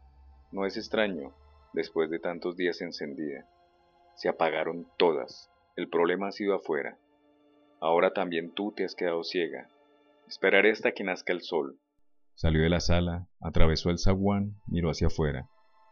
No 0.51 0.65
es 0.65 0.77
extraño, 0.77 1.31
después 1.73 2.09
de 2.09 2.19
tantos 2.19 2.55
días 2.55 2.81
encendida. 2.81 3.45
Se 4.15 4.29
apagaron 4.29 4.87
todas. 4.97 5.49
El 5.75 5.89
problema 5.89 6.27
ha 6.27 6.31
sido 6.31 6.55
afuera. 6.55 6.97
Ahora 7.79 8.13
también 8.13 8.53
tú 8.53 8.73
te 8.75 8.83
has 8.83 8.95
quedado 8.95 9.23
ciega. 9.23 9.69
Esperaré 10.27 10.71
hasta 10.71 10.91
que 10.91 11.03
nazca 11.03 11.33
el 11.33 11.41
sol. 11.41 11.79
Salió 12.35 12.61
de 12.61 12.69
la 12.69 12.79
sala, 12.79 13.27
atravesó 13.39 13.89
el 13.89 13.99
zaguán, 13.99 14.55
miró 14.67 14.89
hacia 14.89 15.07
afuera. 15.07 15.49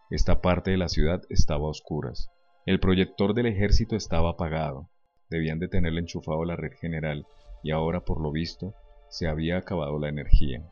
Esta 0.09 0.41
parte 0.41 0.71
de 0.71 0.77
la 0.77 0.87
ciudad 0.87 1.21
estaba 1.29 1.65
a 1.65 1.69
oscuras. 1.69 2.29
El 2.65 2.79
proyector 2.79 3.33
del 3.33 3.47
ejército 3.47 3.95
estaba 3.95 4.31
apagado. 4.31 4.89
Debían 5.29 5.59
de 5.59 5.67
tenerle 5.67 6.01
enchufado 6.01 6.45
la 6.45 6.55
red 6.55 6.73
general 6.79 7.25
y 7.63 7.71
ahora, 7.71 8.01
por 8.01 8.21
lo 8.21 8.31
visto, 8.31 8.73
se 9.09 9.27
había 9.27 9.57
acabado 9.57 9.99
la 9.99 10.09
energía. 10.09 10.63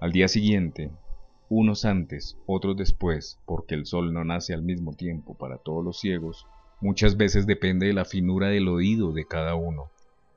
Al 0.00 0.12
día 0.12 0.28
siguiente, 0.28 0.90
unos 1.48 1.84
antes, 1.84 2.36
otros 2.46 2.76
después, 2.76 3.38
porque 3.46 3.74
el 3.74 3.86
sol 3.86 4.12
no 4.12 4.24
nace 4.24 4.54
al 4.54 4.62
mismo 4.62 4.94
tiempo 4.94 5.34
para 5.34 5.58
todos 5.58 5.84
los 5.84 6.00
ciegos, 6.00 6.46
muchas 6.80 7.16
veces 7.16 7.46
depende 7.46 7.86
de 7.86 7.92
la 7.92 8.04
finura 8.04 8.48
del 8.48 8.68
oído 8.68 9.12
de 9.12 9.26
cada 9.26 9.54
uno. 9.54 9.90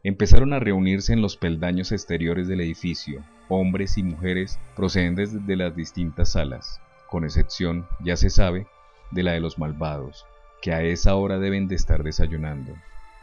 Empezaron 0.03 0.53
a 0.53 0.59
reunirse 0.59 1.13
en 1.13 1.21
los 1.21 1.37
peldaños 1.37 1.91
exteriores 1.91 2.47
del 2.47 2.61
edificio, 2.61 3.23
hombres 3.49 3.97
y 3.97 4.03
mujeres 4.03 4.59
procedentes 4.75 5.45
de 5.47 5.55
las 5.55 5.75
distintas 5.75 6.33
salas, 6.33 6.79
con 7.09 7.23
excepción, 7.23 7.87
ya 8.03 8.15
se 8.15 8.29
sabe, 8.29 8.67
de 9.11 9.23
la 9.23 9.31
de 9.31 9.39
los 9.39 9.57
malvados, 9.57 10.25
que 10.61 10.73
a 10.73 10.83
esa 10.83 11.15
hora 11.15 11.39
deben 11.39 11.67
de 11.67 11.75
estar 11.75 12.03
desayunando. 12.03 12.73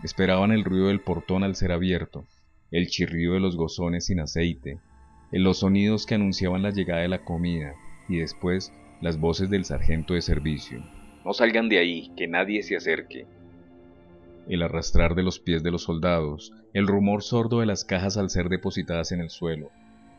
Esperaban 0.02 0.50
el 0.50 0.64
ruido 0.64 0.88
del 0.88 1.00
portón 1.00 1.44
al 1.44 1.54
ser 1.54 1.72
abierto, 1.72 2.24
el 2.70 2.88
chirrido 2.88 3.34
de 3.34 3.40
los 3.40 3.56
gozones 3.56 4.06
sin 4.06 4.20
aceite, 4.20 4.78
los 5.38 5.60
sonidos 5.60 6.06
que 6.06 6.14
anunciaban 6.14 6.62
la 6.62 6.70
llegada 6.70 7.00
de 7.00 7.08
la 7.08 7.24
comida 7.24 7.74
y 8.08 8.18
después 8.18 8.72
las 9.00 9.18
voces 9.18 9.50
del 9.50 9.64
sargento 9.64 10.14
de 10.14 10.20
servicio. 10.20 10.84
No 11.24 11.32
salgan 11.32 11.68
de 11.68 11.78
ahí, 11.78 12.12
que 12.16 12.28
nadie 12.28 12.62
se 12.62 12.76
acerque. 12.76 13.26
El 14.48 14.62
arrastrar 14.62 15.14
de 15.14 15.22
los 15.22 15.38
pies 15.38 15.62
de 15.62 15.70
los 15.70 15.82
soldados, 15.82 16.52
el 16.72 16.86
rumor 16.86 17.22
sordo 17.22 17.60
de 17.60 17.66
las 17.66 17.84
cajas 17.84 18.16
al 18.16 18.28
ser 18.28 18.48
depositadas 18.48 19.12
en 19.12 19.20
el 19.20 19.30
suelo, 19.30 19.70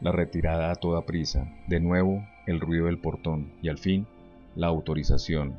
la 0.01 0.11
retirada 0.11 0.71
a 0.71 0.75
toda 0.75 1.05
prisa, 1.05 1.53
de 1.67 1.79
nuevo 1.79 2.25
el 2.47 2.59
ruido 2.59 2.85
del 2.85 2.99
portón 2.99 3.53
y 3.61 3.69
al 3.69 3.77
fin 3.77 4.07
la 4.55 4.67
autorización. 4.67 5.55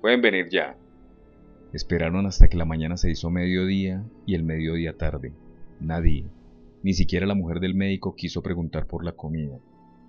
Pueden 0.00 0.20
venir 0.20 0.48
ya. 0.50 0.76
Esperaron 1.72 2.26
hasta 2.26 2.48
que 2.48 2.56
la 2.56 2.64
mañana 2.64 2.96
se 2.96 3.10
hizo 3.10 3.30
mediodía 3.30 4.04
y 4.24 4.34
el 4.34 4.44
mediodía 4.44 4.96
tarde. 4.96 5.32
Nadie, 5.80 6.24
ni 6.82 6.94
siquiera 6.94 7.26
la 7.26 7.34
mujer 7.34 7.60
del 7.60 7.74
médico 7.74 8.14
quiso 8.14 8.42
preguntar 8.42 8.86
por 8.86 9.04
la 9.04 9.12
comida. 9.12 9.58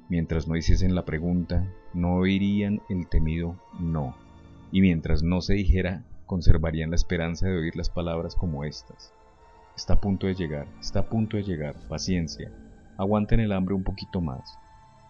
Mientras 0.09 0.47
no 0.47 0.55
hiciesen 0.55 0.95
la 0.95 1.05
pregunta, 1.05 1.67
no 1.93 2.15
oirían 2.15 2.81
el 2.89 3.07
temido 3.07 3.59
no. 3.79 4.15
Y 4.71 4.81
mientras 4.81 5.23
no 5.23 5.41
se 5.41 5.53
dijera, 5.55 6.05
conservarían 6.25 6.89
la 6.91 6.95
esperanza 6.95 7.47
de 7.47 7.57
oír 7.57 7.75
las 7.75 7.89
palabras 7.89 8.35
como 8.35 8.63
estas. 8.63 9.13
Está 9.75 9.93
a 9.93 10.01
punto 10.01 10.27
de 10.27 10.35
llegar, 10.35 10.67
está 10.79 10.99
a 11.01 11.09
punto 11.09 11.37
de 11.37 11.43
llegar, 11.43 11.75
paciencia. 11.87 12.51
Aguanten 12.97 13.39
el 13.39 13.51
hambre 13.51 13.75
un 13.75 13.83
poquito 13.83 14.21
más. 14.21 14.57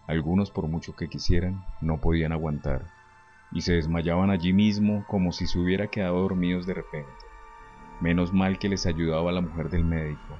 Algunos, 0.06 0.50
por 0.50 0.68
mucho 0.68 0.96
que 0.96 1.08
quisieran, 1.08 1.64
no 1.80 2.00
podían 2.00 2.32
aguantar, 2.32 2.86
y 3.52 3.60
se 3.60 3.74
desmayaban 3.74 4.30
allí 4.30 4.52
mismo 4.52 5.04
como 5.06 5.32
si 5.32 5.46
se 5.46 5.58
hubiera 5.58 5.88
quedado 5.88 6.20
dormidos 6.20 6.66
de 6.66 6.74
repente. 6.74 7.10
Menos 8.00 8.32
mal 8.32 8.58
que 8.58 8.68
les 8.68 8.86
ayudaba 8.86 9.32
la 9.32 9.40
mujer 9.40 9.70
del 9.70 9.84
médico, 9.84 10.36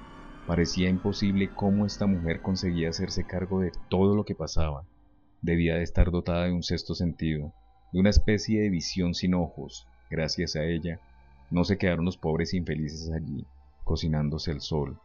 Parecía 0.49 0.89
imposible 0.89 1.51
cómo 1.53 1.85
esta 1.85 2.07
mujer 2.07 2.41
conseguía 2.41 2.89
hacerse 2.89 3.23
cargo 3.23 3.59
de 3.59 3.71
todo 3.87 4.15
lo 4.15 4.25
que 4.25 4.33
pasaba. 4.33 4.83
Debía 5.43 5.75
de 5.75 5.83
estar 5.83 6.09
dotada 6.09 6.45
de 6.45 6.51
un 6.51 6.63
sexto 6.63 6.95
sentido, 6.95 7.53
de 7.93 7.99
una 7.99 8.09
especie 8.09 8.59
de 8.61 8.71
visión 8.71 9.13
sin 9.13 9.35
ojos. 9.35 9.85
Gracias 10.09 10.55
a 10.55 10.65
ella, 10.65 10.99
no 11.51 11.65
se 11.65 11.77
quedaron 11.77 12.03
los 12.03 12.17
pobres 12.17 12.55
infelices 12.55 13.11
allí, 13.11 13.45
cocinándose 13.83 14.49
el 14.49 14.61
sol. 14.61 14.97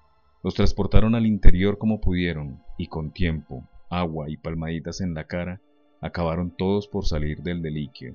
Los 0.42 0.54
transportaron 0.54 1.14
al 1.14 1.26
interior 1.26 1.76
como 1.76 2.00
pudieron, 2.00 2.62
y 2.78 2.86
con 2.86 3.10
tiempo, 3.10 3.68
agua 3.90 4.30
y 4.30 4.38
palmaditas 4.38 5.02
en 5.02 5.12
la 5.12 5.24
cara, 5.24 5.60
acabaron 6.00 6.56
todos 6.56 6.88
por 6.88 7.04
salir 7.04 7.42
del 7.42 7.60
deliquio. 7.60 8.14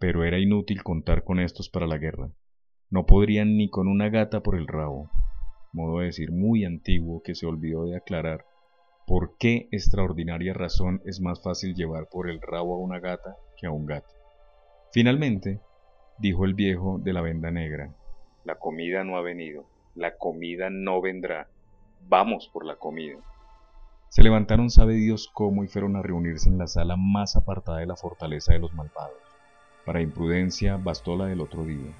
Pero 0.00 0.24
era 0.24 0.40
inútil 0.40 0.82
contar 0.82 1.22
con 1.22 1.38
estos 1.38 1.68
para 1.68 1.86
la 1.86 1.98
guerra. 1.98 2.28
No 2.90 3.06
podrían 3.06 3.56
ni 3.56 3.70
con 3.70 3.86
una 3.86 4.08
gata 4.08 4.42
por 4.42 4.56
el 4.56 4.66
rabo 4.66 5.08
modo 5.72 6.00
de 6.00 6.06
decir 6.06 6.32
muy 6.32 6.64
antiguo 6.64 7.22
que 7.22 7.34
se 7.34 7.46
olvidó 7.46 7.84
de 7.86 7.96
aclarar 7.96 8.44
por 9.06 9.36
qué 9.38 9.68
extraordinaria 9.72 10.52
razón 10.52 11.00
es 11.06 11.20
más 11.20 11.42
fácil 11.42 11.74
llevar 11.74 12.08
por 12.10 12.28
el 12.28 12.40
rabo 12.40 12.74
a 12.74 12.78
una 12.78 13.00
gata 13.00 13.36
que 13.56 13.66
a 13.66 13.70
un 13.70 13.86
gato. 13.86 14.14
Finalmente, 14.92 15.60
dijo 16.18 16.44
el 16.44 16.54
viejo 16.54 16.98
de 16.98 17.12
la 17.12 17.22
venda 17.22 17.50
negra, 17.50 17.94
la 18.44 18.56
comida 18.56 19.04
no 19.04 19.16
ha 19.16 19.22
venido, 19.22 19.66
la 19.94 20.16
comida 20.16 20.68
no 20.70 21.00
vendrá, 21.00 21.48
vamos 22.08 22.50
por 22.52 22.64
la 22.64 22.76
comida. 22.76 23.16
Se 24.08 24.22
levantaron 24.22 24.70
sabe 24.70 24.94
Dios 24.94 25.28
cómo 25.32 25.64
y 25.64 25.68
fueron 25.68 25.96
a 25.96 26.02
reunirse 26.02 26.48
en 26.48 26.56
la 26.56 26.66
sala 26.66 26.96
más 26.96 27.36
apartada 27.36 27.78
de 27.78 27.86
la 27.86 27.96
fortaleza 27.96 28.54
de 28.54 28.58
los 28.58 28.72
malvados. 28.72 29.16
Para 29.84 30.00
imprudencia 30.00 30.76
bastó 30.76 31.16
la 31.16 31.26
del 31.26 31.40
otro 31.40 31.64
día. 31.64 31.94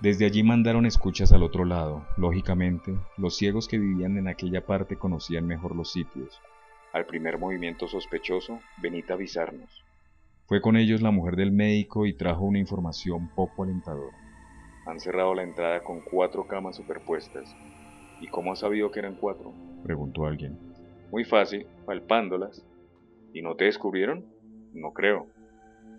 Desde 0.00 0.24
allí 0.24 0.42
mandaron 0.42 0.86
escuchas 0.86 1.30
al 1.30 1.42
otro 1.42 1.66
lado. 1.66 2.06
Lógicamente, 2.16 2.96
los 3.18 3.36
ciegos 3.36 3.68
que 3.68 3.78
vivían 3.78 4.16
en 4.16 4.28
aquella 4.28 4.64
parte 4.64 4.96
conocían 4.96 5.46
mejor 5.46 5.76
los 5.76 5.92
sitios. 5.92 6.40
Al 6.94 7.04
primer 7.04 7.38
movimiento 7.38 7.86
sospechoso, 7.86 8.60
venid 8.80 9.04
a 9.10 9.14
avisarnos. 9.14 9.84
Fue 10.46 10.62
con 10.62 10.78
ellos 10.78 11.02
la 11.02 11.10
mujer 11.10 11.36
del 11.36 11.52
médico 11.52 12.06
y 12.06 12.14
trajo 12.14 12.44
una 12.44 12.58
información 12.58 13.28
poco 13.34 13.62
alentadora. 13.62 14.16
Han 14.86 14.98
cerrado 15.00 15.34
la 15.34 15.42
entrada 15.42 15.84
con 15.84 16.00
cuatro 16.00 16.46
camas 16.46 16.76
superpuestas. 16.76 17.54
¿Y 18.22 18.26
cómo 18.28 18.52
ha 18.52 18.56
sabido 18.56 18.90
que 18.90 19.00
eran 19.00 19.16
cuatro? 19.16 19.52
Preguntó 19.82 20.24
alguien. 20.24 20.58
Muy 21.10 21.24
fácil, 21.24 21.66
palpándolas. 21.84 22.64
¿Y 23.34 23.42
no 23.42 23.54
te 23.54 23.64
descubrieron? 23.64 24.24
No 24.72 24.92
creo. 24.92 25.26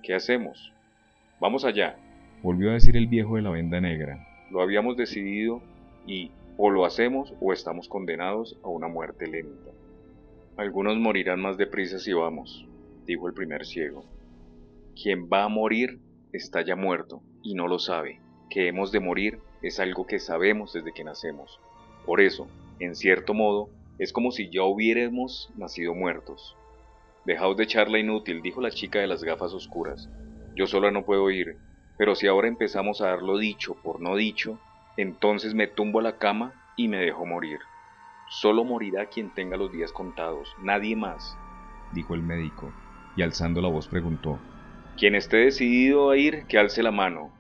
¿Qué 0.02 0.16
hacemos? 0.16 0.74
Vamos 1.40 1.66
allá, 1.66 1.98
volvió 2.44 2.72
a 2.72 2.74
decir 2.74 2.98
el 2.98 3.08
viejo 3.08 3.36
de 3.36 3.44
la 3.44 3.52
venda 3.52 3.80
negra. 3.80 4.28
Lo 4.50 4.62
habíamos 4.62 4.98
decidido 4.98 5.62
y 6.08 6.32
o 6.58 6.70
lo 6.70 6.86
hacemos 6.86 7.34
o 7.40 7.54
estamos 7.54 7.88
condenados 7.88 8.58
a 8.64 8.68
una 8.68 8.88
muerte 8.88 9.28
lenta. 9.28 9.72
Algunos 10.58 10.98
morirán 10.98 11.42
más 11.42 11.58
deprisa 11.58 12.00
si 12.00 12.14
vamos, 12.14 12.66
dijo 13.06 13.28
el 13.28 13.34
primer 13.34 13.66
ciego. 13.66 14.06
Quien 15.02 15.30
va 15.30 15.44
a 15.44 15.50
morir 15.50 16.00
está 16.34 16.62
ya 16.64 16.76
muerto 16.76 17.22
y 17.42 17.56
no 17.56 17.68
lo 17.68 17.80
sabe. 17.80 18.20
Que 18.50 18.68
hemos 18.68 18.92
de 18.92 19.00
morir 19.00 19.40
es 19.62 19.80
algo 19.80 20.06
que 20.06 20.20
sabemos 20.20 20.74
desde 20.74 20.94
que 20.94 21.04
nacemos. 21.04 21.60
Por 22.06 22.22
eso, 22.22 22.48
en 22.80 22.96
cierto 22.96 23.34
modo, 23.34 23.70
es 23.98 24.12
como 24.12 24.32
si 24.32 24.50
ya 24.50 24.64
hubiéramos 24.64 25.52
nacido 25.56 25.94
muertos. 25.94 26.56
Dejaos 27.26 27.56
de 27.56 27.68
charla 27.68 28.00
inútil, 28.00 28.42
dijo 28.42 28.62
la 28.62 28.72
chica 28.72 29.00
de 29.00 29.08
las 29.08 29.24
gafas 29.24 29.54
oscuras. 29.54 30.10
Yo 30.56 30.68
sola 30.68 30.92
no 30.92 31.06
puedo 31.06 31.30
ir, 31.30 31.58
pero 32.02 32.16
si 32.16 32.26
ahora 32.26 32.48
empezamos 32.48 33.00
a 33.00 33.10
dar 33.10 33.22
lo 33.22 33.38
dicho 33.38 33.76
por 33.76 34.02
no 34.02 34.16
dicho, 34.16 34.58
entonces 34.98 35.54
me 35.54 35.68
tumbo 35.68 36.00
a 36.00 36.02
la 36.02 36.18
cama 36.18 36.74
y 36.76 36.88
me 36.88 36.98
dejo 36.98 37.28
morir. 37.28 37.60
Solo 38.28 38.64
morirá 38.64 39.06
quien 39.06 39.32
tenga 39.36 39.56
los 39.56 39.72
días 39.72 39.92
contados, 39.92 40.50
nadie 40.64 40.96
más, 40.96 41.38
dijo 41.94 42.16
el 42.16 42.24
médico, 42.24 42.74
y 43.16 43.22
alzando 43.22 43.62
la 43.62 43.70
voz 43.70 43.88
preguntó, 43.88 44.40
Quien 44.98 45.14
esté 45.14 45.38
decidido 45.38 46.10
a 46.10 46.18
ir, 46.18 46.48
que 46.48 46.58
alce 46.58 46.82
la 46.82 46.90
mano. 46.90 47.32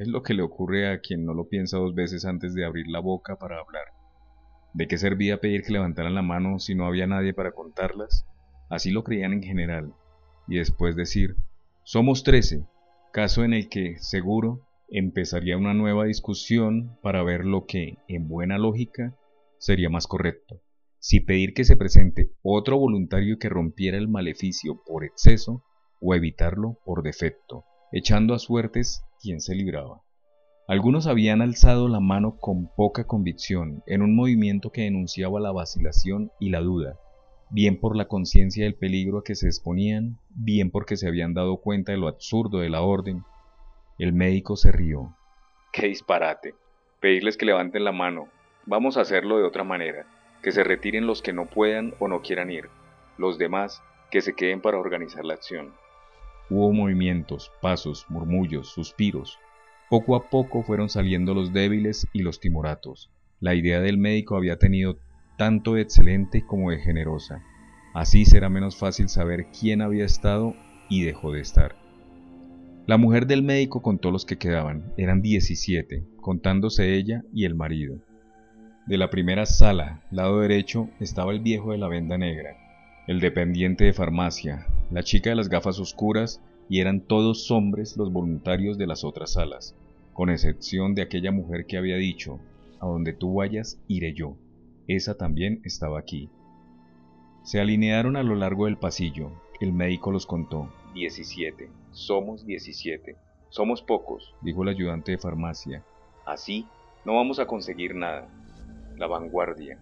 Es 0.00 0.08
lo 0.08 0.24
que 0.24 0.34
le 0.34 0.42
ocurre 0.42 0.92
a 0.92 0.98
quien 0.98 1.24
no 1.24 1.32
lo 1.32 1.46
piensa 1.46 1.78
dos 1.78 1.94
veces 1.94 2.24
antes 2.24 2.54
de 2.54 2.64
abrir 2.64 2.88
la 2.88 2.98
boca 2.98 3.36
para 3.36 3.60
hablar. 3.60 3.84
¿De 4.74 4.88
qué 4.88 4.98
servía 4.98 5.38
pedir 5.38 5.62
que 5.62 5.74
levantaran 5.74 6.16
la 6.16 6.22
mano 6.22 6.58
si 6.58 6.74
no 6.74 6.86
había 6.86 7.06
nadie 7.06 7.34
para 7.34 7.52
contarlas? 7.52 8.26
Así 8.68 8.90
lo 8.90 9.04
creían 9.04 9.32
en 9.32 9.44
general. 9.44 9.94
Y 10.48 10.56
después 10.56 10.96
decir, 10.96 11.36
somos 11.84 12.24
trece, 12.24 12.66
caso 13.12 13.44
en 13.44 13.52
el 13.52 13.68
que, 13.68 13.98
seguro, 13.98 14.66
empezaría 14.88 15.56
una 15.56 15.74
nueva 15.74 16.06
discusión 16.06 16.98
para 17.02 17.22
ver 17.22 17.44
lo 17.44 17.66
que, 17.66 17.98
en 18.08 18.26
buena 18.26 18.58
lógica, 18.58 19.14
sería 19.58 19.90
más 19.90 20.06
correcto. 20.06 20.60
Si 20.98 21.20
pedir 21.20 21.52
que 21.52 21.64
se 21.64 21.76
presente 21.76 22.32
otro 22.42 22.78
voluntario 22.78 23.38
que 23.38 23.48
rompiera 23.48 23.98
el 23.98 24.08
maleficio 24.08 24.82
por 24.86 25.04
exceso 25.04 25.62
o 26.00 26.14
evitarlo 26.14 26.78
por 26.84 27.02
defecto, 27.02 27.64
echando 27.92 28.34
a 28.34 28.38
suertes 28.38 29.04
quien 29.20 29.40
se 29.40 29.54
libraba. 29.54 30.02
Algunos 30.66 31.06
habían 31.06 31.42
alzado 31.42 31.88
la 31.88 32.00
mano 32.00 32.38
con 32.38 32.70
poca 32.74 33.04
convicción 33.04 33.82
en 33.86 34.00
un 34.00 34.16
movimiento 34.16 34.70
que 34.70 34.82
denunciaba 34.82 35.38
la 35.38 35.52
vacilación 35.52 36.30
y 36.40 36.50
la 36.50 36.60
duda, 36.60 36.98
bien 37.52 37.78
por 37.78 37.96
la 37.96 38.08
conciencia 38.08 38.64
del 38.64 38.74
peligro 38.74 39.18
a 39.18 39.24
que 39.24 39.34
se 39.34 39.46
exponían, 39.46 40.18
bien 40.30 40.70
porque 40.70 40.96
se 40.96 41.06
habían 41.06 41.34
dado 41.34 41.58
cuenta 41.58 41.92
de 41.92 41.98
lo 41.98 42.08
absurdo 42.08 42.58
de 42.58 42.70
la 42.70 42.80
orden. 42.80 43.24
El 43.98 44.14
médico 44.14 44.56
se 44.56 44.72
rió. 44.72 45.14
¡Qué 45.70 45.88
disparate! 45.88 46.54
Pedirles 46.98 47.36
que 47.36 47.44
levanten 47.44 47.84
la 47.84 47.92
mano. 47.92 48.28
Vamos 48.64 48.96
a 48.96 49.02
hacerlo 49.02 49.36
de 49.36 49.44
otra 49.44 49.64
manera. 49.64 50.06
Que 50.42 50.50
se 50.50 50.64
retiren 50.64 51.06
los 51.06 51.20
que 51.20 51.34
no 51.34 51.46
puedan 51.46 51.94
o 51.98 52.08
no 52.08 52.22
quieran 52.22 52.50
ir. 52.50 52.68
Los 53.18 53.36
demás, 53.36 53.82
que 54.10 54.22
se 54.22 54.34
queden 54.34 54.62
para 54.62 54.78
organizar 54.78 55.24
la 55.24 55.34
acción. 55.34 55.74
Hubo 56.48 56.72
movimientos, 56.72 57.52
pasos, 57.60 58.06
murmullos, 58.08 58.68
suspiros. 58.68 59.38
Poco 59.90 60.16
a 60.16 60.30
poco 60.30 60.62
fueron 60.62 60.88
saliendo 60.88 61.34
los 61.34 61.52
débiles 61.52 62.08
y 62.14 62.22
los 62.22 62.40
timoratos. 62.40 63.10
La 63.40 63.54
idea 63.54 63.80
del 63.80 63.98
médico 63.98 64.36
había 64.36 64.58
tenido 64.58 64.96
tanto 65.42 65.74
de 65.74 65.82
excelente 65.82 66.46
como 66.46 66.70
de 66.70 66.78
generosa. 66.78 67.42
Así 67.94 68.24
será 68.26 68.48
menos 68.48 68.76
fácil 68.76 69.08
saber 69.08 69.48
quién 69.50 69.82
había 69.82 70.04
estado 70.04 70.54
y 70.88 71.02
dejó 71.02 71.32
de 71.32 71.40
estar. 71.40 71.74
La 72.86 72.96
mujer 72.96 73.26
del 73.26 73.42
médico 73.42 73.82
contó 73.82 74.12
los 74.12 74.24
que 74.24 74.38
quedaban, 74.38 74.92
eran 74.96 75.20
17, 75.20 76.04
contándose 76.20 76.94
ella 76.94 77.24
y 77.34 77.44
el 77.44 77.56
marido. 77.56 77.96
De 78.86 78.96
la 78.96 79.10
primera 79.10 79.44
sala, 79.44 80.04
lado 80.12 80.38
derecho, 80.38 80.90
estaba 81.00 81.32
el 81.32 81.40
viejo 81.40 81.72
de 81.72 81.78
la 81.78 81.88
venda 81.88 82.16
negra, 82.16 82.56
el 83.08 83.18
dependiente 83.18 83.82
de 83.82 83.92
farmacia, 83.92 84.68
la 84.92 85.02
chica 85.02 85.30
de 85.30 85.36
las 85.36 85.48
gafas 85.48 85.80
oscuras 85.80 86.40
y 86.68 86.78
eran 86.78 87.00
todos 87.00 87.50
hombres 87.50 87.96
los 87.96 88.12
voluntarios 88.12 88.78
de 88.78 88.86
las 88.86 89.02
otras 89.02 89.32
salas, 89.32 89.74
con 90.12 90.30
excepción 90.30 90.94
de 90.94 91.02
aquella 91.02 91.32
mujer 91.32 91.66
que 91.66 91.78
había 91.78 91.96
dicho, 91.96 92.38
a 92.78 92.86
donde 92.86 93.12
tú 93.12 93.34
vayas 93.34 93.80
iré 93.88 94.14
yo. 94.14 94.36
Esa 94.88 95.16
también 95.16 95.60
estaba 95.64 95.98
aquí. 95.98 96.28
Se 97.44 97.60
alinearon 97.60 98.16
a 98.16 98.22
lo 98.22 98.34
largo 98.34 98.66
del 98.66 98.76
pasillo. 98.76 99.30
El 99.60 99.72
médico 99.72 100.10
los 100.10 100.26
contó. 100.26 100.72
Diecisiete. 100.92 101.70
Somos 101.92 102.44
diecisiete. 102.46 103.16
Somos 103.48 103.82
pocos, 103.82 104.34
dijo 104.40 104.62
el 104.62 104.70
ayudante 104.70 105.12
de 105.12 105.18
farmacia. 105.18 105.84
Así 106.26 106.66
no 107.04 107.14
vamos 107.14 107.38
a 107.38 107.46
conseguir 107.46 107.94
nada. 107.94 108.28
La 108.96 109.06
vanguardia. 109.06 109.78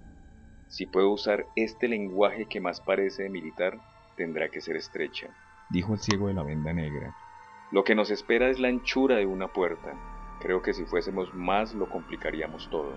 Si 0.69 0.87
puedo 0.87 1.11
usar 1.11 1.47
este 1.57 1.89
lenguaje 1.89 2.47
que 2.47 2.61
más 2.61 2.81
parece 2.81 3.25
de 3.25 3.31
militar, 3.31 3.79
tendrá 4.17 4.49
que 4.49 4.61
ser 4.61 4.77
estrecha, 4.77 5.29
dijo 5.71 5.95
el 5.95 6.01
ciego 6.01 6.29
de 6.29 6.35
la 6.35 6.43
venda 6.43 6.73
negra. 6.73 7.15
Lo 7.73 7.85
que 7.85 7.95
nos 7.95 8.11
espera 8.11 8.51
es 8.51 8.59
la 8.59 8.69
anchura 8.69 9.17
de 9.17 9.27
una 9.27 9.49
puerta. 9.49 9.95
Creo 10.41 10.63
que 10.63 10.73
si 10.73 10.85
fuésemos 10.85 11.33
más 11.35 11.75
lo 11.75 11.89
complicaríamos 11.89 12.69
todo 12.71 12.97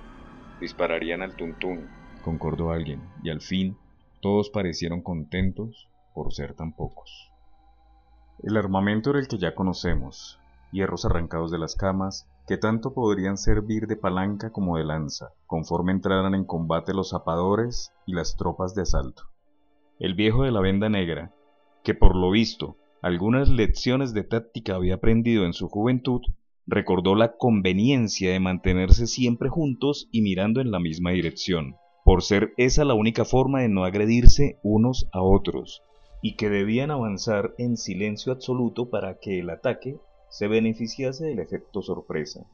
dispararían 0.59 1.21
al 1.21 1.35
tuntún, 1.35 1.87
concordó 2.23 2.71
alguien, 2.71 3.01
y 3.23 3.29
al 3.29 3.41
fin 3.41 3.77
todos 4.21 4.49
parecieron 4.49 5.01
contentos 5.01 5.89
por 6.13 6.33
ser 6.33 6.53
tan 6.53 6.73
pocos. 6.73 7.31
El 8.41 8.57
armamento 8.57 9.11
era 9.11 9.19
el 9.19 9.27
que 9.27 9.37
ya 9.37 9.55
conocemos, 9.55 10.39
hierros 10.71 11.05
arrancados 11.05 11.51
de 11.51 11.59
las 11.59 11.75
camas, 11.75 12.27
que 12.47 12.57
tanto 12.57 12.93
podrían 12.93 13.37
servir 13.37 13.87
de 13.87 13.95
palanca 13.95 14.51
como 14.51 14.77
de 14.77 14.83
lanza, 14.83 15.29
conforme 15.45 15.91
entraran 15.91 16.35
en 16.35 16.45
combate 16.45 16.93
los 16.93 17.11
zapadores 17.11 17.93
y 18.05 18.13
las 18.13 18.35
tropas 18.35 18.75
de 18.75 18.81
asalto. 18.81 19.23
El 19.99 20.15
viejo 20.15 20.43
de 20.43 20.51
la 20.51 20.59
venda 20.59 20.89
negra, 20.89 21.31
que 21.83 21.93
por 21.93 22.15
lo 22.15 22.31
visto 22.31 22.75
algunas 23.01 23.49
lecciones 23.49 24.13
de 24.13 24.23
táctica 24.23 24.75
había 24.75 24.95
aprendido 24.95 25.45
en 25.45 25.53
su 25.53 25.69
juventud, 25.69 26.21
recordó 26.66 27.16
la 27.16 27.36
conveniencia 27.36 28.32
de 28.32 28.39
mantenerse 28.39 29.07
siempre 29.07 29.49
juntos 29.49 30.07
y 30.11 30.22
mirando 30.22 30.61
en 30.61 30.72
la 30.72 30.80
misma 30.80 31.11
dirección, 31.11 31.76
por 32.03 32.24
ser 32.24 32.53
esa 32.57 32.86
la 32.86 32.93
única 32.93 33.26
forma 33.26 33.61
de 33.61 33.70
no 33.70 33.86
agredirse 33.86 34.59
unos 34.64 35.09
a 35.11 35.22
otros, 35.22 35.84
y 36.22 36.36
que 36.36 36.49
debían 36.49 36.91
avanzar 36.91 37.53
en 37.57 37.76
silencio 37.78 38.32
absoluto 38.32 38.89
para 38.89 39.20
que 39.20 39.39
el 39.39 39.49
ataque 39.49 39.97
se 40.30 40.47
beneficiase 40.47 41.26
del 41.26 41.39
efecto 41.39 41.82
sorpresa. 41.82 42.45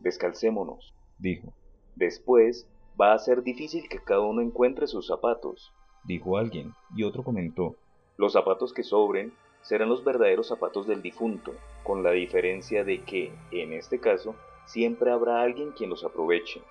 Descalcémonos, 0.00 0.94
dijo. 1.18 1.52
Después 1.96 2.68
va 3.00 3.14
a 3.14 3.18
ser 3.18 3.42
difícil 3.42 3.88
que 3.88 3.98
cada 3.98 4.20
uno 4.20 4.42
encuentre 4.42 4.86
sus 4.86 5.06
zapatos, 5.06 5.72
dijo 6.04 6.36
alguien, 6.36 6.72
y 6.94 7.04
otro 7.04 7.24
comentó. 7.24 7.76
Los 8.18 8.34
zapatos 8.34 8.72
que 8.72 8.82
sobren 8.82 9.32
serán 9.66 9.88
los 9.88 10.04
verdaderos 10.04 10.46
zapatos 10.46 10.86
del 10.86 11.02
difunto, 11.02 11.52
con 11.82 12.04
la 12.04 12.12
diferencia 12.12 12.84
de 12.84 13.02
que, 13.02 13.32
en 13.50 13.72
este 13.72 13.98
caso, 13.98 14.36
siempre 14.64 15.10
habrá 15.10 15.42
alguien 15.42 15.72
quien 15.72 15.90
los 15.90 16.04
aproveche. 16.04 16.62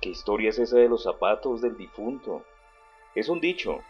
¿Qué 0.00 0.08
historia 0.08 0.48
es 0.48 0.58
esa 0.58 0.78
de 0.78 0.88
los 0.88 1.02
zapatos 1.02 1.60
del 1.60 1.76
difunto? 1.76 2.42
Es 3.14 3.28
un 3.28 3.40
dicho. 3.40 3.80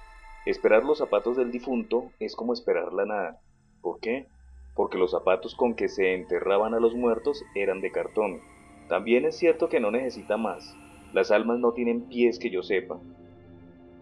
Esperar 0.47 0.85
los 0.85 0.99
zapatos 0.99 1.37
del 1.37 1.53
difunto 1.53 2.11
es 2.19 2.35
como 2.35 2.53
esperar 2.53 2.93
la 2.93 3.05
nada. 3.05 3.41
¿Por 3.83 4.01
qué? 4.01 4.27
Porque 4.75 4.99
los 4.99 5.13
zapatos 5.13 5.55
con 5.55 5.75
que 5.75 5.89
se 5.89 6.15
enterraban 6.15 6.75
a 6.75 6.81
los 6.81 6.95
muertos 6.95 7.45
eran 7.55 7.81
de 7.81 7.93
cartón. 7.93 8.41
También 8.89 9.27
es 9.27 9.37
cierto 9.37 9.69
que 9.69 9.79
no 9.79 9.93
necesita 9.93 10.37
más. 10.37 10.77
Las 11.13 11.31
almas 11.31 11.61
no 11.61 11.73
tienen 11.73 12.09
pies 12.09 12.41
que 12.41 12.51
yo 12.51 12.65
sepa. 12.65 12.99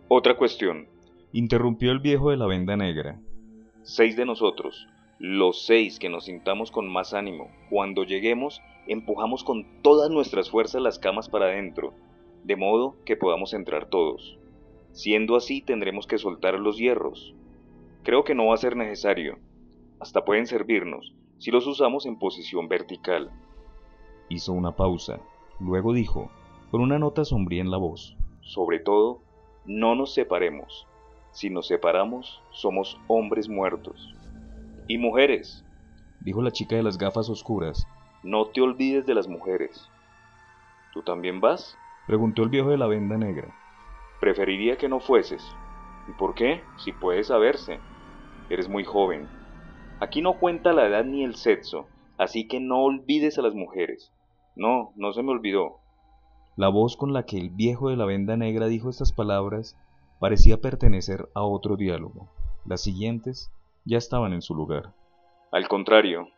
Otra 0.09 0.38
cuestión. 0.38 0.88
Interrumpió 1.32 1.92
el 1.92 1.99
viejo 1.99 2.30
de 2.30 2.38
la 2.38 2.46
venda 2.46 2.78
negra, 2.78 3.20
seis 3.82 4.16
de 4.16 4.24
nosotros, 4.24 4.86
los 5.18 5.66
seis 5.66 5.98
que 5.98 6.08
nos 6.08 6.24
sintamos 6.24 6.70
con 6.70 6.88
más 6.88 7.14
ánimo, 7.14 7.50
cuando 7.70 8.04
lleguemos, 8.04 8.62
empujamos 8.86 9.44
con 9.44 9.82
todas 9.82 10.10
nuestras 10.10 10.50
fuerzas 10.50 10.80
las 10.80 10.98
camas 10.98 11.28
para 11.28 11.46
adentro, 11.46 11.92
de 12.44 12.56
modo 12.56 12.96
que 13.04 13.16
podamos 13.16 13.52
entrar 13.54 13.90
todos. 13.90 14.38
Siendo 14.92 15.36
así, 15.36 15.60
tendremos 15.60 16.06
que 16.06 16.18
soltar 16.18 16.58
los 16.58 16.78
hierros. 16.78 17.34
Creo 18.02 18.24
que 18.24 18.34
no 18.34 18.46
va 18.46 18.54
a 18.54 18.58
ser 18.58 18.76
necesario. 18.76 19.38
Hasta 20.00 20.24
pueden 20.24 20.46
servirnos, 20.46 21.14
si 21.38 21.50
los 21.50 21.66
usamos 21.66 22.06
en 22.06 22.18
posición 22.18 22.68
vertical. 22.68 23.30
Hizo 24.28 24.52
una 24.52 24.74
pausa, 24.74 25.20
luego 25.60 25.92
dijo, 25.92 26.30
con 26.70 26.80
una 26.80 26.98
nota 26.98 27.24
sombría 27.24 27.60
en 27.60 27.70
la 27.70 27.76
voz. 27.76 28.16
Sobre 28.40 28.80
todo, 28.80 29.22
no 29.64 29.94
nos 29.94 30.14
separemos. 30.14 30.88
Si 31.32 31.50
nos 31.50 31.66
separamos, 31.66 32.42
somos 32.50 32.98
hombres 33.06 33.48
muertos. 33.48 34.14
Y 34.88 34.98
mujeres, 34.98 35.64
dijo 36.20 36.42
la 36.42 36.50
chica 36.50 36.76
de 36.76 36.82
las 36.82 36.98
gafas 36.98 37.28
oscuras. 37.28 37.86
No 38.22 38.46
te 38.46 38.60
olvides 38.60 39.06
de 39.06 39.14
las 39.14 39.28
mujeres. 39.28 39.88
¿Tú 40.92 41.02
también 41.02 41.40
vas? 41.40 41.76
preguntó 42.06 42.42
el 42.42 42.48
viejo 42.48 42.70
de 42.70 42.78
la 42.78 42.86
venda 42.86 43.16
negra. 43.16 43.54
Preferiría 44.20 44.76
que 44.76 44.88
no 44.88 44.98
fueses. 44.98 45.44
¿Y 46.08 46.12
por 46.12 46.34
qué? 46.34 46.62
Si 46.78 46.92
puedes 46.92 47.28
saberse. 47.28 47.78
Eres 48.50 48.68
muy 48.68 48.84
joven. 48.84 49.28
Aquí 50.00 50.22
no 50.22 50.38
cuenta 50.38 50.72
la 50.72 50.86
edad 50.86 51.04
ni 51.04 51.22
el 51.22 51.34
sexo, 51.36 51.86
así 52.16 52.48
que 52.48 52.60
no 52.60 52.82
olvides 52.82 53.38
a 53.38 53.42
las 53.42 53.54
mujeres. 53.54 54.12
No, 54.56 54.92
no 54.96 55.12
se 55.12 55.22
me 55.22 55.30
olvidó. 55.30 55.80
La 56.56 56.68
voz 56.68 56.96
con 56.96 57.12
la 57.12 57.24
que 57.24 57.36
el 57.38 57.50
viejo 57.50 57.90
de 57.90 57.96
la 57.96 58.06
venda 58.06 58.36
negra 58.36 58.66
dijo 58.66 58.90
estas 58.90 59.12
palabras 59.12 59.76
parecía 60.18 60.60
pertenecer 60.60 61.28
a 61.34 61.42
otro 61.42 61.76
diálogo. 61.76 62.28
Las 62.64 62.82
siguientes 62.82 63.50
ya 63.84 63.98
estaban 63.98 64.32
en 64.32 64.42
su 64.42 64.54
lugar. 64.54 64.92
Al 65.50 65.68
contrario, 65.68 66.28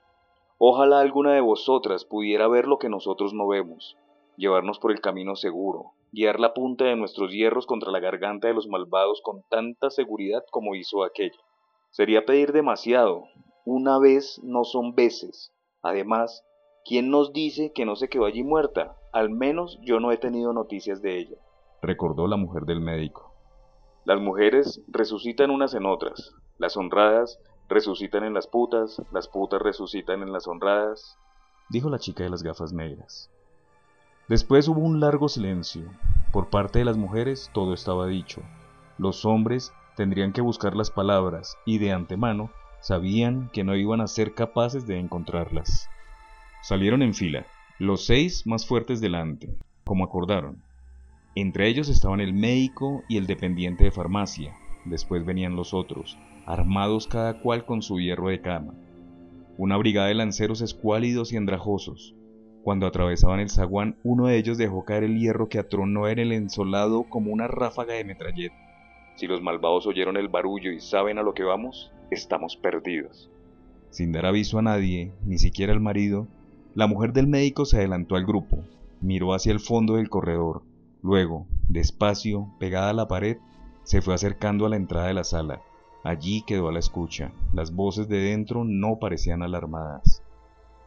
ojalá 0.58 1.00
alguna 1.00 1.32
de 1.32 1.40
vosotras 1.40 2.04
pudiera 2.04 2.46
ver 2.48 2.66
lo 2.66 2.78
que 2.78 2.88
nosotros 2.88 3.34
no 3.34 3.48
vemos, 3.48 3.96
llevarnos 4.36 4.78
por 4.78 4.92
el 4.92 5.00
camino 5.00 5.34
seguro, 5.34 5.92
guiar 6.12 6.38
la 6.38 6.54
punta 6.54 6.84
de 6.84 6.96
nuestros 6.96 7.32
hierros 7.32 7.66
contra 7.66 7.90
la 7.90 8.00
garganta 8.00 8.48
de 8.48 8.54
los 8.54 8.68
malvados 8.68 9.20
con 9.22 9.42
tanta 9.48 9.90
seguridad 9.90 10.44
como 10.50 10.74
hizo 10.74 11.02
aquella. 11.02 11.38
Sería 11.90 12.24
pedir 12.24 12.52
demasiado. 12.52 13.24
Una 13.64 13.98
vez 13.98 14.40
no 14.44 14.64
son 14.64 14.94
veces. 14.94 15.52
Además, 15.82 16.44
¿quién 16.84 17.10
nos 17.10 17.32
dice 17.32 17.72
que 17.72 17.84
no 17.84 17.96
se 17.96 18.08
quedó 18.08 18.26
allí 18.26 18.44
muerta? 18.44 18.96
Al 19.12 19.30
menos 19.30 19.78
yo 19.82 19.98
no 19.98 20.12
he 20.12 20.18
tenido 20.18 20.52
noticias 20.52 21.02
de 21.02 21.18
ella. 21.18 21.36
Recordó 21.82 22.28
la 22.28 22.36
mujer 22.36 22.64
del 22.64 22.80
médico. 22.80 23.29
Las 24.04 24.20
mujeres 24.20 24.80
resucitan 24.88 25.50
unas 25.50 25.74
en 25.74 25.84
otras. 25.84 26.34
Las 26.58 26.76
honradas 26.76 27.38
resucitan 27.68 28.24
en 28.24 28.34
las 28.34 28.46
putas, 28.46 29.02
las 29.12 29.28
putas 29.28 29.60
resucitan 29.60 30.22
en 30.22 30.32
las 30.32 30.46
honradas. 30.48 31.18
Dijo 31.68 31.90
la 31.90 31.98
chica 31.98 32.24
de 32.24 32.30
las 32.30 32.42
gafas 32.42 32.72
negras. 32.72 33.30
Después 34.28 34.68
hubo 34.68 34.80
un 34.80 35.00
largo 35.00 35.28
silencio. 35.28 35.90
Por 36.32 36.48
parte 36.48 36.78
de 36.78 36.84
las 36.84 36.96
mujeres 36.96 37.50
todo 37.52 37.74
estaba 37.74 38.06
dicho. 38.06 38.42
Los 38.96 39.24
hombres 39.24 39.72
tendrían 39.96 40.32
que 40.32 40.40
buscar 40.40 40.76
las 40.76 40.90
palabras 40.90 41.56
y 41.66 41.78
de 41.78 41.92
antemano 41.92 42.50
sabían 42.80 43.50
que 43.52 43.64
no 43.64 43.76
iban 43.76 44.00
a 44.00 44.06
ser 44.06 44.34
capaces 44.34 44.86
de 44.86 44.98
encontrarlas. 44.98 45.88
Salieron 46.62 47.02
en 47.02 47.14
fila, 47.14 47.46
los 47.78 48.06
seis 48.06 48.46
más 48.46 48.66
fuertes 48.66 49.00
delante, 49.00 49.54
como 49.84 50.04
acordaron. 50.04 50.62
Entre 51.34 51.68
ellos 51.68 51.88
estaban 51.88 52.20
el 52.20 52.32
médico 52.32 53.02
y 53.08 53.16
el 53.16 53.26
dependiente 53.26 53.84
de 53.84 53.90
farmacia. 53.90 54.56
Después 54.84 55.24
venían 55.24 55.56
los 55.56 55.74
otros, 55.74 56.18
armados 56.46 57.06
cada 57.06 57.40
cual 57.40 57.64
con 57.64 57.82
su 57.82 58.00
hierro 58.00 58.28
de 58.28 58.40
cama. 58.40 58.74
Una 59.56 59.76
brigada 59.76 60.08
de 60.08 60.14
lanceros 60.14 60.60
escuálidos 60.60 61.32
y 61.32 61.36
andrajosos, 61.36 62.14
cuando 62.62 62.86
atravesaban 62.86 63.40
el 63.40 63.48
zaguán, 63.48 63.96
uno 64.04 64.26
de 64.26 64.36
ellos 64.36 64.58
dejó 64.58 64.84
caer 64.84 65.04
el 65.04 65.18
hierro 65.18 65.48
que 65.48 65.58
atronó 65.58 66.08
en 66.08 66.18
el 66.18 66.32
ensolado 66.32 67.04
como 67.04 67.32
una 67.32 67.48
ráfaga 67.48 67.94
de 67.94 68.04
metralleta. 68.04 68.54
Si 69.16 69.26
los 69.26 69.40
malvados 69.40 69.86
oyeron 69.86 70.16
el 70.16 70.28
barullo 70.28 70.70
y 70.70 70.80
saben 70.80 71.18
a 71.18 71.22
lo 71.22 71.32
que 71.32 71.42
vamos, 71.42 71.90
estamos 72.10 72.56
perdidos. 72.56 73.30
Sin 73.88 74.12
dar 74.12 74.26
aviso 74.26 74.58
a 74.58 74.62
nadie, 74.62 75.12
ni 75.24 75.38
siquiera 75.38 75.72
al 75.72 75.80
marido, 75.80 76.26
la 76.74 76.86
mujer 76.86 77.12
del 77.12 77.26
médico 77.26 77.64
se 77.64 77.78
adelantó 77.78 78.16
al 78.16 78.26
grupo, 78.26 78.58
miró 79.00 79.32
hacia 79.32 79.52
el 79.52 79.60
fondo 79.60 79.96
del 79.96 80.10
corredor, 80.10 80.62
luego, 81.02 81.46
despacio, 81.68 82.48
pegada 82.58 82.90
a 82.90 82.94
la 82.94 83.08
pared, 83.08 83.38
se 83.84 84.02
fue 84.02 84.14
acercando 84.14 84.66
a 84.66 84.68
la 84.68 84.76
entrada 84.76 85.06
de 85.06 85.14
la 85.14 85.24
sala. 85.24 85.62
Allí 86.04 86.42
quedó 86.42 86.68
a 86.68 86.72
la 86.72 86.78
escucha. 86.78 87.32
Las 87.52 87.74
voces 87.74 88.08
de 88.08 88.18
dentro 88.18 88.64
no 88.64 88.98
parecían 88.98 89.42
alarmadas. 89.42 90.22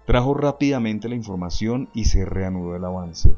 Trajo 0.05 0.34
rápidamente 0.34 1.07
la 1.07 1.16
información 1.16 1.89
y 1.93 2.05
se 2.05 2.26
reanudó 2.26 2.76
el 2.76 2.84
avance. 2.84 3.36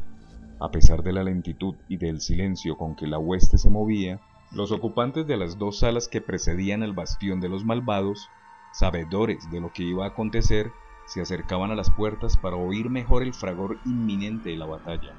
A 0.60 0.72
pesar 0.72 1.04
de 1.04 1.14
la 1.14 1.24
lentitud 1.24 1.76
y 1.90 1.98
del 1.98 2.22
silencio 2.22 2.78
con 2.78 2.96
que 2.96 3.08
la 3.08 3.20
hueste 3.20 3.58
se 3.58 3.70
movía, 3.70 4.22
los 4.52 4.72
ocupantes 4.72 5.28
de 5.28 5.38
las 5.38 5.58
dos 5.58 5.80
salas 5.80 6.08
que 6.08 6.22
precedían 6.22 6.82
el 6.82 6.94
bastión 6.94 7.42
de 7.42 7.50
los 7.50 7.66
malvados, 7.66 8.30
sabedores 8.72 9.50
de 9.52 9.60
lo 9.60 9.74
que 9.74 9.84
iba 9.84 10.06
a 10.06 10.10
acontecer, 10.10 10.72
se 11.08 11.22
acercaban 11.22 11.72
a 11.72 11.76
las 11.76 11.92
puertas 11.92 12.38
para 12.38 12.56
oír 12.56 12.90
mejor 12.90 13.22
el 13.22 13.34
fragor 13.34 13.78
inminente 13.86 14.50
de 14.50 14.58
la 14.58 14.66
batalla, 14.66 15.14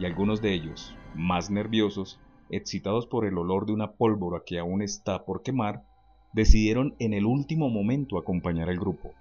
y 0.00 0.06
algunos 0.06 0.40
de 0.40 0.54
ellos, 0.54 0.96
más 1.14 1.50
nerviosos, 1.50 2.18
excitados 2.48 3.06
por 3.06 3.26
el 3.26 3.36
olor 3.36 3.66
de 3.66 3.72
una 3.72 3.92
pólvora 3.92 4.42
que 4.46 4.58
aún 4.58 4.80
está 4.80 5.26
por 5.26 5.42
quemar, 5.42 5.84
decidieron 6.32 6.94
en 6.98 7.12
el 7.12 7.26
último 7.26 7.68
momento 7.68 8.16
acompañar 8.16 8.70
al 8.70 8.78
grupo. 8.78 9.12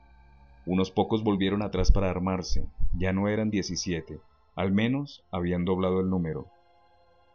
Unos 0.65 0.89
pocos 0.89 1.21
volvieron 1.21 1.63
atrás 1.63 1.91
para 1.91 2.09
armarse, 2.09 2.65
ya 2.97 3.11
no 3.11 3.27
eran 3.27 3.49
17, 3.49 4.21
al 4.55 4.71
menos 4.71 5.25
habían 5.31 5.65
doblado 5.65 5.99
el 5.99 6.09
número. 6.09 6.47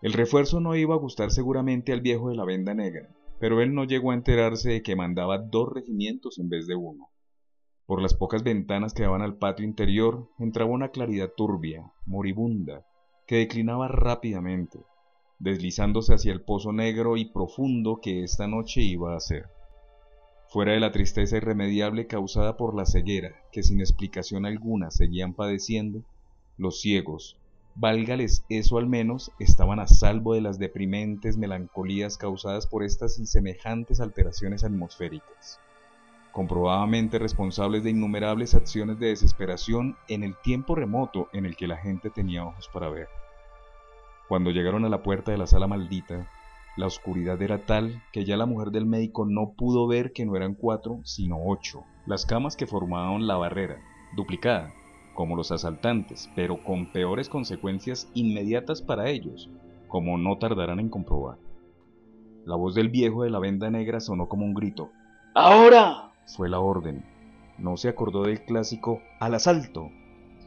El 0.01 0.15
refuerzo 0.15 0.61
no 0.61 0.75
iba 0.75 0.95
a 0.95 0.99
gustar 0.99 1.31
seguramente 1.31 1.93
al 1.93 2.01
viejo 2.01 2.31
de 2.31 2.37
la 2.37 2.45
venda 2.47 2.73
negra, 2.73 3.11
pero 3.41 3.61
él 3.61 3.75
no 3.75 3.85
llegó 3.85 4.13
a 4.13 4.15
enterarse 4.15 4.71
de 4.71 4.83
que 4.83 4.97
mandaba 4.97 5.37
dos 5.37 5.71
regimientos 5.71 6.39
en 6.39 6.49
vez 6.49 6.67
de 6.67 6.77
uno. 6.77 7.11
Por 7.85 8.01
las 8.01 8.15
pocas 8.15 8.43
ventanas 8.43 8.95
que 8.95 9.03
daban 9.03 9.21
al 9.21 9.37
patio 9.37 9.67
interior 9.67 10.31
entraba 10.39 10.71
una 10.71 10.89
claridad 10.89 11.31
turbia, 11.37 11.93
moribunda, 12.07 12.87
que 13.27 13.37
declinaba 13.37 13.89
rápidamente, 13.89 14.81
deslizándose 15.39 16.15
hacia 16.15 16.33
el 16.33 16.43
pozo 16.43 16.73
negro 16.73 17.17
y 17.17 17.27
profundo 17.27 18.01
que 18.01 18.23
esta 18.23 18.47
noche 18.47 18.83
iba 18.83 19.17
a 19.17 19.21
ser. 19.21 19.49
Fuera 20.49 20.73
de 20.73 20.81
la 20.81 20.93
tristeza 20.93 21.37
irremediable 21.37 22.07
causada 22.07 22.57
por 22.57 22.77
la 22.77 22.87
ceguera 22.87 23.35
que 23.51 23.63
sin 23.63 23.81
explicación 23.81 24.47
alguna 24.47 24.91
seguían 24.91 25.35
padeciendo, 25.35 26.03
los 26.59 26.81
ciegos, 26.81 27.37
válgales 27.75 28.45
eso 28.49 28.79
al 28.79 28.87
menos, 28.87 29.33
estaban 29.39 29.81
a 29.81 29.89
salvo 29.89 30.35
de 30.35 30.41
las 30.41 30.59
deprimentes 30.59 31.37
melancolías 31.37 32.17
causadas 32.17 32.67
por 32.67 32.85
estas 32.85 33.19
y 33.19 33.27
semejantes 33.27 34.01
alteraciones 34.01 34.63
atmosféricas, 34.65 35.59
comprobadamente 36.35 37.21
responsables 37.21 37.85
de 37.85 37.91
innumerables 37.91 38.57
acciones 38.57 38.99
de 38.99 39.07
desesperación 39.07 39.97
en 40.09 40.25
el 40.25 40.35
tiempo 40.43 40.75
remoto 40.75 41.29
en 41.33 41.47
el 41.47 41.57
que 41.57 41.69
la 41.69 41.77
gente 41.77 42.11
tenía 42.11 42.45
ojos 42.45 42.69
para 42.73 42.91
ver. 42.91 43.09
Cuando 44.29 44.51
llegaron 44.51 44.85
a 44.85 44.89
la 44.89 45.05
puerta 45.05 45.31
de 45.31 45.39
la 45.39 45.47
sala 45.47 45.69
maldita, 45.69 46.29
la 46.77 46.87
oscuridad 46.87 47.41
era 47.41 47.65
tal 47.65 48.03
que 48.13 48.25
ya 48.25 48.37
la 48.37 48.47
mujer 48.47 48.73
del 48.73 48.85
médico 48.85 49.25
no 49.25 49.53
pudo 49.53 49.87
ver 49.87 50.13
que 50.13 50.27
no 50.27 50.35
eran 50.35 50.55
cuatro, 50.55 50.99
sino 51.05 51.37
ocho, 51.41 51.85
las 52.05 52.27
camas 52.27 52.57
que 52.57 52.67
formaban 52.67 53.29
la 53.29 53.37
barrera, 53.37 53.79
duplicada, 54.17 54.75
como 55.15 55.37
los 55.37 55.53
asaltantes, 55.53 56.29
pero 56.35 56.65
con 56.65 56.91
peores 56.91 57.29
consecuencias 57.29 58.11
inmediatas 58.13 58.83
para 58.83 59.09
ellos, 59.09 59.49
como 59.87 60.19
no 60.19 60.37
tardarán 60.39 60.81
en 60.81 60.89
comprobar. 60.89 61.39
La 62.45 62.57
voz 62.57 62.75
del 62.75 62.89
viejo 62.89 63.23
de 63.23 63.31
la 63.31 63.39
venda 63.39 63.71
negra 63.71 64.01
sonó 64.01 64.29
como 64.29 64.45
un 64.45 64.55
grito. 64.55 64.91
¡Ahora! 65.35 66.14
Fue 66.27 66.49
la 66.49 66.61
orden. 66.61 67.05
No 67.59 67.77
se 67.77 67.89
acordó 67.89 68.25
del 68.25 68.45
clásico 68.45 69.01
al 69.21 69.35
asalto, 69.35 69.91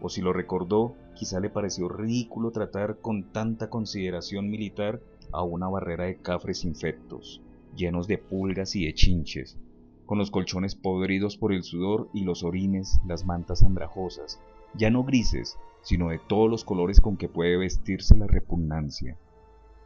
o 0.02 0.10
si 0.10 0.22
lo 0.22 0.34
recordó, 0.34 0.96
quizá 1.16 1.40
le 1.40 1.50
pareció 1.50 1.90
ridículo 1.90 2.52
tratar 2.52 3.00
con 3.00 3.32
tanta 3.32 3.70
consideración 3.70 4.50
militar 4.50 5.02
a 5.32 5.44
una 5.44 5.68
barrera 5.68 6.06
de 6.06 6.18
cafres 6.18 6.64
infectos, 6.64 7.42
llenos 7.76 8.08
de 8.08 8.18
pulgas 8.18 8.76
y 8.76 8.86
de 8.86 8.94
chinches, 8.94 9.58
con 10.06 10.18
los 10.18 10.32
colchones 10.32 10.76
podridos 10.76 11.38
por 11.38 11.54
el 11.54 11.64
sudor 11.64 12.10
y 12.14 12.24
los 12.24 12.44
orines, 12.44 13.00
las 13.06 13.26
mantas 13.26 13.64
andrajosas, 13.64 14.40
ya 14.74 14.90
no 14.90 15.04
grises, 15.04 15.58
sino 15.82 16.10
de 16.10 16.20
todos 16.20 16.50
los 16.50 16.64
colores 16.64 17.02
con 17.02 17.18
que 17.18 17.30
puede 17.30 17.58
vestirse 17.58 18.16
la 18.16 18.28
repugnancia. 18.28 19.18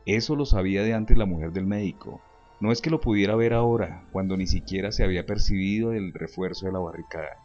Eso 0.06 0.36
lo 0.36 0.46
sabía 0.46 0.84
de 0.84 0.94
antes 0.94 1.18
la 1.18 1.26
mujer 1.26 1.52
del 1.52 1.66
médico. 1.66 2.22
No 2.62 2.72
es 2.72 2.80
que 2.80 2.92
lo 2.92 3.02
pudiera 3.02 3.36
ver 3.36 3.54
ahora, 3.54 4.06
cuando 4.12 4.38
ni 4.38 4.46
siquiera 4.46 4.92
se 4.92 5.04
había 5.04 5.26
percibido 5.26 5.94
el 5.94 6.14
refuerzo 6.14 6.68
de 6.68 6.72
la 6.72 6.78
barricada. 6.78 7.40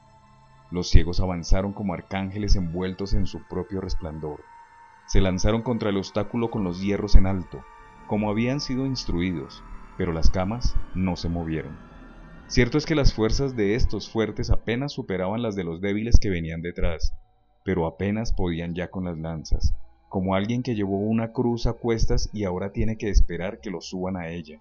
Los 0.71 0.91
ciegos 0.91 1.21
avanzaron 1.21 1.73
como 1.73 1.95
arcángeles 1.95 2.55
envueltos 2.55 3.14
en 3.14 3.25
su 3.25 3.43
propio 3.49 3.81
resplandor. 3.81 4.45
Se 5.07 5.23
lanzaron 5.23 5.62
contra 5.62 5.89
el 5.89 5.97
obstáculo 5.97 6.51
con 6.51 6.64
los 6.64 6.83
hierros 6.83 7.14
en 7.14 7.27
alto, 7.27 7.64
como 8.07 8.29
habían 8.29 8.61
sido 8.61 8.85
instruidos, 8.85 9.64
pero 9.97 10.12
las 10.12 10.31
camas 10.31 10.77
no 10.95 11.17
se 11.17 11.31
movieron. 11.31 11.79
Cierto 12.47 12.77
es 12.77 12.85
que 12.85 12.95
las 12.95 13.14
fuerzas 13.14 13.57
de 13.57 13.75
estos 13.75 14.11
fuertes 14.11 14.51
apenas 14.51 14.93
superaban 14.93 15.41
las 15.41 15.57
de 15.57 15.64
los 15.64 15.81
débiles 15.81 16.19
que 16.21 16.29
venían 16.29 16.61
detrás, 16.61 17.14
pero 17.64 17.87
apenas 17.87 18.35
podían 18.35 18.75
ya 18.75 18.91
con 18.91 19.07
las 19.07 19.17
lanzas, 19.17 19.75
como 20.11 20.35
alguien 20.35 20.62
que 20.62 20.75
llevó 20.75 20.99
una 20.99 21.33
cruz 21.33 21.67
a 21.67 21.73
cuestas 21.73 22.29
y 22.35 22.45
ahora 22.45 22.71
tiene 22.71 22.99
que 22.99 23.09
esperar 23.09 23.61
que 23.61 23.71
lo 23.71 23.81
suban 23.81 24.19
a 24.19 24.29
ella. 24.29 24.61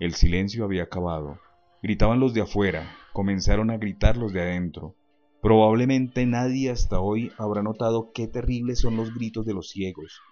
El 0.00 0.14
silencio 0.14 0.64
había 0.64 0.84
acabado. 0.84 1.38
Gritaban 1.82 2.20
los 2.20 2.32
de 2.32 2.40
afuera, 2.40 2.90
comenzaron 3.12 3.70
a 3.70 3.76
gritar 3.76 4.16
los 4.16 4.32
de 4.32 4.40
adentro. 4.40 4.94
Probablemente 5.42 6.24
nadie 6.24 6.70
hasta 6.70 7.00
hoy 7.00 7.32
habrá 7.36 7.62
notado 7.62 8.10
qué 8.14 8.26
terribles 8.26 8.80
son 8.80 8.96
los 8.96 9.14
gritos 9.14 9.44
de 9.44 9.52
los 9.52 9.68
ciegos. 9.68 10.22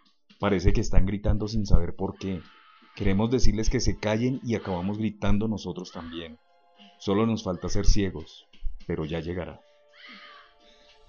Parece 0.40 0.72
que 0.72 0.80
están 0.80 1.04
gritando 1.04 1.48
sin 1.48 1.66
saber 1.66 1.94
por 1.94 2.16
qué. 2.16 2.40
Queremos 2.96 3.30
decirles 3.30 3.68
que 3.68 3.80
se 3.80 3.98
callen 3.98 4.40
y 4.42 4.54
acabamos 4.54 4.96
gritando 4.96 5.48
nosotros 5.48 5.92
también. 5.92 6.38
Solo 6.98 7.26
nos 7.26 7.44
falta 7.44 7.68
ser 7.68 7.84
ciegos, 7.84 8.46
pero 8.86 9.04
ya 9.04 9.20
llegará. 9.20 9.60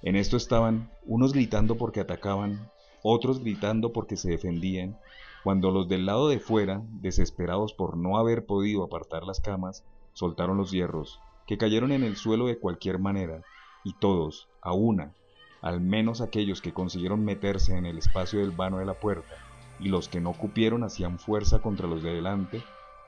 En 0.01 0.18
esto 0.18 0.36
estaban 0.36 0.91
unos 1.05 1.32
gritando 1.32 1.78
porque 1.78 2.01
atacaban, 2.01 2.70
otros 3.03 3.39
gritando 3.39 3.93
porque 3.93 4.18
se 4.18 4.30
defendían, 4.30 4.97
cuando 5.43 5.71
los 5.71 5.87
del 5.87 6.05
lado 6.05 6.27
de 6.27 6.39
fuera, 6.39 6.81
desesperados 7.01 7.73
por 7.73 7.97
no 7.97 8.17
haber 8.17 8.45
podido 8.45 8.83
apartar 8.83 9.23
las 9.23 9.39
camas, 9.39 9.85
soltaron 10.13 10.57
los 10.57 10.71
hierros, 10.71 11.19
que 11.47 11.57
cayeron 11.57 11.91
en 11.91 12.03
el 12.03 12.17
suelo 12.17 12.47
de 12.47 12.59
cualquier 12.59 12.99
manera, 12.99 13.41
y 13.83 13.93
todos, 13.93 14.49
a 14.61 14.73
una, 14.73 15.13
al 15.61 15.81
menos 15.81 16.21
aquellos 16.21 16.61
que 16.61 16.73
consiguieron 16.73 17.23
meterse 17.23 17.77
en 17.77 17.85
el 17.85 17.97
espacio 17.97 18.39
del 18.39 18.51
vano 18.51 18.79
de 18.79 18.85
la 18.85 18.99
puerta, 18.99 19.35
y 19.79 19.87
los 19.87 20.09
que 20.09 20.19
no 20.19 20.33
cupieron 20.33 20.83
hacían 20.83 21.19
fuerza 21.19 21.59
contra 21.59 21.87
los 21.87 22.03
de 22.03 22.13
delante, 22.13 22.63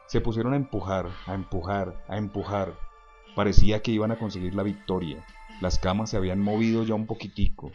se 0.08 0.22
pusieron 0.22 0.54
a 0.54 0.58
empujar, 0.58 1.10
a 1.26 1.34
empujar, 1.34 2.04
a 2.08 2.18
empujar. 2.18 2.74
Parecía 3.36 3.82
que 3.82 3.92
iban 3.92 4.12
a 4.12 4.18
conseguir 4.18 4.56
la 4.56 4.64
victoria. 4.64 5.26
Las 5.62 5.80
camas 5.80 6.10
se 6.10 6.18
habían 6.18 6.40
movido 6.40 6.84
ya 6.84 6.96
un 6.96 7.08
poquitico, 7.08 7.72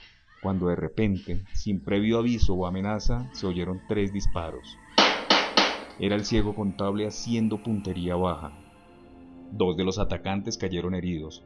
cuando 0.46 0.68
de 0.68 0.76
repente, 0.76 1.42
sin 1.54 1.80
previo 1.80 2.20
aviso 2.20 2.54
o 2.54 2.66
amenaza, 2.66 3.28
se 3.32 3.48
oyeron 3.48 3.80
tres 3.88 4.12
disparos. 4.12 4.78
Era 5.98 6.14
el 6.14 6.24
ciego 6.24 6.54
contable 6.54 7.04
haciendo 7.04 7.64
puntería 7.64 8.14
baja. 8.14 8.52
Dos 9.50 9.76
de 9.76 9.82
los 9.82 9.98
atacantes 9.98 10.56
cayeron 10.56 10.94
heridos. 10.94 11.42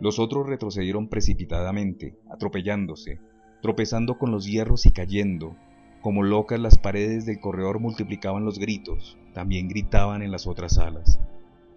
Los 0.00 0.18
otros 0.18 0.48
retrocedieron 0.48 1.06
precipitadamente, 1.06 2.18
atropellándose, 2.28 3.20
tropezando 3.62 4.18
con 4.18 4.32
los 4.32 4.46
hierros 4.46 4.84
y 4.84 4.90
cayendo. 4.90 5.54
Como 6.00 6.24
locas 6.24 6.58
las 6.58 6.76
paredes 6.76 7.26
del 7.26 7.38
corredor 7.38 7.78
multiplicaban 7.78 8.44
los 8.44 8.58
gritos, 8.58 9.16
también 9.32 9.68
gritaban 9.68 10.22
en 10.22 10.32
las 10.32 10.48
otras 10.48 10.74
salas. 10.74 11.20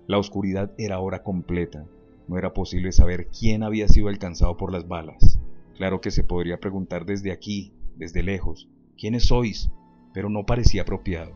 La 0.07 0.17
oscuridad 0.17 0.71
era 0.79 0.95
ahora 0.95 1.21
completa. 1.21 1.85
No 2.27 2.39
era 2.39 2.51
posible 2.55 2.91
saber 2.91 3.27
quién 3.27 3.61
había 3.61 3.87
sido 3.87 4.07
alcanzado 4.07 4.57
por 4.57 4.71
las 4.71 4.87
balas. 4.87 5.32
Claro 5.75 6.01
que 6.01 6.11
se 6.11 6.23
podría 6.23 6.59
preguntar 6.59 7.05
desde 7.05 7.31
aquí, 7.31 7.73
desde 7.95 8.21
lejos, 8.21 8.69
¿quiénes 8.97 9.25
sois? 9.25 9.71
Pero 10.13 10.29
no 10.29 10.45
parecía 10.45 10.83
apropiado. 10.83 11.33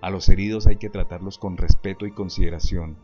A 0.00 0.10
los 0.10 0.28
heridos 0.28 0.66
hay 0.66 0.76
que 0.76 0.90
tratarlos 0.90 1.38
con 1.38 1.56
respeto 1.56 2.06
y 2.06 2.12
consideración, 2.12 2.96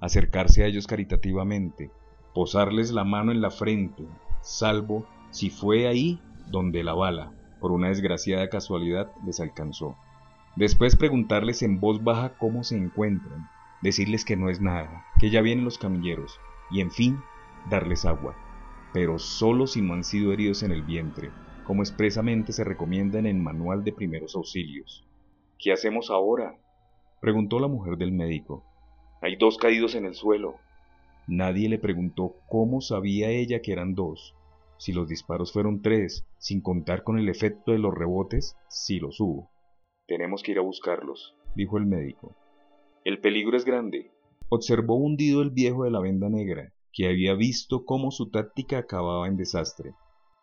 acercarse 0.00 0.64
a 0.64 0.66
ellos 0.66 0.86
caritativamente, 0.86 1.90
posarles 2.34 2.92
la 2.92 3.04
mano 3.04 3.30
en 3.30 3.42
la 3.42 3.50
frente, 3.50 4.04
salvo 4.40 5.06
si 5.30 5.50
fue 5.50 5.86
ahí 5.86 6.20
donde 6.50 6.82
la 6.82 6.94
bala, 6.94 7.32
por 7.60 7.70
una 7.70 7.88
desgraciada 7.88 8.48
casualidad, 8.48 9.12
les 9.24 9.38
alcanzó. 9.38 9.96
Después 10.56 10.96
preguntarles 10.96 11.62
en 11.62 11.78
voz 11.78 12.02
baja 12.02 12.36
cómo 12.38 12.64
se 12.64 12.76
encuentran, 12.76 13.48
decirles 13.82 14.24
que 14.24 14.36
no 14.36 14.48
es 14.48 14.60
nada, 14.60 15.04
que 15.20 15.30
ya 15.30 15.42
vienen 15.42 15.64
los 15.64 15.78
camilleros, 15.78 16.40
y 16.70 16.80
en 16.80 16.90
fin, 16.90 17.20
darles 17.70 18.04
agua 18.04 18.34
pero 18.92 19.18
solo 19.18 19.66
si 19.66 19.80
no 19.80 19.94
han 19.94 20.04
sido 20.04 20.32
heridos 20.32 20.62
en 20.62 20.72
el 20.72 20.82
vientre, 20.82 21.30
como 21.64 21.82
expresamente 21.82 22.52
se 22.52 22.64
recomienda 22.64 23.18
en 23.18 23.26
el 23.26 23.36
Manual 23.36 23.84
de 23.84 23.92
Primeros 23.92 24.34
Auxilios. 24.36 25.06
¿Qué 25.58 25.72
hacemos 25.72 26.10
ahora? 26.10 26.58
preguntó 27.20 27.60
la 27.60 27.68
mujer 27.68 27.96
del 27.96 28.12
médico. 28.12 28.64
Hay 29.20 29.36
dos 29.36 29.56
caídos 29.56 29.94
en 29.94 30.04
el 30.04 30.14
suelo. 30.14 30.56
Nadie 31.28 31.68
le 31.68 31.78
preguntó 31.78 32.34
cómo 32.48 32.80
sabía 32.80 33.30
ella 33.30 33.62
que 33.62 33.72
eran 33.72 33.94
dos. 33.94 34.34
Si 34.76 34.92
los 34.92 35.08
disparos 35.08 35.52
fueron 35.52 35.80
tres, 35.80 36.26
sin 36.38 36.60
contar 36.60 37.04
con 37.04 37.16
el 37.16 37.28
efecto 37.28 37.70
de 37.70 37.78
los 37.78 37.94
rebotes, 37.94 38.56
sí 38.68 38.98
los 38.98 39.20
hubo. 39.20 39.48
Tenemos 40.08 40.42
que 40.42 40.50
ir 40.50 40.58
a 40.58 40.62
buscarlos, 40.62 41.36
dijo 41.54 41.78
el 41.78 41.86
médico. 41.86 42.34
El 43.04 43.20
peligro 43.20 43.56
es 43.56 43.64
grande. 43.64 44.10
Observó 44.48 44.96
hundido 44.96 45.40
el 45.42 45.50
viejo 45.50 45.84
de 45.84 45.92
la 45.92 46.00
venda 46.00 46.28
negra, 46.28 46.72
que 46.92 47.08
había 47.08 47.34
visto 47.34 47.84
cómo 47.84 48.10
su 48.10 48.30
táctica 48.30 48.78
acababa 48.78 49.26
en 49.26 49.36
desastre. 49.36 49.94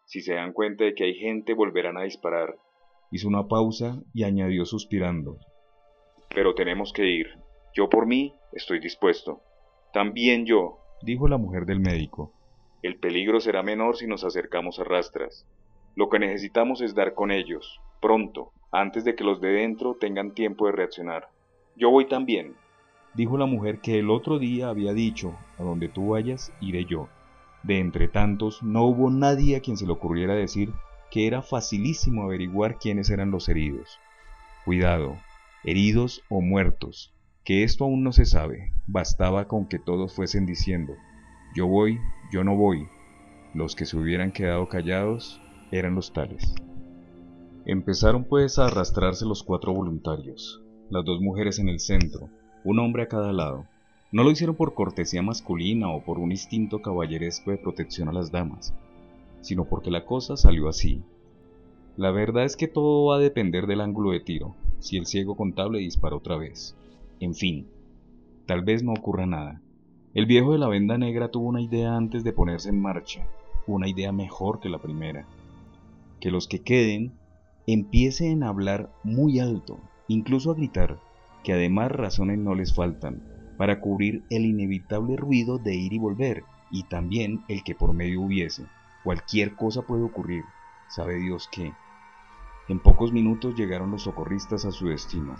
Si 0.06 0.22
se 0.22 0.34
dan 0.34 0.54
cuenta 0.54 0.84
de 0.86 0.96
que 0.96 1.04
hay 1.04 1.16
gente, 1.16 1.54
volverán 1.54 1.98
a 1.98 2.04
disparar. 2.04 2.56
Hizo 3.12 3.28
una 3.28 3.48
pausa 3.48 4.02
y 4.14 4.24
añadió 4.24 4.66
suspirando. 4.66 5.38
Pero 6.34 6.56
tenemos 6.56 6.94
que 6.94 7.06
ir. 7.06 7.28
Yo 7.74 7.90
por 7.90 8.08
mí 8.08 8.34
estoy 8.54 8.80
dispuesto. 8.80 9.42
También 9.94 10.46
yo, 10.46 10.80
dijo 11.02 11.28
la 11.28 11.38
mujer 11.38 11.66
del 11.66 11.80
médico. 11.80 12.34
El 12.82 12.98
peligro 12.98 13.40
será 13.40 13.62
menor 13.62 13.98
si 13.98 14.08
nos 14.08 14.24
acercamos 14.24 14.80
a 14.80 14.84
rastras. 14.84 15.46
Lo 15.96 16.10
que 16.10 16.20
necesitamos 16.20 16.82
es 16.82 16.96
dar 16.96 17.14
con 17.14 17.32
ellos, 17.32 17.80
pronto, 18.02 18.52
antes 18.72 19.04
de 19.04 19.16
que 19.16 19.24
los 19.24 19.42
de 19.42 19.50
dentro 19.50 19.96
tengan 19.96 20.34
tiempo 20.34 20.66
de 20.68 20.72
reaccionar. 20.72 21.28
Yo 21.76 21.90
voy 21.90 22.08
también, 22.08 22.56
dijo 23.14 23.38
la 23.38 23.46
mujer 23.46 23.80
que 23.80 24.00
el 24.00 24.10
otro 24.10 24.40
día 24.40 24.70
había 24.70 24.94
dicho, 24.94 25.36
a 25.58 25.64
donde 25.64 25.90
tú 25.90 26.10
vayas, 26.10 26.52
iré 26.62 26.86
yo. 26.86 27.10
De 27.64 27.80
entre 27.80 28.08
tantos, 28.08 28.64
no 28.64 28.86
hubo 28.86 29.10
nadie 29.10 29.56
a 29.56 29.60
quien 29.60 29.78
se 29.78 29.86
le 29.86 29.92
ocurriera 29.92 30.34
decir 30.34 30.72
que 31.12 31.28
era 31.28 31.42
facilísimo 31.42 32.24
averiguar 32.24 32.78
quiénes 32.78 33.10
eran 33.10 33.32
los 33.32 33.50
heridos. 33.50 34.00
Cuidado, 34.64 35.18
heridos 35.64 36.24
o 36.30 36.42
muertos, 36.42 37.14
que 37.44 37.64
esto 37.64 37.86
aún 37.86 38.04
no 38.04 38.12
se 38.12 38.26
sabe, 38.26 38.72
bastaba 38.88 39.48
con 39.48 39.68
que 39.68 39.80
todos 39.80 40.14
fuesen 40.14 40.46
diciendo, 40.46 40.94
yo 41.56 41.68
voy, 41.68 42.00
yo 42.32 42.44
no 42.44 42.56
voy. 42.56 42.88
Los 43.54 43.76
que 43.76 43.86
se 43.86 43.98
hubieran 43.98 44.32
quedado 44.32 44.70
callados 44.70 45.42
eran 45.72 45.96
los 45.96 46.14
tales. 46.14 46.54
Empezaron 47.66 48.24
pues 48.24 48.60
a 48.60 48.68
arrastrarse 48.68 49.26
los 49.26 49.44
cuatro 49.44 49.74
voluntarios, 49.74 50.62
las 50.90 51.04
dos 51.06 51.22
mujeres 51.22 51.60
en 51.60 51.70
el 51.70 51.80
centro, 51.80 52.30
un 52.64 52.80
hombre 52.80 53.04
a 53.04 53.08
cada 53.08 53.32
lado. 53.32 53.66
No 54.12 54.24
lo 54.24 54.32
hicieron 54.32 54.56
por 54.56 54.74
cortesía 54.74 55.22
masculina 55.22 55.90
o 55.90 56.04
por 56.04 56.18
un 56.18 56.32
instinto 56.32 56.82
caballeresco 56.82 57.52
de 57.52 57.58
protección 57.58 58.10
a 58.10 58.14
las 58.14 58.32
damas, 58.32 58.74
sino 59.42 59.66
porque 59.66 59.92
la 59.92 60.06
cosa 60.06 60.36
salió 60.36 60.68
así. 60.68 61.04
La 61.96 62.12
verdad 62.12 62.46
es 62.46 62.56
que 62.56 62.68
todo 62.68 63.06
va 63.08 63.18
a 63.18 63.20
depender 63.20 63.68
del 63.68 63.82
ángulo 63.82 64.12
de 64.12 64.20
tiro, 64.20 64.56
si 64.80 64.98
el 64.98 65.06
ciego 65.06 65.36
contable 65.36 65.80
dispara 65.80 66.16
otra 66.16 66.38
vez. 66.38 66.76
En 67.20 67.36
fin, 67.36 67.68
tal 68.46 68.64
vez 68.64 68.84
no 68.84 68.94
ocurra 68.94 69.26
nada. 69.26 69.62
El 70.14 70.26
viejo 70.26 70.54
de 70.54 70.60
la 70.60 70.70
venda 70.70 70.98
negra 70.98 71.30
tuvo 71.30 71.48
una 71.48 71.62
idea 71.62 71.96
antes 71.96 72.24
de 72.24 72.34
ponerse 72.34 72.70
en 72.70 72.82
marcha, 72.82 73.28
una 73.68 73.88
idea 73.88 74.12
mejor 74.12 74.60
que 74.60 74.70
la 74.70 74.80
primera. 74.80 75.28
Que 76.20 76.32
los 76.32 76.48
que 76.48 76.62
queden 76.62 77.12
empiecen 77.68 78.42
a 78.42 78.50
hablar 78.50 78.92
muy 79.04 79.40
alto, 79.40 79.80
incluso 80.08 80.52
a 80.52 80.56
gritar, 80.56 81.00
que 81.44 81.54
además 81.54 81.92
razones 81.92 82.38
no 82.38 82.56
les 82.56 82.74
faltan, 82.74 83.22
para 83.58 83.82
cubrir 83.82 84.24
el 84.30 84.46
inevitable 84.46 85.18
ruido 85.18 85.58
de 85.58 85.76
ir 85.76 85.94
y 85.94 86.00
volver, 86.00 86.44
y 86.72 86.84
también 86.84 87.44
el 87.48 87.64
que 87.64 87.76
por 87.76 87.94
medio 87.94 88.22
hubiese. 88.22 88.66
Cualquier 89.04 89.56
cosa 89.56 89.82
puede 89.82 90.04
ocurrir, 90.04 90.44
sabe 90.88 91.16
Dios 91.20 91.50
qué. 91.52 91.74
En 92.68 92.80
pocos 92.80 93.12
minutos 93.12 93.56
llegaron 93.56 93.92
los 93.92 94.04
socorristas 94.04 94.66
a 94.66 94.72
su 94.72 94.88
destino. 94.88 95.36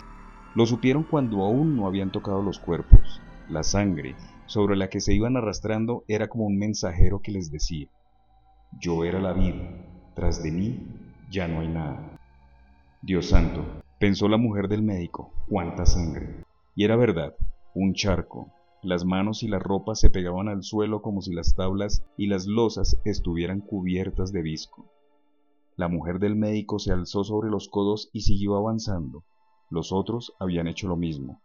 Lo 0.54 0.66
supieron 0.66 1.04
cuando 1.04 1.44
aún 1.44 1.76
no 1.76 1.86
habían 1.86 2.10
tocado 2.10 2.42
los 2.42 2.58
cuerpos. 2.58 3.20
La 3.48 3.62
sangre, 3.62 4.16
sobre 4.46 4.76
la 4.76 4.88
que 4.88 5.00
se 5.00 5.14
iban 5.14 5.36
arrastrando, 5.36 6.04
era 6.08 6.28
como 6.28 6.44
un 6.46 6.58
mensajero 6.58 7.20
que 7.20 7.32
les 7.32 7.52
decía, 7.52 7.86
yo 8.78 9.04
era 9.04 9.20
la 9.20 9.32
vida, 9.32 9.70
tras 10.14 10.42
de 10.42 10.50
mí 10.50 10.86
ya 11.30 11.48
no 11.48 11.60
hay 11.60 11.68
nada. 11.68 12.18
Dios 13.02 13.26
santo, 13.26 13.64
Pensó 14.00 14.28
la 14.28 14.38
mujer 14.38 14.68
del 14.68 14.82
médico, 14.82 15.30
cuánta 15.46 15.84
sangre. 15.84 16.42
Y 16.74 16.84
era 16.84 16.96
verdad, 16.96 17.34
un 17.74 17.92
charco. 17.92 18.50
Las 18.82 19.04
manos 19.04 19.42
y 19.42 19.48
la 19.48 19.58
ropa 19.58 19.94
se 19.94 20.08
pegaban 20.08 20.48
al 20.48 20.62
suelo 20.62 21.02
como 21.02 21.20
si 21.20 21.34
las 21.34 21.54
tablas 21.54 22.02
y 22.16 22.26
las 22.26 22.46
losas 22.46 22.98
estuvieran 23.04 23.60
cubiertas 23.60 24.32
de 24.32 24.40
visco. 24.40 24.86
La 25.76 25.88
mujer 25.88 26.18
del 26.18 26.34
médico 26.34 26.78
se 26.78 26.92
alzó 26.92 27.24
sobre 27.24 27.50
los 27.50 27.68
codos 27.68 28.08
y 28.14 28.22
siguió 28.22 28.56
avanzando. 28.56 29.22
Los 29.68 29.92
otros 29.92 30.32
habían 30.40 30.66
hecho 30.66 30.88
lo 30.88 30.96
mismo. 30.96 31.42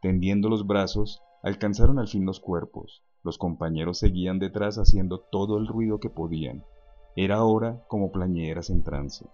Tendiendo 0.00 0.48
los 0.48 0.68
brazos, 0.68 1.20
alcanzaron 1.42 1.98
al 1.98 2.06
fin 2.06 2.24
los 2.24 2.38
cuerpos. 2.38 3.02
Los 3.24 3.36
compañeros 3.36 3.98
seguían 3.98 4.38
detrás 4.38 4.76
haciendo 4.76 5.18
todo 5.32 5.58
el 5.58 5.66
ruido 5.66 5.98
que 5.98 6.08
podían. 6.08 6.62
Era 7.16 7.38
ahora 7.38 7.82
como 7.88 8.12
plañeras 8.12 8.70
en 8.70 8.84
trance. 8.84 9.26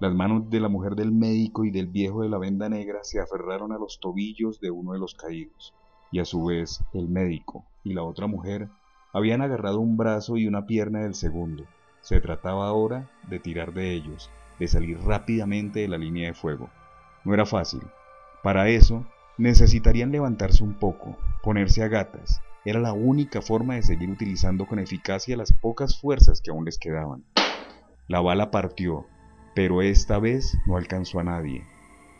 Las 0.00 0.14
manos 0.14 0.48
de 0.48 0.60
la 0.60 0.68
mujer 0.68 0.94
del 0.94 1.10
médico 1.10 1.64
y 1.64 1.70
del 1.70 1.88
viejo 1.88 2.22
de 2.22 2.28
la 2.28 2.38
venda 2.38 2.68
negra 2.68 3.00
se 3.02 3.20
aferraron 3.20 3.72
a 3.72 3.78
los 3.78 3.98
tobillos 3.98 4.60
de 4.60 4.70
uno 4.70 4.92
de 4.92 5.00
los 5.00 5.14
caídos, 5.14 5.74
y 6.12 6.20
a 6.20 6.24
su 6.24 6.44
vez 6.44 6.84
el 6.92 7.08
médico 7.08 7.64
y 7.82 7.94
la 7.94 8.04
otra 8.04 8.28
mujer 8.28 8.68
habían 9.12 9.42
agarrado 9.42 9.80
un 9.80 9.96
brazo 9.96 10.36
y 10.36 10.46
una 10.46 10.66
pierna 10.66 11.00
del 11.00 11.14
segundo. 11.14 11.64
Se 12.00 12.20
trataba 12.20 12.68
ahora 12.68 13.10
de 13.28 13.40
tirar 13.40 13.74
de 13.74 13.92
ellos, 13.92 14.30
de 14.60 14.68
salir 14.68 15.00
rápidamente 15.00 15.80
de 15.80 15.88
la 15.88 15.98
línea 15.98 16.28
de 16.28 16.34
fuego. 16.34 16.70
No 17.24 17.34
era 17.34 17.44
fácil. 17.44 17.82
Para 18.44 18.68
eso 18.68 19.04
necesitarían 19.36 20.12
levantarse 20.12 20.62
un 20.62 20.74
poco, 20.74 21.16
ponerse 21.42 21.82
a 21.82 21.88
gatas, 21.88 22.40
era 22.64 22.80
la 22.80 22.92
única 22.92 23.40
forma 23.40 23.74
de 23.74 23.82
seguir 23.82 24.10
utilizando 24.10 24.66
con 24.66 24.78
eficacia 24.78 25.36
las 25.36 25.52
pocas 25.52 25.98
fuerzas 25.98 26.40
que 26.40 26.50
aún 26.50 26.64
les 26.64 26.78
quedaban. 26.78 27.24
La 28.08 28.20
bala 28.20 28.50
partió, 28.50 29.06
pero 29.54 29.82
esta 29.82 30.18
vez 30.18 30.56
no 30.66 30.76
alcanzó 30.76 31.20
a 31.20 31.24
nadie. 31.24 31.64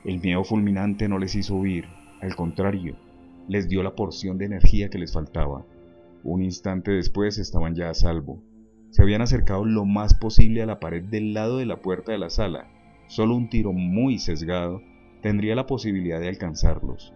El 0.05 0.21
miedo 0.21 0.45
fulminante 0.45 1.09
no 1.09 1.19
les 1.19 1.35
hizo 1.35 1.57
huir, 1.57 1.87
al 2.21 2.35
contrario, 2.35 2.97
les 3.49 3.69
dio 3.69 3.83
la 3.83 3.95
porción 3.95 4.39
de 4.39 4.47
energía 4.47 4.91
que 4.91 4.99
les 4.99 5.13
faltaba. 5.13 5.65
Un 6.23 6.43
instante 6.43 6.91
después 6.91 7.39
estaban 7.39 7.75
ya 7.75 7.91
a 7.91 7.95
salvo. 7.95 8.43
Se 8.91 9.03
habían 9.03 9.23
acercado 9.23 9.65
lo 9.65 9.85
más 9.85 10.15
posible 10.15 10.63
a 10.63 10.67
la 10.67 10.81
pared 10.81 11.03
del 11.03 11.35
lado 11.35 11.59
de 11.59 11.67
la 11.67 11.81
puerta 11.81 12.13
de 12.13 12.19
la 12.19 12.31
sala. 12.31 12.69
Solo 13.07 13.37
un 13.37 13.49
tiro 13.49 13.73
muy 13.73 14.19
sesgado 14.19 14.83
tendría 15.23 15.55
la 15.55 15.67
posibilidad 15.67 16.21
de 16.21 16.29
alcanzarlos. 16.29 17.13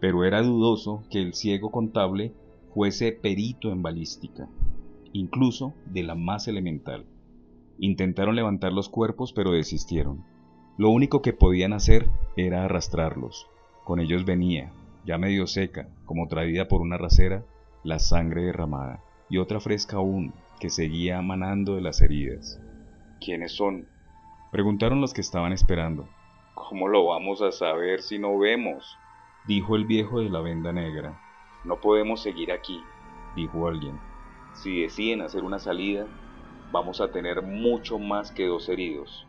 Pero 0.00 0.24
era 0.24 0.42
dudoso 0.42 1.02
que 1.10 1.20
el 1.20 1.34
ciego 1.34 1.70
contable 1.70 2.32
fuese 2.74 3.12
perito 3.12 3.70
en 3.70 3.82
balística, 3.82 4.48
incluso 5.12 5.74
de 5.86 6.02
la 6.02 6.14
más 6.14 6.48
elemental. 6.48 7.04
Intentaron 7.82 8.36
levantar 8.36 8.74
los 8.74 8.90
cuerpos 8.90 9.32
pero 9.32 9.52
desistieron. 9.52 10.22
Lo 10.76 10.90
único 10.90 11.22
que 11.22 11.32
podían 11.32 11.72
hacer 11.72 12.10
era 12.36 12.64
arrastrarlos. 12.64 13.48
Con 13.84 14.00
ellos 14.00 14.26
venía, 14.26 14.70
ya 15.06 15.16
medio 15.16 15.46
seca, 15.46 15.88
como 16.04 16.28
traída 16.28 16.68
por 16.68 16.82
una 16.82 16.98
racera, 16.98 17.42
la 17.82 17.98
sangre 17.98 18.42
derramada, 18.42 19.02
y 19.30 19.38
otra 19.38 19.60
fresca 19.60 19.96
aún, 19.96 20.34
que 20.60 20.68
seguía 20.68 21.22
manando 21.22 21.74
de 21.74 21.80
las 21.80 22.02
heridas. 22.02 22.60
¿Quiénes 23.18 23.52
son? 23.52 23.88
Preguntaron 24.52 25.00
los 25.00 25.14
que 25.14 25.22
estaban 25.22 25.52
esperando. 25.52 26.06
¿Cómo 26.54 26.86
lo 26.86 27.06
vamos 27.06 27.40
a 27.40 27.50
saber 27.50 28.02
si 28.02 28.18
no 28.18 28.38
vemos? 28.38 28.98
Dijo 29.46 29.74
el 29.74 29.86
viejo 29.86 30.20
de 30.20 30.28
la 30.28 30.40
venda 30.40 30.72
negra. 30.72 31.18
No 31.64 31.80
podemos 31.80 32.22
seguir 32.22 32.52
aquí, 32.52 32.78
dijo 33.36 33.66
alguien. 33.66 33.98
Si 34.52 34.82
deciden 34.82 35.22
hacer 35.22 35.44
una 35.44 35.58
salida, 35.58 36.06
vamos 36.72 37.00
a 37.00 37.10
tener 37.10 37.42
mucho 37.42 37.98
más 37.98 38.30
que 38.30 38.46
dos 38.46 38.68
heridos, 38.68 39.26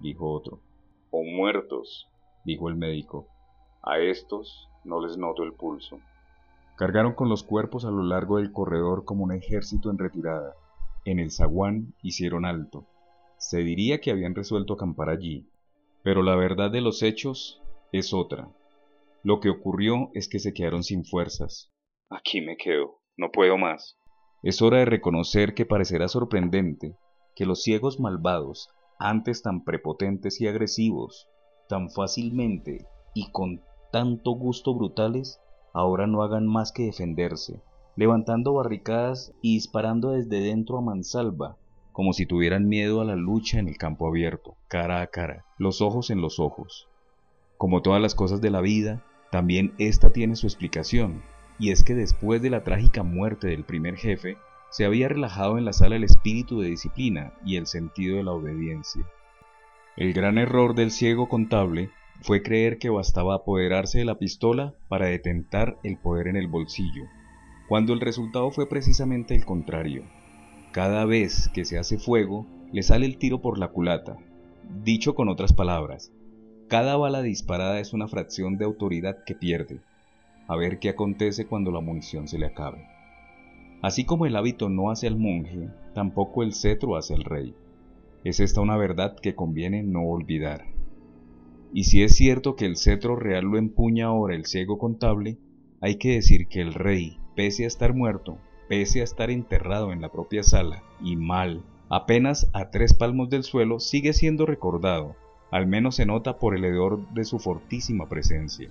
dijo 0.00 0.32
otro. 0.32 0.60
O 1.10 1.24
muertos, 1.24 2.08
dijo 2.44 2.68
el 2.68 2.76
médico. 2.76 3.26
A 3.82 3.98
estos 3.98 4.68
no 4.84 5.00
les 5.04 5.16
noto 5.16 5.42
el 5.42 5.52
pulso. 5.52 6.00
Cargaron 6.76 7.14
con 7.14 7.28
los 7.28 7.42
cuerpos 7.42 7.84
a 7.84 7.90
lo 7.90 8.02
largo 8.02 8.38
del 8.38 8.52
corredor 8.52 9.04
como 9.04 9.24
un 9.24 9.32
ejército 9.32 9.90
en 9.90 9.98
retirada. 9.98 10.54
En 11.04 11.18
el 11.18 11.30
zaguán 11.30 11.94
hicieron 12.02 12.44
alto. 12.44 12.86
Se 13.38 13.58
diría 13.58 14.00
que 14.00 14.10
habían 14.10 14.34
resuelto 14.34 14.74
acampar 14.74 15.08
allí, 15.08 15.48
pero 16.02 16.22
la 16.22 16.36
verdad 16.36 16.70
de 16.70 16.80
los 16.80 17.02
hechos 17.02 17.60
es 17.92 18.14
otra. 18.14 18.48
Lo 19.22 19.40
que 19.40 19.50
ocurrió 19.50 20.10
es 20.14 20.28
que 20.28 20.38
se 20.38 20.54
quedaron 20.54 20.82
sin 20.82 21.04
fuerzas. 21.04 21.70
Aquí 22.08 22.40
me 22.40 22.56
quedo, 22.56 23.00
no 23.16 23.30
puedo 23.30 23.58
más. 23.58 23.99
Es 24.42 24.62
hora 24.62 24.78
de 24.78 24.86
reconocer 24.86 25.52
que 25.54 25.66
parecerá 25.66 26.08
sorprendente 26.08 26.96
que 27.36 27.44
los 27.44 27.62
ciegos 27.62 28.00
malvados, 28.00 28.70
antes 28.98 29.42
tan 29.42 29.64
prepotentes 29.64 30.40
y 30.40 30.48
agresivos, 30.48 31.28
tan 31.68 31.90
fácilmente 31.90 32.86
y 33.14 33.30
con 33.32 33.60
tanto 33.92 34.32
gusto 34.32 34.74
brutales, 34.74 35.40
ahora 35.74 36.06
no 36.06 36.22
hagan 36.22 36.46
más 36.46 36.72
que 36.72 36.84
defenderse, 36.84 37.60
levantando 37.96 38.54
barricadas 38.54 39.32
y 39.42 39.54
disparando 39.54 40.12
desde 40.12 40.40
dentro 40.40 40.78
a 40.78 40.80
mansalva, 40.80 41.56
como 41.92 42.14
si 42.14 42.24
tuvieran 42.24 42.66
miedo 42.66 43.02
a 43.02 43.04
la 43.04 43.16
lucha 43.16 43.58
en 43.58 43.68
el 43.68 43.76
campo 43.76 44.08
abierto, 44.08 44.56
cara 44.68 45.02
a 45.02 45.08
cara, 45.08 45.44
los 45.58 45.82
ojos 45.82 46.08
en 46.08 46.22
los 46.22 46.40
ojos. 46.40 46.88
Como 47.58 47.82
todas 47.82 48.00
las 48.00 48.14
cosas 48.14 48.40
de 48.40 48.50
la 48.50 48.62
vida, 48.62 49.04
también 49.30 49.74
esta 49.78 50.10
tiene 50.10 50.34
su 50.34 50.46
explicación, 50.46 51.22
y 51.60 51.70
es 51.70 51.84
que 51.84 51.94
después 51.94 52.40
de 52.40 52.50
la 52.50 52.64
trágica 52.64 53.02
muerte 53.02 53.48
del 53.48 53.64
primer 53.64 53.96
jefe, 53.96 54.38
se 54.70 54.86
había 54.86 55.08
relajado 55.08 55.58
en 55.58 55.64
la 55.64 55.74
sala 55.74 55.96
el 55.96 56.04
espíritu 56.04 56.60
de 56.60 56.70
disciplina 56.70 57.34
y 57.44 57.56
el 57.56 57.66
sentido 57.66 58.16
de 58.16 58.24
la 58.24 58.32
obediencia. 58.32 59.04
El 59.96 60.14
gran 60.14 60.38
error 60.38 60.74
del 60.74 60.90
ciego 60.90 61.28
contable 61.28 61.90
fue 62.22 62.42
creer 62.42 62.78
que 62.78 62.88
bastaba 62.88 63.34
apoderarse 63.34 63.98
de 63.98 64.04
la 64.06 64.18
pistola 64.18 64.74
para 64.88 65.06
detentar 65.06 65.78
el 65.82 65.98
poder 65.98 66.28
en 66.28 66.36
el 66.36 66.48
bolsillo, 66.48 67.04
cuando 67.68 67.92
el 67.92 68.00
resultado 68.00 68.50
fue 68.50 68.68
precisamente 68.68 69.34
el 69.34 69.44
contrario. 69.44 70.04
Cada 70.72 71.04
vez 71.04 71.50
que 71.52 71.64
se 71.64 71.78
hace 71.78 71.98
fuego, 71.98 72.46
le 72.72 72.82
sale 72.82 73.04
el 73.04 73.18
tiro 73.18 73.42
por 73.42 73.58
la 73.58 73.68
culata. 73.68 74.16
Dicho 74.82 75.14
con 75.14 75.28
otras 75.28 75.52
palabras, 75.52 76.12
cada 76.68 76.96
bala 76.96 77.20
disparada 77.20 77.80
es 77.80 77.92
una 77.92 78.06
fracción 78.06 78.56
de 78.56 78.64
autoridad 78.64 79.24
que 79.26 79.34
pierde. 79.34 79.80
A 80.50 80.56
ver 80.56 80.80
qué 80.80 80.88
acontece 80.88 81.46
cuando 81.46 81.70
la 81.70 81.78
munición 81.78 82.26
se 82.26 82.36
le 82.36 82.46
acabe. 82.46 82.84
Así 83.82 84.04
como 84.04 84.26
el 84.26 84.34
hábito 84.34 84.68
no 84.68 84.90
hace 84.90 85.06
al 85.06 85.16
monje, 85.16 85.68
tampoco 85.94 86.42
el 86.42 86.54
cetro 86.54 86.96
hace 86.96 87.14
al 87.14 87.22
rey. 87.22 87.54
Es 88.24 88.40
esta 88.40 88.60
una 88.60 88.76
verdad 88.76 89.14
que 89.14 89.36
conviene 89.36 89.84
no 89.84 90.02
olvidar. 90.02 90.64
Y 91.72 91.84
si 91.84 92.02
es 92.02 92.16
cierto 92.16 92.56
que 92.56 92.66
el 92.66 92.76
cetro 92.76 93.14
real 93.14 93.44
lo 93.44 93.58
empuña 93.58 94.06
ahora 94.06 94.34
el 94.34 94.44
ciego 94.44 94.76
contable, 94.76 95.38
hay 95.80 95.98
que 95.98 96.14
decir 96.14 96.48
que 96.48 96.60
el 96.60 96.74
rey, 96.74 97.20
pese 97.36 97.62
a 97.62 97.68
estar 97.68 97.94
muerto, 97.94 98.38
pese 98.68 99.02
a 99.02 99.04
estar 99.04 99.30
enterrado 99.30 99.92
en 99.92 100.00
la 100.00 100.10
propia 100.10 100.42
sala, 100.42 100.82
y 101.00 101.14
mal, 101.14 101.62
apenas 101.88 102.50
a 102.54 102.70
tres 102.70 102.92
palmos 102.92 103.30
del 103.30 103.44
suelo, 103.44 103.78
sigue 103.78 104.12
siendo 104.14 104.46
recordado, 104.46 105.14
al 105.52 105.68
menos 105.68 105.94
se 105.94 106.06
nota 106.06 106.40
por 106.40 106.56
el 106.56 106.64
hedor 106.64 107.08
de 107.14 107.24
su 107.24 107.38
fortísima 107.38 108.08
presencia. 108.08 108.68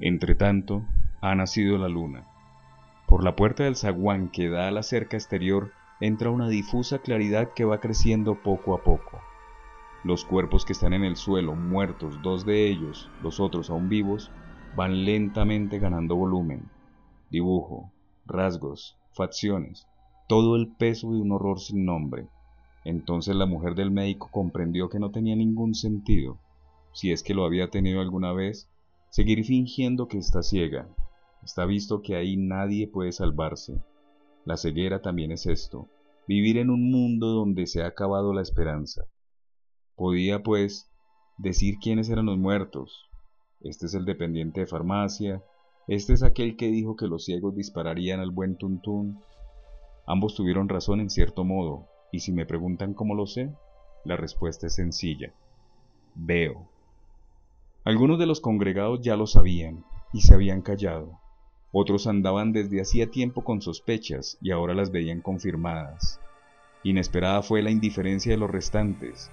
Entretanto, 0.00 0.84
ha 1.20 1.34
nacido 1.34 1.76
la 1.76 1.88
luna. 1.88 2.24
Por 3.08 3.24
la 3.24 3.34
puerta 3.34 3.64
del 3.64 3.74
zaguán 3.74 4.28
que 4.28 4.48
da 4.48 4.68
a 4.68 4.70
la 4.70 4.84
cerca 4.84 5.16
exterior 5.16 5.72
entra 6.00 6.30
una 6.30 6.48
difusa 6.48 7.00
claridad 7.00 7.52
que 7.52 7.64
va 7.64 7.80
creciendo 7.80 8.36
poco 8.42 8.74
a 8.74 8.84
poco. 8.84 9.20
Los 10.04 10.24
cuerpos 10.24 10.64
que 10.64 10.72
están 10.72 10.92
en 10.92 11.02
el 11.02 11.16
suelo, 11.16 11.56
muertos, 11.56 12.22
dos 12.22 12.46
de 12.46 12.68
ellos, 12.68 13.10
los 13.22 13.40
otros 13.40 13.70
aún 13.70 13.88
vivos, 13.88 14.30
van 14.76 15.04
lentamente 15.04 15.80
ganando 15.80 16.14
volumen, 16.14 16.68
dibujo, 17.30 17.90
rasgos, 18.24 18.96
facciones, 19.10 19.88
todo 20.28 20.54
el 20.54 20.68
peso 20.68 21.10
de 21.10 21.20
un 21.20 21.32
horror 21.32 21.58
sin 21.58 21.84
nombre. 21.84 22.28
Entonces 22.84 23.34
la 23.34 23.46
mujer 23.46 23.74
del 23.74 23.90
médico 23.90 24.28
comprendió 24.30 24.88
que 24.88 25.00
no 25.00 25.10
tenía 25.10 25.34
ningún 25.34 25.74
sentido, 25.74 26.38
si 26.92 27.10
es 27.10 27.24
que 27.24 27.34
lo 27.34 27.44
había 27.44 27.70
tenido 27.70 28.00
alguna 28.00 28.32
vez, 28.32 28.70
seguir 29.10 29.44
fingiendo 29.44 30.08
que 30.08 30.18
está 30.18 30.42
ciega. 30.42 30.88
Está 31.42 31.64
visto 31.64 32.02
que 32.02 32.16
ahí 32.16 32.36
nadie 32.36 32.88
puede 32.88 33.12
salvarse. 33.12 33.82
La 34.44 34.56
ceguera 34.56 35.02
también 35.02 35.32
es 35.32 35.46
esto, 35.46 35.88
vivir 36.26 36.58
en 36.58 36.70
un 36.70 36.90
mundo 36.90 37.28
donde 37.28 37.66
se 37.66 37.82
ha 37.82 37.86
acabado 37.86 38.32
la 38.32 38.42
esperanza. 38.42 39.04
Podía, 39.94 40.42
pues, 40.42 40.90
decir 41.38 41.76
quiénes 41.80 42.08
eran 42.10 42.26
los 42.26 42.38
muertos. 42.38 43.08
Este 43.60 43.86
es 43.86 43.94
el 43.94 44.04
dependiente 44.04 44.60
de 44.60 44.66
farmacia, 44.66 45.42
este 45.88 46.12
es 46.12 46.22
aquel 46.22 46.56
que 46.56 46.68
dijo 46.68 46.96
que 46.96 47.06
los 47.06 47.24
ciegos 47.24 47.56
dispararían 47.56 48.20
al 48.20 48.30
buen 48.30 48.58
tuntún. 48.58 49.22
Ambos 50.06 50.34
tuvieron 50.34 50.68
razón 50.68 51.00
en 51.00 51.08
cierto 51.08 51.44
modo, 51.44 51.88
y 52.12 52.20
si 52.20 52.30
me 52.30 52.44
preguntan 52.44 52.92
cómo 52.92 53.14
lo 53.14 53.26
sé, 53.26 53.54
la 54.04 54.16
respuesta 54.16 54.66
es 54.66 54.74
sencilla. 54.74 55.32
Veo. 56.14 56.68
Algunos 57.88 58.18
de 58.18 58.26
los 58.26 58.42
congregados 58.42 59.00
ya 59.00 59.16
lo 59.16 59.26
sabían, 59.26 59.82
y 60.12 60.20
se 60.20 60.34
habían 60.34 60.60
callado. 60.60 61.18
Otros 61.72 62.06
andaban 62.06 62.52
desde 62.52 62.82
hacía 62.82 63.10
tiempo 63.10 63.44
con 63.44 63.62
sospechas 63.62 64.36
y 64.42 64.50
ahora 64.50 64.74
las 64.74 64.90
veían 64.90 65.22
confirmadas. 65.22 66.20
Inesperada 66.82 67.40
fue 67.40 67.62
la 67.62 67.70
indiferencia 67.70 68.30
de 68.30 68.36
los 68.36 68.50
restantes, 68.50 69.30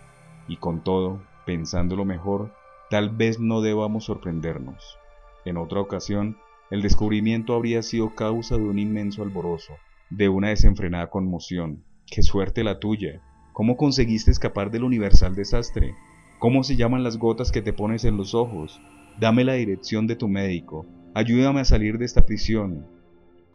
y 0.47 0.55
con 0.55 0.85
todo, 0.85 1.21
pensando 1.45 1.97
lo 1.97 2.05
mejor, 2.05 2.53
tal 2.89 3.09
vez 3.09 3.41
no 3.41 3.59
debamos 3.59 4.05
sorprendernos. 4.05 4.99
En 5.43 5.57
otra 5.57 5.81
ocasión, 5.81 6.37
el 6.71 6.81
descubrimiento 6.81 7.55
habría 7.55 7.81
sido 7.81 8.15
causa 8.15 8.55
de 8.55 8.63
un 8.63 8.79
inmenso 8.79 9.21
alborozo, 9.21 9.73
de 10.09 10.29
una 10.29 10.47
desenfrenada 10.47 11.09
conmoción. 11.09 11.83
¡Qué 12.09 12.23
suerte 12.23 12.63
la 12.63 12.79
tuya! 12.79 13.21
¿Cómo 13.51 13.75
conseguiste 13.75 14.31
escapar 14.31 14.71
del 14.71 14.85
universal 14.85 15.35
desastre? 15.35 15.93
¿Cómo 16.37 16.63
se 16.63 16.75
llaman 16.75 17.03
las 17.03 17.17
gotas 17.17 17.51
que 17.51 17.61
te 17.61 17.71
pones 17.71 18.03
en 18.03 18.17
los 18.17 18.35
ojos? 18.35 18.81
Dame 19.19 19.45
la 19.45 19.53
dirección 19.53 20.05
de 20.05 20.17
tu 20.17 20.27
médico. 20.27 20.85
Ayúdame 21.13 21.61
a 21.61 21.65
salir 21.65 21.97
de 21.97 22.03
esta 22.03 22.25
prisión. 22.25 22.85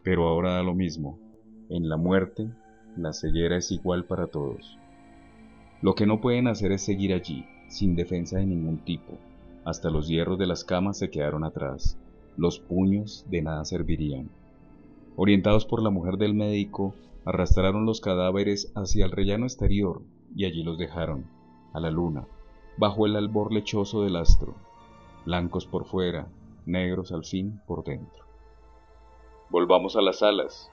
Pero 0.03 0.26
ahora 0.26 0.55
da 0.55 0.62
lo 0.62 0.74
mismo. 0.74 1.18
En 1.68 1.91
la 1.91 1.99
muerte, 1.99 2.51
la 2.97 3.12
ceguera 3.12 3.59
es 3.59 3.70
igual 3.70 4.07
para 4.07 4.28
todos. 4.28 4.78
Lo 5.83 5.95
que 5.95 6.07
no 6.07 6.22
pueden 6.22 6.49
hacer 6.49 6.72
es 6.72 6.83
seguir 6.83 7.12
allí, 7.12 7.45
sin 7.68 7.97
defensa 7.97 8.39
de 8.39 8.47
ningún 8.47 8.78
tipo. 8.78 9.18
Hasta 9.66 9.91
los 9.91 10.09
hierros 10.09 10.39
de 10.39 10.47
las 10.47 10.64
camas 10.64 10.99
se 10.99 11.11
quedaron 11.11 11.45
atrás. 11.45 11.99
Los 12.39 12.61
puños 12.61 13.26
de 13.28 13.43
nada 13.43 13.66
servirían. 13.66 14.31
Orientados 15.16 15.66
por 15.66 15.83
la 15.83 15.91
mujer 15.91 16.16
del 16.16 16.33
médico, 16.33 16.95
arrastraron 17.26 17.85
los 17.85 18.01
cadáveres 18.01 18.72
hacia 18.74 19.05
el 19.05 19.11
rellano 19.11 19.45
exterior 19.45 20.01
y 20.35 20.47
allí 20.47 20.62
los 20.62 20.78
dejaron, 20.78 21.26
a 21.74 21.81
la 21.81 21.91
luna, 21.91 22.26
bajo 22.77 23.07
el 23.07 23.16
albor 23.16 23.53
lechoso 23.53 24.03
del 24.03 24.16
astro, 24.16 24.55
blancos 25.25 25.66
por 25.66 25.85
fuera, 25.85 26.29
negros 26.66 27.12
al 27.12 27.25
fin 27.25 27.61
por 27.66 27.85
dentro. 27.85 28.25
Volvamos 29.51 29.97
a 29.97 30.03
las 30.03 30.21
salas, 30.21 30.71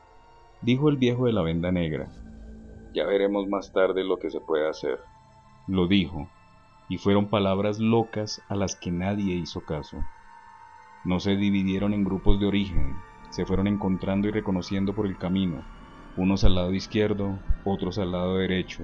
dijo 0.61 0.89
el 0.89 0.97
viejo 0.97 1.25
de 1.25 1.33
la 1.33 1.41
venda 1.41 1.71
negra. 1.71 2.07
Ya 2.93 3.05
veremos 3.05 3.47
más 3.47 3.73
tarde 3.73 4.03
lo 4.03 4.17
que 4.17 4.29
se 4.29 4.39
puede 4.39 4.69
hacer. 4.69 4.99
Lo 5.67 5.87
dijo, 5.87 6.27
y 6.89 6.97
fueron 6.97 7.27
palabras 7.27 7.79
locas 7.79 8.41
a 8.47 8.55
las 8.55 8.75
que 8.75 8.91
nadie 8.91 9.35
hizo 9.35 9.61
caso. 9.61 9.97
No 11.03 11.19
se 11.19 11.35
dividieron 11.35 11.93
en 11.93 12.03
grupos 12.03 12.39
de 12.39 12.47
origen, 12.47 12.95
se 13.29 13.45
fueron 13.45 13.67
encontrando 13.67 14.27
y 14.27 14.31
reconociendo 14.31 14.93
por 14.93 15.05
el 15.05 15.17
camino, 15.17 15.63
unos 16.15 16.43
al 16.43 16.55
lado 16.55 16.73
izquierdo, 16.73 17.37
otros 17.65 17.99
al 17.99 18.11
lado 18.11 18.37
derecho. 18.37 18.83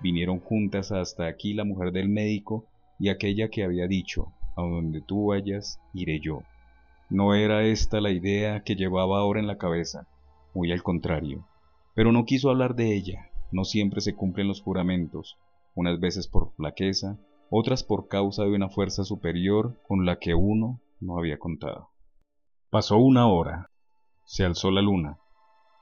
Vinieron 0.00 0.40
juntas 0.40 0.92
hasta 0.92 1.26
aquí 1.26 1.52
la 1.52 1.64
mujer 1.64 1.92
del 1.92 2.08
médico 2.08 2.66
y 2.98 3.08
aquella 3.08 3.48
que 3.48 3.64
había 3.64 3.86
dicho, 3.86 4.32
a 4.56 4.62
donde 4.62 5.00
tú 5.00 5.26
vayas, 5.26 5.80
iré 5.92 6.20
yo. 6.20 6.42
No 7.10 7.34
era 7.34 7.64
esta 7.64 8.00
la 8.00 8.10
idea 8.10 8.62
que 8.62 8.76
llevaba 8.76 9.18
ahora 9.18 9.40
en 9.40 9.46
la 9.46 9.58
cabeza, 9.58 10.06
muy 10.54 10.72
al 10.72 10.82
contrario, 10.82 11.46
pero 11.94 12.12
no 12.12 12.24
quiso 12.24 12.50
hablar 12.50 12.76
de 12.76 12.94
ella, 12.94 13.30
no 13.52 13.64
siempre 13.64 14.00
se 14.00 14.14
cumplen 14.14 14.48
los 14.48 14.62
juramentos, 14.62 15.36
unas 15.74 15.98
veces 16.00 16.28
por 16.28 16.52
flaqueza, 16.54 17.18
otras 17.50 17.82
por 17.82 18.08
causa 18.08 18.44
de 18.44 18.54
una 18.54 18.68
fuerza 18.68 19.04
superior 19.04 19.80
con 19.86 20.06
la 20.06 20.18
que 20.18 20.34
uno 20.34 20.80
no 21.00 21.18
había 21.18 21.38
contado. 21.38 21.90
Pasó 22.70 22.96
una 22.98 23.26
hora, 23.26 23.70
se 24.24 24.44
alzó 24.44 24.70
la 24.70 24.82
luna, 24.82 25.18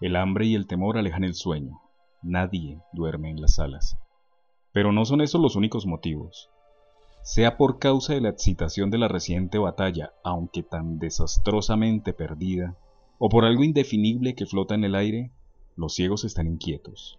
el 0.00 0.16
hambre 0.16 0.46
y 0.46 0.54
el 0.54 0.66
temor 0.66 0.96
alejan 0.96 1.24
el 1.24 1.34
sueño, 1.34 1.80
nadie 2.22 2.80
duerme 2.92 3.30
en 3.30 3.40
las 3.40 3.56
salas. 3.56 3.98
Pero 4.78 4.92
no 4.92 5.04
son 5.04 5.22
esos 5.22 5.40
los 5.40 5.56
únicos 5.56 5.86
motivos. 5.86 6.50
Sea 7.24 7.56
por 7.56 7.80
causa 7.80 8.14
de 8.14 8.20
la 8.20 8.28
excitación 8.28 8.90
de 8.90 8.98
la 8.98 9.08
reciente 9.08 9.58
batalla, 9.58 10.12
aunque 10.22 10.62
tan 10.62 11.00
desastrosamente 11.00 12.12
perdida, 12.12 12.76
o 13.18 13.28
por 13.28 13.44
algo 13.44 13.64
indefinible 13.64 14.36
que 14.36 14.46
flota 14.46 14.76
en 14.76 14.84
el 14.84 14.94
aire, 14.94 15.32
los 15.74 15.96
ciegos 15.96 16.22
están 16.22 16.46
inquietos. 16.46 17.18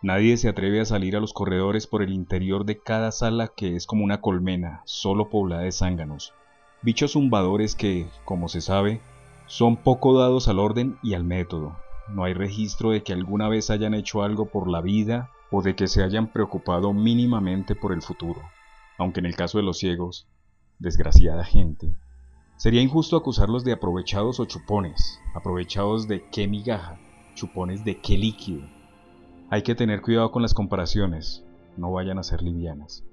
Nadie 0.00 0.36
se 0.36 0.48
atreve 0.48 0.78
a 0.78 0.84
salir 0.84 1.16
a 1.16 1.20
los 1.20 1.32
corredores 1.32 1.88
por 1.88 2.04
el 2.04 2.12
interior 2.12 2.64
de 2.64 2.78
cada 2.78 3.10
sala 3.10 3.48
que 3.48 3.74
es 3.74 3.88
como 3.88 4.04
una 4.04 4.20
colmena, 4.20 4.82
solo 4.84 5.28
poblada 5.28 5.62
de 5.62 5.72
zánganos, 5.72 6.34
bichos 6.82 7.14
zumbadores 7.14 7.74
que, 7.74 8.06
como 8.24 8.46
se 8.46 8.60
sabe, 8.60 9.00
son 9.46 9.76
poco 9.76 10.16
dados 10.16 10.46
al 10.46 10.60
orden 10.60 10.98
y 11.02 11.14
al 11.14 11.24
método. 11.24 11.76
No 12.10 12.22
hay 12.22 12.34
registro 12.34 12.90
de 12.90 13.02
que 13.02 13.12
alguna 13.12 13.48
vez 13.48 13.70
hayan 13.70 13.92
hecho 13.92 14.22
algo 14.22 14.46
por 14.46 14.70
la 14.70 14.80
vida 14.80 15.32
o 15.52 15.62
de 15.62 15.76
que 15.76 15.86
se 15.86 16.02
hayan 16.02 16.32
preocupado 16.32 16.92
mínimamente 16.92 17.76
por 17.76 17.92
el 17.92 18.02
futuro, 18.02 18.40
aunque 18.98 19.20
en 19.20 19.26
el 19.26 19.36
caso 19.36 19.58
de 19.58 19.64
los 19.64 19.78
ciegos, 19.78 20.26
desgraciada 20.80 21.44
gente, 21.44 21.94
sería 22.56 22.82
injusto 22.82 23.16
acusarlos 23.16 23.62
de 23.62 23.72
aprovechados 23.72 24.40
o 24.40 24.46
chupones, 24.46 25.20
aprovechados 25.34 26.08
de 26.08 26.28
qué 26.30 26.48
migaja, 26.48 26.98
chupones 27.34 27.84
de 27.84 28.00
qué 28.00 28.18
líquido, 28.18 28.62
hay 29.52 29.60
que 29.60 29.74
tener 29.74 30.00
cuidado 30.00 30.30
con 30.30 30.40
las 30.40 30.54
comparaciones, 30.54 31.44
no 31.76 31.92
vayan 31.92 32.18
a 32.18 32.22
ser 32.22 32.40
livianas. 32.40 33.04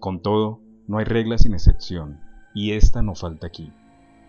Con 0.00 0.20
todo, 0.20 0.58
no 0.88 0.98
hay 0.98 1.04
regla 1.04 1.38
sin 1.38 1.54
excepción, 1.54 2.18
y 2.56 2.72
esta 2.72 3.02
no 3.02 3.14
falta 3.14 3.46
aquí. 3.46 3.72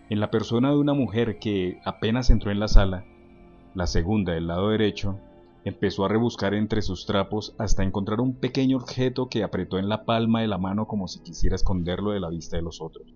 En 0.08 0.20
la 0.20 0.30
persona 0.30 0.70
de 0.70 0.76
una 0.76 0.94
mujer 0.94 1.40
que 1.40 1.80
apenas 1.84 2.30
entró 2.30 2.52
en 2.52 2.60
la 2.60 2.68
sala, 2.68 3.04
la 3.74 3.88
segunda 3.88 4.34
del 4.34 4.46
lado 4.46 4.68
derecho, 4.68 5.18
empezó 5.64 6.04
a 6.04 6.08
rebuscar 6.08 6.54
entre 6.54 6.82
sus 6.82 7.06
trapos 7.06 7.54
hasta 7.58 7.84
encontrar 7.84 8.20
un 8.20 8.34
pequeño 8.34 8.76
objeto 8.76 9.28
que 9.28 9.44
apretó 9.44 9.78
en 9.78 9.88
la 9.88 10.04
palma 10.04 10.40
de 10.40 10.48
la 10.48 10.58
mano 10.58 10.86
como 10.86 11.08
si 11.08 11.20
quisiera 11.20 11.56
esconderlo 11.56 12.10
de 12.10 12.20
la 12.20 12.30
vista 12.30 12.56
de 12.56 12.62
los 12.62 12.80
otros. 12.80 13.14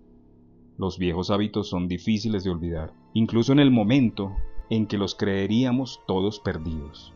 Los 0.77 0.97
viejos 0.97 1.31
hábitos 1.31 1.69
son 1.69 1.87
difíciles 1.87 2.43
de 2.43 2.51
olvidar, 2.51 2.93
incluso 3.13 3.51
en 3.51 3.59
el 3.59 3.71
momento 3.71 4.31
en 4.69 4.85
que 4.85 4.97
los 4.97 5.15
creeríamos 5.15 6.01
todos 6.07 6.39
perdidos. 6.39 7.13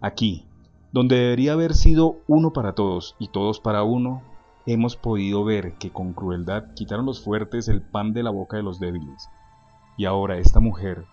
Aquí, 0.00 0.44
donde 0.92 1.16
debería 1.16 1.54
haber 1.54 1.74
sido 1.74 2.18
uno 2.26 2.52
para 2.52 2.74
todos 2.74 3.16
y 3.18 3.28
todos 3.28 3.60
para 3.60 3.82
uno, 3.82 4.22
hemos 4.66 4.96
podido 4.96 5.44
ver 5.44 5.74
que 5.74 5.90
con 5.90 6.12
crueldad 6.12 6.74
quitaron 6.74 7.06
los 7.06 7.22
fuertes 7.22 7.68
el 7.68 7.82
pan 7.82 8.12
de 8.12 8.22
la 8.22 8.30
boca 8.30 8.56
de 8.56 8.62
los 8.62 8.80
débiles. 8.80 9.28
Y 9.96 10.06
ahora 10.06 10.38
esta 10.38 10.60
mujer, 10.60 11.04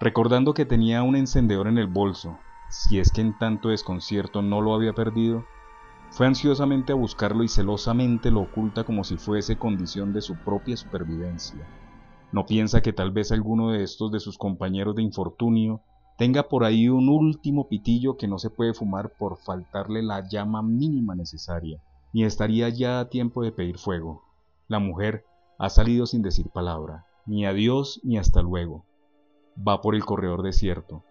recordando 0.00 0.54
que 0.54 0.66
tenía 0.66 1.02
un 1.02 1.16
encendedor 1.16 1.68
en 1.68 1.78
el 1.78 1.88
bolso, 1.88 2.38
si 2.68 2.98
es 2.98 3.10
que 3.10 3.20
en 3.20 3.36
tanto 3.38 3.68
desconcierto 3.68 4.42
no 4.42 4.60
lo 4.60 4.74
había 4.74 4.92
perdido, 4.92 5.44
fue 6.10 6.26
ansiosamente 6.26 6.92
a 6.92 6.96
buscarlo 6.96 7.44
y 7.44 7.48
celosamente 7.48 8.30
lo 8.30 8.40
oculta 8.40 8.84
como 8.84 9.04
si 9.04 9.16
fuese 9.16 9.58
condición 9.58 10.12
de 10.12 10.22
su 10.22 10.36
propia 10.36 10.76
supervivencia. 10.76 11.66
No 12.32 12.46
piensa 12.46 12.82
que 12.82 12.92
tal 12.92 13.10
vez 13.10 13.32
alguno 13.32 13.70
de 13.70 13.82
estos 13.82 14.10
de 14.12 14.20
sus 14.20 14.36
compañeros 14.38 14.94
de 14.94 15.02
infortunio 15.02 15.82
tenga 16.18 16.48
por 16.48 16.64
ahí 16.64 16.88
un 16.88 17.08
último 17.08 17.68
pitillo 17.68 18.16
que 18.16 18.28
no 18.28 18.38
se 18.38 18.50
puede 18.50 18.74
fumar 18.74 19.12
por 19.18 19.38
faltarle 19.38 20.02
la 20.02 20.28
llama 20.28 20.62
mínima 20.62 21.14
necesaria, 21.14 21.80
ni 22.12 22.24
estaría 22.24 22.68
ya 22.68 23.00
a 23.00 23.08
tiempo 23.08 23.42
de 23.42 23.52
pedir 23.52 23.78
fuego. 23.78 24.24
La 24.66 24.78
mujer 24.78 25.24
ha 25.58 25.68
salido 25.68 26.06
sin 26.06 26.22
decir 26.22 26.50
palabra, 26.50 27.06
ni 27.24 27.46
adiós 27.46 28.00
ni 28.02 28.18
hasta 28.18 28.42
luego. 28.42 28.84
Va 29.56 29.80
por 29.80 29.94
el 29.94 30.04
corredor 30.04 30.42
desierto. 30.42 31.04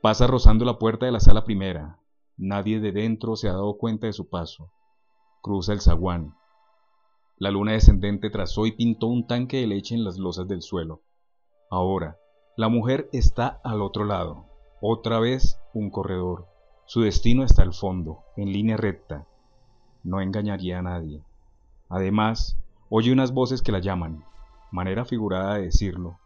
Pasa 0.00 0.28
rozando 0.28 0.64
la 0.64 0.78
puerta 0.78 1.06
de 1.06 1.12
la 1.12 1.18
sala 1.18 1.42
primera. 1.42 1.98
Nadie 2.36 2.78
de 2.78 2.92
dentro 2.92 3.34
se 3.34 3.48
ha 3.48 3.52
dado 3.52 3.78
cuenta 3.78 4.06
de 4.06 4.12
su 4.12 4.28
paso. 4.28 4.70
Cruza 5.42 5.72
el 5.72 5.80
zaguán. 5.80 6.36
La 7.36 7.50
luna 7.50 7.72
descendente 7.72 8.30
trazó 8.30 8.66
y 8.66 8.72
pintó 8.72 9.08
un 9.08 9.26
tanque 9.26 9.56
de 9.56 9.66
leche 9.66 9.96
en 9.96 10.04
las 10.04 10.16
losas 10.16 10.46
del 10.46 10.62
suelo. 10.62 11.02
Ahora, 11.68 12.16
la 12.56 12.68
mujer 12.68 13.08
está 13.12 13.60
al 13.64 13.82
otro 13.82 14.04
lado. 14.04 14.46
Otra 14.80 15.18
vez 15.18 15.58
un 15.74 15.90
corredor. 15.90 16.46
Su 16.86 17.00
destino 17.00 17.42
está 17.42 17.62
al 17.62 17.74
fondo, 17.74 18.20
en 18.36 18.52
línea 18.52 18.76
recta. 18.76 19.26
No 20.04 20.20
engañaría 20.20 20.78
a 20.78 20.82
nadie. 20.82 21.24
Además, 21.88 22.56
oye 22.88 23.12
unas 23.12 23.32
voces 23.32 23.62
que 23.62 23.72
la 23.72 23.80
llaman. 23.80 24.24
Manera 24.70 25.04
figurada 25.04 25.54
de 25.54 25.62
decirlo. 25.62 26.17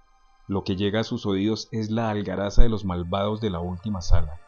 Lo 0.49 0.64
que 0.64 0.76
llega 0.76 1.01
a 1.01 1.05
sus 1.05 1.24
oídos 1.24 1.68
es 1.70 1.90
la 1.90 2.11
algaraza 2.11 2.62
de 2.62 2.68
los 2.68 2.84
malvados 2.84 3.40
de 3.40 3.51
la 3.51 3.61
última 3.61 4.03
sala. 4.03 4.40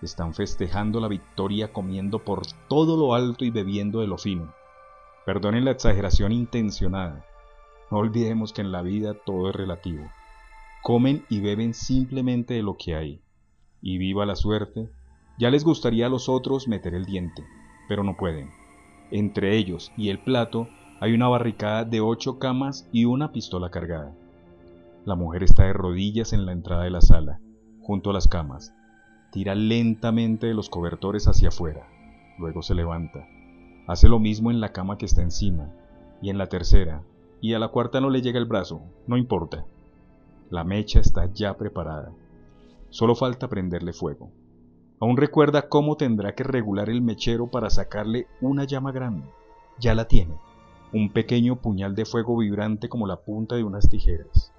Están 0.00 0.34
festejando 0.34 0.98
la 0.98 1.08
victoria 1.08 1.72
comiendo 1.72 2.24
por 2.24 2.42
todo 2.68 2.96
lo 2.96 3.14
alto 3.14 3.44
y 3.44 3.50
bebiendo 3.50 4.00
de 4.00 4.06
lo 4.06 4.18
fino. 4.18 4.52
Perdonen 5.26 5.64
la 5.64 5.72
exageración 5.72 6.32
intencionada. 6.32 7.24
No 7.90 7.98
olvidemos 7.98 8.52
que 8.52 8.62
en 8.62 8.72
la 8.72 8.82
vida 8.82 9.14
todo 9.14 9.50
es 9.50 9.56
relativo. 9.56 10.10
Comen 10.82 11.24
y 11.28 11.40
beben 11.40 11.74
simplemente 11.74 12.54
de 12.54 12.62
lo 12.62 12.76
que 12.76 12.94
hay. 12.94 13.20
Y 13.82 13.98
viva 13.98 14.24
la 14.24 14.36
suerte, 14.36 14.88
ya 15.38 15.50
les 15.50 15.64
gustaría 15.64 16.06
a 16.06 16.10
los 16.10 16.28
otros 16.28 16.66
meter 16.66 16.94
el 16.94 17.04
diente, 17.04 17.44
pero 17.88 18.02
no 18.04 18.16
pueden. 18.16 18.50
Entre 19.10 19.56
ellos 19.56 19.92
y 19.96 20.08
el 20.08 20.18
plato 20.18 20.68
hay 21.00 21.12
una 21.12 21.28
barricada 21.28 21.84
de 21.84 22.00
ocho 22.00 22.38
camas 22.38 22.88
y 22.90 23.04
una 23.04 23.32
pistola 23.32 23.70
cargada. 23.70 24.14
La 25.06 25.14
mujer 25.14 25.44
está 25.44 25.62
de 25.62 25.72
rodillas 25.72 26.32
en 26.32 26.46
la 26.46 26.52
entrada 26.52 26.82
de 26.82 26.90
la 26.90 27.00
sala, 27.00 27.38
junto 27.80 28.10
a 28.10 28.12
las 28.12 28.26
camas. 28.26 28.74
Tira 29.30 29.54
lentamente 29.54 30.48
de 30.48 30.54
los 30.54 30.68
cobertores 30.68 31.28
hacia 31.28 31.50
afuera. 31.50 31.86
Luego 32.40 32.60
se 32.60 32.74
levanta. 32.74 33.24
Hace 33.86 34.08
lo 34.08 34.18
mismo 34.18 34.50
en 34.50 34.60
la 34.60 34.72
cama 34.72 34.98
que 34.98 35.04
está 35.04 35.22
encima, 35.22 35.70
y 36.20 36.30
en 36.30 36.38
la 36.38 36.48
tercera, 36.48 37.04
y 37.40 37.54
a 37.54 37.60
la 37.60 37.68
cuarta 37.68 38.00
no 38.00 38.10
le 38.10 38.20
llega 38.20 38.40
el 38.40 38.46
brazo, 38.46 38.82
no 39.06 39.16
importa. 39.16 39.64
La 40.50 40.64
mecha 40.64 40.98
está 40.98 41.32
ya 41.32 41.56
preparada. 41.56 42.10
Solo 42.90 43.14
falta 43.14 43.46
prenderle 43.46 43.92
fuego. 43.92 44.32
Aún 44.98 45.16
recuerda 45.16 45.68
cómo 45.68 45.96
tendrá 45.96 46.34
que 46.34 46.42
regular 46.42 46.90
el 46.90 47.00
mechero 47.00 47.46
para 47.48 47.70
sacarle 47.70 48.26
una 48.40 48.64
llama 48.64 48.90
grande. 48.90 49.28
Ya 49.78 49.94
la 49.94 50.08
tiene. 50.08 50.34
Un 50.92 51.12
pequeño 51.12 51.60
puñal 51.62 51.94
de 51.94 52.06
fuego 52.06 52.36
vibrante 52.36 52.88
como 52.88 53.06
la 53.06 53.20
punta 53.20 53.54
de 53.54 53.62
unas 53.62 53.88
tijeras. 53.88 54.52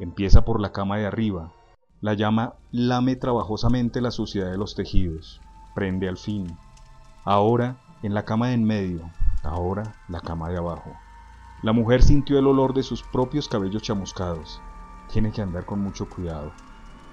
Empieza 0.00 0.44
por 0.44 0.60
la 0.60 0.72
cama 0.72 0.96
de 0.96 1.06
arriba. 1.06 1.52
La 2.00 2.14
llama 2.14 2.54
lame 2.72 3.14
trabajosamente 3.14 4.00
la 4.00 4.10
suciedad 4.10 4.50
de 4.50 4.58
los 4.58 4.74
tejidos. 4.74 5.40
Prende 5.76 6.08
al 6.08 6.18
fin. 6.18 6.56
Ahora 7.24 7.76
en 8.02 8.14
la 8.14 8.24
cama 8.24 8.48
de 8.48 8.54
en 8.54 8.64
medio. 8.64 9.08
Ahora 9.44 9.94
la 10.08 10.20
cama 10.20 10.48
de 10.48 10.58
abajo. 10.58 10.90
La 11.62 11.72
mujer 11.72 12.02
sintió 12.02 12.38
el 12.40 12.48
olor 12.48 12.74
de 12.74 12.82
sus 12.82 13.04
propios 13.04 13.48
cabellos 13.48 13.82
chamuscados 13.82 14.60
tiene 15.12 15.32
que 15.32 15.42
andar 15.42 15.64
con 15.66 15.80
mucho 15.80 16.08
cuidado. 16.08 16.52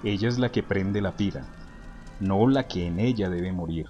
Ella 0.04 0.28
es 0.28 0.38
la 0.38 0.50
que 0.50 0.62
prende 0.62 1.00
la 1.00 1.16
pira, 1.16 1.46
no 2.20 2.46
la 2.48 2.68
que 2.68 2.86
en 2.86 3.00
ella 3.00 3.28
debe 3.28 3.52
morir. 3.52 3.86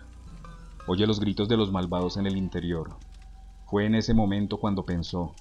Oye 0.87 1.07
los 1.07 1.21
gritos 1.21 1.49
de 1.49 1.57
los 1.57 1.71
malvados 1.71 2.17
en 2.17 2.27
el 2.27 2.37
interior. 2.37 2.97
Fue 3.67 3.85
en 3.85 3.95
ese 3.95 4.15
momento 4.15 4.59
cuando 4.59 4.87
pensó, 4.87 5.35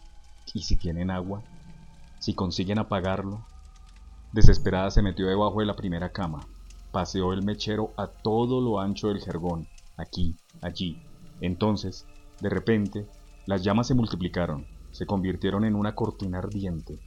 ¿y 0.53 0.63
si 0.63 0.75
tienen 0.75 1.09
agua? 1.09 1.41
¿Si 2.19 2.33
consiguen 2.33 2.79
apagarlo? 2.79 3.45
Desesperada 4.33 4.91
se 4.91 5.01
metió 5.01 5.27
debajo 5.27 5.59
de 5.59 5.65
la 5.65 5.75
primera 5.75 6.11
cama, 6.11 6.39
paseó 6.91 7.31
el 7.31 7.43
mechero 7.43 7.93
a 7.95 8.07
todo 8.07 8.59
lo 8.59 8.79
ancho 8.79 9.07
del 9.09 9.21
jergón, 9.21 9.67
aquí, 9.97 10.35
allí. 10.61 11.01
Entonces, 11.41 12.05
de 12.41 12.49
repente, 12.49 13.07
las 13.45 13.63
llamas 13.63 13.87
se 13.87 13.93
multiplicaron, 13.93 14.65
se 14.91 15.05
convirtieron 15.05 15.63
en 15.63 15.75
una 15.75 15.95
cortina 15.95 16.39
ardiente. 16.39 16.99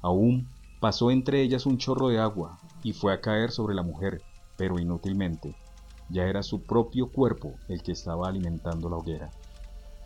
Aún 0.00 0.48
pasó 0.80 1.10
entre 1.10 1.42
ellas 1.42 1.66
un 1.66 1.78
chorro 1.78 2.08
de 2.08 2.18
agua 2.18 2.58
y 2.82 2.92
fue 2.92 3.12
a 3.12 3.20
caer 3.20 3.50
sobre 3.50 3.74
la 3.74 3.82
mujer, 3.82 4.22
pero 4.56 4.78
inútilmente. 4.78 5.54
Ya 6.08 6.24
era 6.24 6.42
su 6.42 6.62
propio 6.62 7.10
cuerpo 7.10 7.54
el 7.68 7.82
que 7.82 7.92
estaba 7.92 8.28
alimentando 8.28 8.88
la 8.88 8.96
hoguera. 8.96 9.30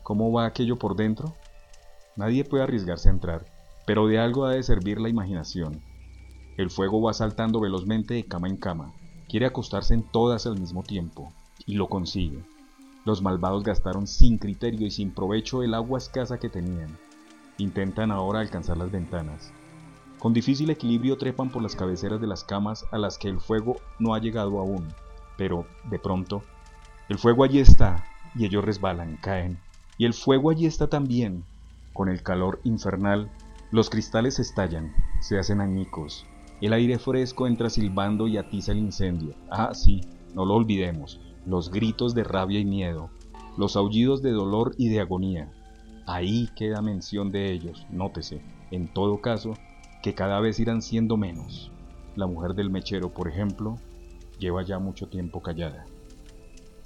¿Cómo 0.03 0.33
va 0.33 0.47
aquello 0.47 0.77
por 0.79 0.97
dentro? 0.97 1.35
Nadie 2.17 2.45
puede 2.45 2.65
arriesgarse 2.65 3.09
a 3.09 3.13
entrar, 3.13 3.45
pero 3.91 4.07
de 4.07 4.21
algo 4.21 4.45
ha 4.45 4.53
de 4.53 4.63
servir 4.63 5.01
la 5.01 5.09
imaginación. 5.09 5.81
El 6.57 6.71
fuego 6.71 7.03
va 7.03 7.13
saltando 7.13 7.59
velozmente 7.59 8.15
de 8.15 8.23
cama 8.23 8.47
en 8.47 8.57
cama, 8.57 8.93
quiere 9.29 9.47
acostarse 9.47 9.95
en 9.95 10.05
todas 10.05 10.47
al 10.47 10.61
mismo 10.61 10.85
tiempo, 10.85 11.33
y 11.67 11.75
lo 11.75 11.89
consigue. 11.89 12.39
Los 13.05 13.21
malvados 13.21 13.65
gastaron 13.65 14.07
sin 14.07 14.39
criterio 14.39 14.87
y 14.87 14.93
sin 14.93 15.11
provecho 15.11 15.65
el 15.65 15.75
agua 15.75 15.99
escasa 15.99 16.39
que 16.39 16.49
tenían. 16.49 16.97
Intentan 17.59 18.13
ahora 18.13 18.39
alcanzar 18.39 18.77
las 18.77 18.93
ventanas. 18.93 19.53
Con 20.21 20.35
difícil 20.35 20.71
equilibrio 20.71 21.19
trepan 21.19 21.51
por 21.51 21.61
las 21.61 21.75
cabeceras 21.75 22.21
de 22.21 22.29
las 22.29 22.45
camas 22.45 22.87
a 22.93 22.99
las 22.99 23.19
que 23.19 23.27
el 23.27 23.41
fuego 23.41 23.79
no 23.99 24.15
ha 24.15 24.21
llegado 24.21 24.61
aún. 24.61 24.87
Pero, 25.37 25.67
de 25.91 25.99
pronto, 25.99 26.45
el 27.09 27.19
fuego 27.19 27.43
allí 27.43 27.59
está, 27.59 28.05
y 28.37 28.45
ellos 28.45 28.65
resbalan, 28.65 29.17
caen. 29.17 29.59
Y 29.99 30.05
el 30.05 30.15
fuego 30.15 30.51
allí 30.51 30.67
está 30.67 30.87
también. 30.87 31.43
Con 31.93 32.09
el 32.09 32.23
calor 32.23 32.61
infernal, 32.63 33.29
los 33.71 33.91
cristales 33.91 34.39
estallan, 34.39 34.95
se 35.21 35.39
hacen 35.39 35.61
añicos. 35.61 36.27
El 36.61 36.73
aire 36.73 36.99
fresco 36.99 37.47
entra 37.47 37.71
silbando 37.71 38.29
y 38.29 38.37
atiza 38.37 38.73
el 38.73 38.79
incendio. 38.79 39.35
Ah, 39.51 39.73
sí, 39.75 40.01
no 40.35 40.45
lo 40.45 40.55
olvidemos 40.55 41.21
los 41.47 41.71
gritos 41.71 42.15
de 42.15 42.25
rabia 42.25 42.61
y 42.61 42.65
miedo, 42.65 43.11
los 43.57 43.77
aullidos 43.77 44.23
de 44.23 44.31
dolor 44.31 44.75
y 44.79 44.89
de 44.89 45.01
agonía. 45.01 45.53
Ahí 46.07 46.49
queda 46.57 46.83
mención 46.83 47.33
de 47.33 47.53
ellos, 47.53 47.87
nótese, 47.91 48.43
en 48.71 48.89
todo 48.93 49.21
caso, 49.21 49.55
que 50.03 50.15
cada 50.15 50.41
vez 50.41 50.61
irán 50.61 50.83
siendo 50.83 51.17
menos. 51.17 51.71
La 52.17 52.27
mujer 52.27 52.55
del 52.55 52.71
mechero, 52.71 53.11
por 53.11 53.29
ejemplo, 53.29 53.77
lleva 54.39 54.63
ya 54.63 54.79
mucho 54.79 55.09
tiempo 55.09 55.43
callada. 55.43 55.87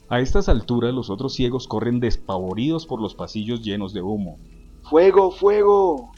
A 0.09 0.21
estas 0.21 0.49
alturas 0.49 0.93
los 0.95 1.11
otros 1.11 1.35
ciegos 1.35 1.67
corren 1.67 1.99
despavoridos 1.99 2.87
por 2.87 3.01
los 3.01 3.15
pasillos 3.15 3.63
llenos 3.63 3.93
de 3.95 4.03
humo. 4.03 4.39
¡Fuego, 4.83 5.31
fuego! 5.31 6.13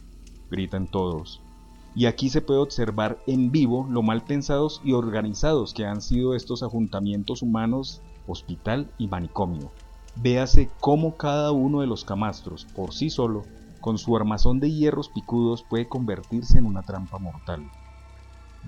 Gritan 0.50 0.86
todos 0.86 1.40
y 1.96 2.04
aquí 2.04 2.28
se 2.28 2.42
puede 2.42 2.60
observar 2.60 3.18
en 3.26 3.50
vivo 3.50 3.86
lo 3.88 4.02
mal 4.02 4.22
pensados 4.22 4.82
y 4.84 4.92
organizados 4.92 5.72
que 5.72 5.86
han 5.86 6.02
sido 6.02 6.34
estos 6.34 6.62
ajuntamientos 6.62 7.40
humanos, 7.40 8.02
hospital 8.26 8.92
y 8.98 9.08
manicomio. 9.08 9.72
Véase 10.14 10.70
cómo 10.78 11.16
cada 11.16 11.52
uno 11.52 11.80
de 11.80 11.86
los 11.86 12.04
camastros, 12.04 12.66
por 12.66 12.92
sí 12.92 13.08
solo, 13.08 13.44
con 13.80 13.96
su 13.96 14.14
armazón 14.14 14.60
de 14.60 14.70
hierros 14.70 15.08
picudos 15.08 15.62
puede 15.62 15.88
convertirse 15.88 16.58
en 16.58 16.66
una 16.66 16.82
trampa 16.82 17.18
mortal. 17.18 17.62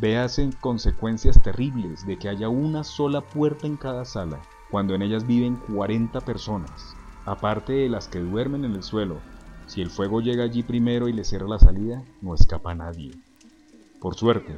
Véase 0.01 0.49
consecuencias 0.61 1.43
terribles 1.43 2.07
de 2.07 2.19
que 2.19 2.31
haya 2.31 2.49
una 2.49 2.83
sola 2.83 3.21
puerta 3.21 3.67
en 3.67 3.77
cada 3.77 4.07
sala, 4.07 4.41
cuando 4.71 4.95
en 4.95 5.03
ellas 5.03 5.27
viven 5.27 5.57
40 5.75 6.19
personas, 6.23 6.95
aparte 7.27 7.75
de 7.75 7.91
las 7.91 8.09
que 8.09 8.21
duermen 8.21 8.65
en 8.65 8.75
el 8.75 8.83
suelo 8.83 9.19
si 9.69 9.83
el 9.83 9.91
fuego 9.91 10.23
llega 10.23 10.45
allí 10.45 10.63
primero 10.63 11.09
y 11.09 11.13
le 11.13 11.25
cierra 11.25 11.47
la 11.47 11.59
salida, 11.59 12.03
no 12.23 12.35
escapa 12.35 12.75
nadie. 12.75 13.13
Por 14.01 14.15
suerte. 14.15 14.57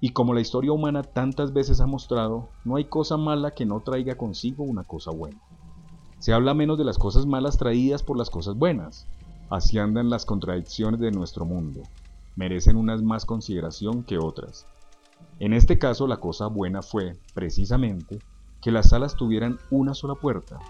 Y 0.00 0.10
como 0.10 0.34
la 0.34 0.40
historia 0.40 0.70
humana 0.70 1.02
tantas 1.02 1.52
veces 1.52 1.80
ha 1.80 1.86
mostrado, 1.86 2.48
no 2.64 2.76
hay 2.76 2.84
cosa 2.84 3.16
mala 3.16 3.50
que 3.50 3.66
no 3.66 3.80
traiga 3.80 4.14
consigo 4.14 4.62
una 4.62 4.84
cosa 4.84 5.10
buena. 5.10 5.38
Se 6.20 6.32
habla 6.32 6.54
menos 6.54 6.78
de 6.78 6.84
las 6.84 6.96
cosas 6.96 7.26
malas 7.26 7.58
traídas 7.58 8.04
por 8.04 8.16
las 8.16 8.30
cosas 8.30 8.54
buenas. 8.54 9.08
Así 9.50 9.78
andan 9.78 10.10
las 10.10 10.24
contradicciones 10.24 11.00
de 11.00 11.10
nuestro 11.10 11.44
mundo. 11.44 11.82
Merecen 12.36 12.76
unas 12.76 13.02
más 13.02 13.24
consideración 13.24 14.04
que 14.04 14.18
otras. 14.18 14.66
En 15.40 15.54
este 15.54 15.76
caso 15.76 16.06
la 16.06 16.18
cosa 16.18 16.46
buena 16.46 16.82
fue, 16.82 17.16
precisamente, 17.34 18.20
que 18.62 18.70
las 18.70 18.90
salas 18.90 19.16
tuvieran 19.16 19.58
una 19.70 19.92
sola 19.92 20.14
puerta, 20.14 20.60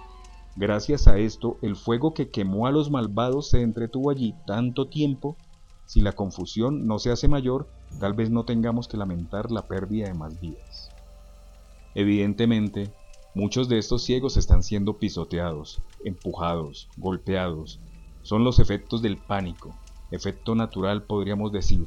Gracias 0.59 1.07
a 1.07 1.19
esto, 1.19 1.59
el 1.61 1.77
fuego 1.77 2.15
que 2.15 2.31
quemó 2.31 2.67
a 2.67 2.71
los 2.71 2.91
malvados 2.91 3.51
se 3.51 3.61
entretuvo 3.61 4.11
allí 4.11 4.35
tanto 4.47 4.89
tiempo. 4.89 5.37
Si 5.85 6.01
la 6.01 6.13
confusión 6.13 6.87
no 6.87 6.99
se 6.99 7.11
hace 7.13 7.29
mayor, 7.29 7.69
tal 8.01 8.15
vez 8.15 8.31
no 8.31 8.47
tengamos 8.47 8.89
que 8.89 8.97
lamentar 8.97 9.53
la 9.53 9.69
pérdida 9.69 10.09
de 10.09 10.15
más 10.15 10.41
vidas. 10.41 10.91
Evidentemente, 11.95 12.91
muchos 13.35 13.69
de 13.69 13.77
estos 13.77 14.03
ciegos 14.03 14.39
están 14.39 14.63
siendo 14.63 14.97
pisoteados, 14.97 15.83
empujados, 16.07 16.89
golpeados. 16.97 17.79
Son 18.23 18.43
los 18.43 18.59
efectos 18.59 19.03
del 19.03 19.19
pánico, 19.19 19.75
efecto 20.11 20.55
natural 20.55 21.03
podríamos 21.03 21.53
decir. 21.53 21.87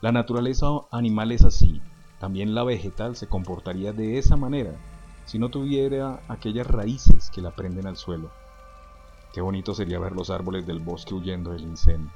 La 0.00 0.12
naturaleza 0.12 0.68
animal 0.92 1.32
es 1.32 1.44
así, 1.44 1.80
también 2.20 2.54
la 2.54 2.62
vegetal 2.62 3.16
se 3.16 3.26
comportaría 3.26 3.92
de 3.92 4.18
esa 4.18 4.36
manera 4.36 4.78
si 5.28 5.38
no 5.38 5.50
tuviera 5.50 6.22
aquellas 6.26 6.66
raíces 6.66 7.30
que 7.30 7.42
la 7.42 7.50
prenden 7.50 7.86
al 7.86 7.98
suelo. 7.98 8.30
Qué 9.34 9.42
bonito 9.42 9.74
sería 9.74 9.98
ver 9.98 10.12
los 10.12 10.30
árboles 10.30 10.66
del 10.66 10.80
bosque 10.80 11.14
huyendo 11.14 11.52
del 11.52 11.64
incendio. 11.64 12.10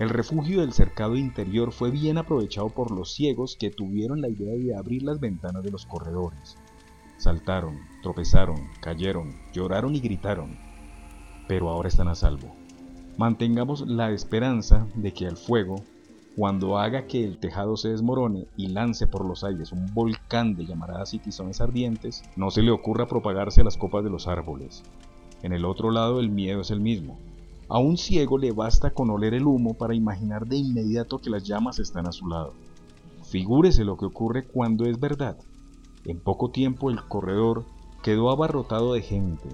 El 0.00 0.08
refugio 0.08 0.60
del 0.60 0.72
cercado 0.72 1.14
interior 1.14 1.70
fue 1.70 1.92
bien 1.92 2.18
aprovechado 2.18 2.68
por 2.68 2.90
los 2.90 3.12
ciegos 3.14 3.56
que 3.56 3.70
tuvieron 3.70 4.20
la 4.20 4.28
idea 4.28 4.56
de 4.56 4.76
abrir 4.76 5.04
las 5.04 5.20
ventanas 5.20 5.62
de 5.62 5.70
los 5.70 5.86
corredores. 5.86 6.58
Saltaron, 7.16 7.78
tropezaron, 8.02 8.70
cayeron, 8.80 9.32
lloraron 9.52 9.94
y 9.94 10.00
gritaron, 10.00 10.58
pero 11.46 11.68
ahora 11.68 11.88
están 11.88 12.08
a 12.08 12.16
salvo. 12.16 12.56
Mantengamos 13.18 13.86
la 13.86 14.10
esperanza 14.10 14.88
de 14.96 15.12
que 15.12 15.28
al 15.28 15.36
fuego 15.36 15.76
cuando 16.36 16.78
haga 16.78 17.06
que 17.06 17.22
el 17.22 17.38
tejado 17.38 17.76
se 17.76 17.90
desmorone 17.90 18.48
y 18.56 18.66
lance 18.68 19.06
por 19.06 19.24
los 19.24 19.44
aires 19.44 19.70
un 19.70 19.86
volcán 19.94 20.56
de 20.56 20.66
llamaradas 20.66 21.14
y 21.14 21.20
tizones 21.20 21.60
ardientes, 21.60 22.24
no 22.34 22.50
se 22.50 22.62
le 22.62 22.72
ocurra 22.72 23.06
propagarse 23.06 23.60
a 23.60 23.64
las 23.64 23.76
copas 23.76 24.02
de 24.02 24.10
los 24.10 24.26
árboles. 24.26 24.82
En 25.42 25.52
el 25.52 25.64
otro 25.64 25.92
lado 25.92 26.18
el 26.18 26.30
miedo 26.30 26.62
es 26.62 26.70
el 26.70 26.80
mismo. 26.80 27.18
A 27.68 27.78
un 27.78 27.96
ciego 27.96 28.36
le 28.36 28.50
basta 28.50 28.90
con 28.90 29.10
oler 29.10 29.32
el 29.32 29.46
humo 29.46 29.74
para 29.74 29.94
imaginar 29.94 30.46
de 30.46 30.56
inmediato 30.56 31.18
que 31.18 31.30
las 31.30 31.44
llamas 31.44 31.78
están 31.78 32.08
a 32.08 32.12
su 32.12 32.26
lado. 32.26 32.52
Figúrese 33.22 33.84
lo 33.84 33.96
que 33.96 34.06
ocurre 34.06 34.44
cuando 34.44 34.86
es 34.86 34.98
verdad. 34.98 35.36
En 36.04 36.18
poco 36.18 36.50
tiempo 36.50 36.90
el 36.90 37.02
corredor 37.06 37.64
quedó 38.02 38.30
abarrotado 38.30 38.94
de 38.94 39.02
gente. 39.02 39.48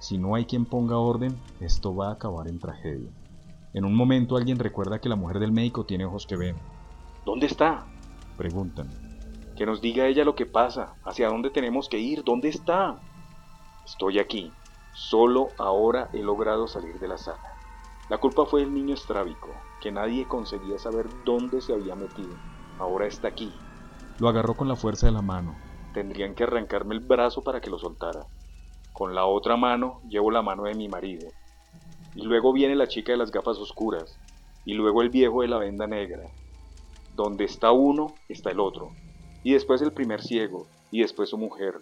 Si 0.00 0.18
no 0.18 0.34
hay 0.34 0.46
quien 0.46 0.64
ponga 0.64 0.98
orden, 0.98 1.36
esto 1.60 1.94
va 1.94 2.08
a 2.08 2.12
acabar 2.12 2.48
en 2.48 2.58
tragedia. 2.58 3.10
En 3.74 3.84
un 3.84 3.94
momento 3.96 4.36
alguien 4.36 4.60
recuerda 4.60 5.00
que 5.00 5.08
la 5.08 5.16
mujer 5.16 5.40
del 5.40 5.50
médico 5.50 5.84
tiene 5.84 6.04
ojos 6.04 6.26
que 6.26 6.36
ven. 6.36 6.54
¿Dónde 7.26 7.46
está? 7.46 7.84
Preguntan. 8.36 8.88
Que 9.56 9.66
nos 9.66 9.80
diga 9.80 10.06
ella 10.06 10.24
lo 10.24 10.36
que 10.36 10.46
pasa, 10.46 10.94
hacia 11.04 11.28
dónde 11.28 11.50
tenemos 11.50 11.88
que 11.88 11.98
ir, 11.98 12.22
dónde 12.22 12.48
está. 12.48 13.00
Estoy 13.84 14.20
aquí. 14.20 14.52
Solo 14.92 15.48
ahora 15.58 16.08
he 16.12 16.22
logrado 16.22 16.68
salir 16.68 17.00
de 17.00 17.08
la 17.08 17.18
sala. 17.18 17.58
La 18.08 18.18
culpa 18.18 18.46
fue 18.46 18.62
el 18.62 18.72
niño 18.72 18.94
estrábico, 18.94 19.48
que 19.80 19.90
nadie 19.90 20.28
conseguía 20.28 20.78
saber 20.78 21.06
dónde 21.24 21.60
se 21.60 21.72
había 21.72 21.96
metido. 21.96 22.36
Ahora 22.78 23.06
está 23.06 23.26
aquí. 23.26 23.52
Lo 24.20 24.28
agarró 24.28 24.54
con 24.54 24.68
la 24.68 24.76
fuerza 24.76 25.06
de 25.06 25.12
la 25.12 25.22
mano. 25.22 25.56
Tendrían 25.92 26.36
que 26.36 26.44
arrancarme 26.44 26.94
el 26.94 27.00
brazo 27.00 27.42
para 27.42 27.60
que 27.60 27.70
lo 27.70 27.78
soltara. 27.78 28.26
Con 28.92 29.16
la 29.16 29.24
otra 29.24 29.56
mano 29.56 30.00
llevo 30.08 30.30
la 30.30 30.42
mano 30.42 30.64
de 30.64 30.74
mi 30.74 30.88
marido, 30.88 31.28
y 32.14 32.22
luego 32.22 32.52
viene 32.52 32.76
la 32.76 32.86
chica 32.86 33.12
de 33.12 33.18
las 33.18 33.30
gafas 33.30 33.58
oscuras, 33.58 34.18
y 34.64 34.74
luego 34.74 35.02
el 35.02 35.10
viejo 35.10 35.42
de 35.42 35.48
la 35.48 35.58
venda 35.58 35.86
negra. 35.86 36.30
Donde 37.16 37.44
está 37.44 37.72
uno, 37.72 38.14
está 38.28 38.50
el 38.50 38.60
otro, 38.60 38.90
y 39.42 39.52
después 39.52 39.82
el 39.82 39.92
primer 39.92 40.22
ciego, 40.22 40.66
y 40.90 41.00
después 41.00 41.30
su 41.30 41.38
mujer, 41.38 41.74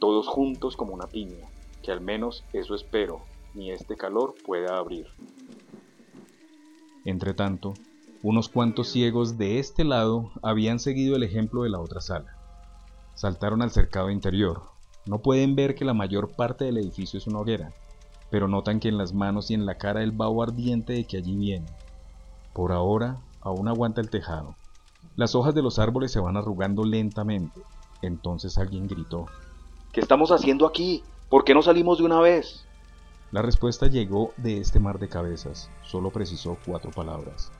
todos 0.00 0.26
juntos 0.26 0.76
como 0.76 0.94
una 0.94 1.06
piña, 1.06 1.46
que 1.82 1.92
al 1.92 2.00
menos 2.00 2.44
eso 2.52 2.74
espero, 2.74 3.20
ni 3.54 3.70
este 3.70 3.96
calor 3.96 4.34
pueda 4.44 4.78
abrir. 4.78 5.06
Entretanto, 7.04 7.74
unos 8.22 8.48
cuantos 8.48 8.88
ciegos 8.88 9.38
de 9.38 9.58
este 9.58 9.84
lado 9.84 10.32
habían 10.42 10.80
seguido 10.80 11.16
el 11.16 11.22
ejemplo 11.22 11.62
de 11.62 11.70
la 11.70 11.78
otra 11.78 12.00
sala. 12.00 12.36
Saltaron 13.14 13.62
al 13.62 13.70
cercado 13.70 14.10
interior. 14.10 14.62
No 15.06 15.22
pueden 15.22 15.54
ver 15.54 15.74
que 15.74 15.84
la 15.84 15.94
mayor 15.94 16.34
parte 16.34 16.64
del 16.64 16.78
edificio 16.78 17.18
es 17.18 17.26
una 17.28 17.38
hoguera, 17.38 17.72
pero 18.30 18.48
notan 18.48 18.80
que 18.80 18.88
en 18.88 18.98
las 18.98 19.12
manos 19.12 19.50
y 19.50 19.54
en 19.54 19.66
la 19.66 19.76
cara 19.76 20.02
el 20.02 20.12
vaho 20.12 20.42
ardiente 20.42 20.92
de 20.92 21.04
que 21.04 21.18
allí 21.18 21.36
viene. 21.36 21.66
Por 22.52 22.72
ahora, 22.72 23.18
aún 23.40 23.68
aguanta 23.68 24.00
el 24.00 24.10
tejado. 24.10 24.56
Las 25.14 25.34
hojas 25.34 25.54
de 25.54 25.62
los 25.62 25.78
árboles 25.78 26.12
se 26.12 26.20
van 26.20 26.36
arrugando 26.36 26.84
lentamente. 26.84 27.60
Entonces 28.02 28.58
alguien 28.58 28.86
gritó. 28.86 29.26
¿Qué 29.92 30.00
estamos 30.00 30.30
haciendo 30.30 30.66
aquí? 30.66 31.02
¿Por 31.28 31.44
qué 31.44 31.54
no 31.54 31.62
salimos 31.62 31.98
de 31.98 32.04
una 32.04 32.20
vez? 32.20 32.66
La 33.32 33.42
respuesta 33.42 33.86
llegó 33.86 34.32
de 34.36 34.58
este 34.58 34.78
mar 34.78 34.98
de 34.98 35.08
cabezas. 35.08 35.70
Solo 35.82 36.10
precisó 36.10 36.58
cuatro 36.64 36.90
palabras. 36.90 37.50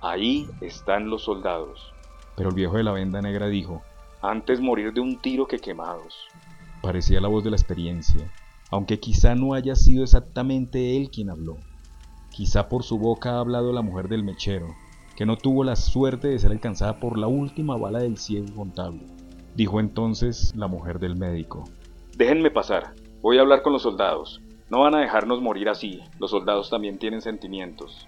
Ahí 0.00 0.48
están 0.60 1.10
los 1.10 1.22
soldados. 1.22 1.92
Pero 2.36 2.50
el 2.50 2.54
viejo 2.54 2.76
de 2.76 2.84
la 2.84 2.92
venda 2.92 3.20
negra 3.20 3.48
dijo. 3.48 3.82
Antes 4.22 4.60
morir 4.60 4.92
de 4.92 5.00
un 5.00 5.18
tiro 5.20 5.46
que 5.46 5.58
quemados. 5.58 6.14
Parecía 6.82 7.20
la 7.20 7.28
voz 7.28 7.42
de 7.42 7.50
la 7.50 7.56
experiencia, 7.56 8.30
aunque 8.70 9.00
quizá 9.00 9.34
no 9.34 9.54
haya 9.54 9.74
sido 9.74 10.04
exactamente 10.04 10.96
él 10.96 11.10
quien 11.10 11.30
habló. 11.30 11.56
Quizá 12.30 12.68
por 12.68 12.84
su 12.84 12.98
boca 12.98 13.32
ha 13.32 13.40
hablado 13.40 13.72
la 13.72 13.82
mujer 13.82 14.08
del 14.08 14.22
mechero, 14.22 14.68
que 15.16 15.26
no 15.26 15.36
tuvo 15.36 15.64
la 15.64 15.76
suerte 15.76 16.28
de 16.28 16.38
ser 16.38 16.52
alcanzada 16.52 17.00
por 17.00 17.18
la 17.18 17.26
última 17.26 17.76
bala 17.76 17.98
del 17.98 18.18
ciego 18.18 18.54
contable. 18.54 19.06
Dijo 19.56 19.80
entonces 19.80 20.54
la 20.54 20.68
mujer 20.68 20.98
del 20.98 21.16
médico. 21.16 21.64
Déjenme 22.16 22.50
pasar, 22.50 22.94
voy 23.22 23.38
a 23.38 23.40
hablar 23.40 23.62
con 23.62 23.72
los 23.72 23.82
soldados. 23.82 24.40
No 24.70 24.80
van 24.80 24.94
a 24.94 25.00
dejarnos 25.00 25.40
morir 25.40 25.68
así, 25.68 26.00
los 26.18 26.30
soldados 26.30 26.70
también 26.70 26.98
tienen 26.98 27.22
sentimientos. 27.22 28.06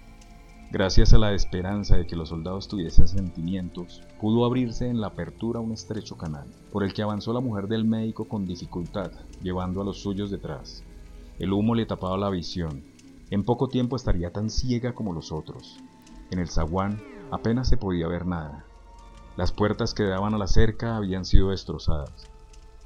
Gracias 0.71 1.11
a 1.11 1.17
la 1.17 1.33
esperanza 1.33 1.97
de 1.97 2.07
que 2.07 2.15
los 2.15 2.29
soldados 2.29 2.69
tuviesen 2.69 3.05
sentimientos, 3.05 4.01
pudo 4.21 4.45
abrirse 4.45 4.87
en 4.87 5.01
la 5.01 5.07
apertura 5.07 5.59
un 5.59 5.73
estrecho 5.73 6.15
canal, 6.15 6.47
por 6.71 6.85
el 6.85 6.93
que 6.93 7.01
avanzó 7.01 7.33
la 7.33 7.41
mujer 7.41 7.67
del 7.67 7.83
médico 7.83 8.23
con 8.23 8.45
dificultad, 8.45 9.11
llevando 9.43 9.81
a 9.81 9.83
los 9.83 10.01
suyos 10.01 10.31
detrás. 10.31 10.81
El 11.39 11.51
humo 11.51 11.75
le 11.75 11.85
tapaba 11.85 12.17
la 12.17 12.29
visión. 12.29 12.85
En 13.31 13.43
poco 13.43 13.67
tiempo 13.67 13.97
estaría 13.97 14.31
tan 14.31 14.49
ciega 14.49 14.95
como 14.95 15.11
los 15.11 15.33
otros. 15.33 15.77
En 16.29 16.39
el 16.39 16.47
zaguán 16.47 17.01
apenas 17.31 17.67
se 17.67 17.75
podía 17.75 18.07
ver 18.07 18.25
nada. 18.25 18.63
Las 19.35 19.51
puertas 19.51 19.93
que 19.93 20.03
daban 20.03 20.35
a 20.35 20.37
la 20.37 20.47
cerca 20.47 20.95
habían 20.95 21.25
sido 21.25 21.49
destrozadas. 21.49 22.29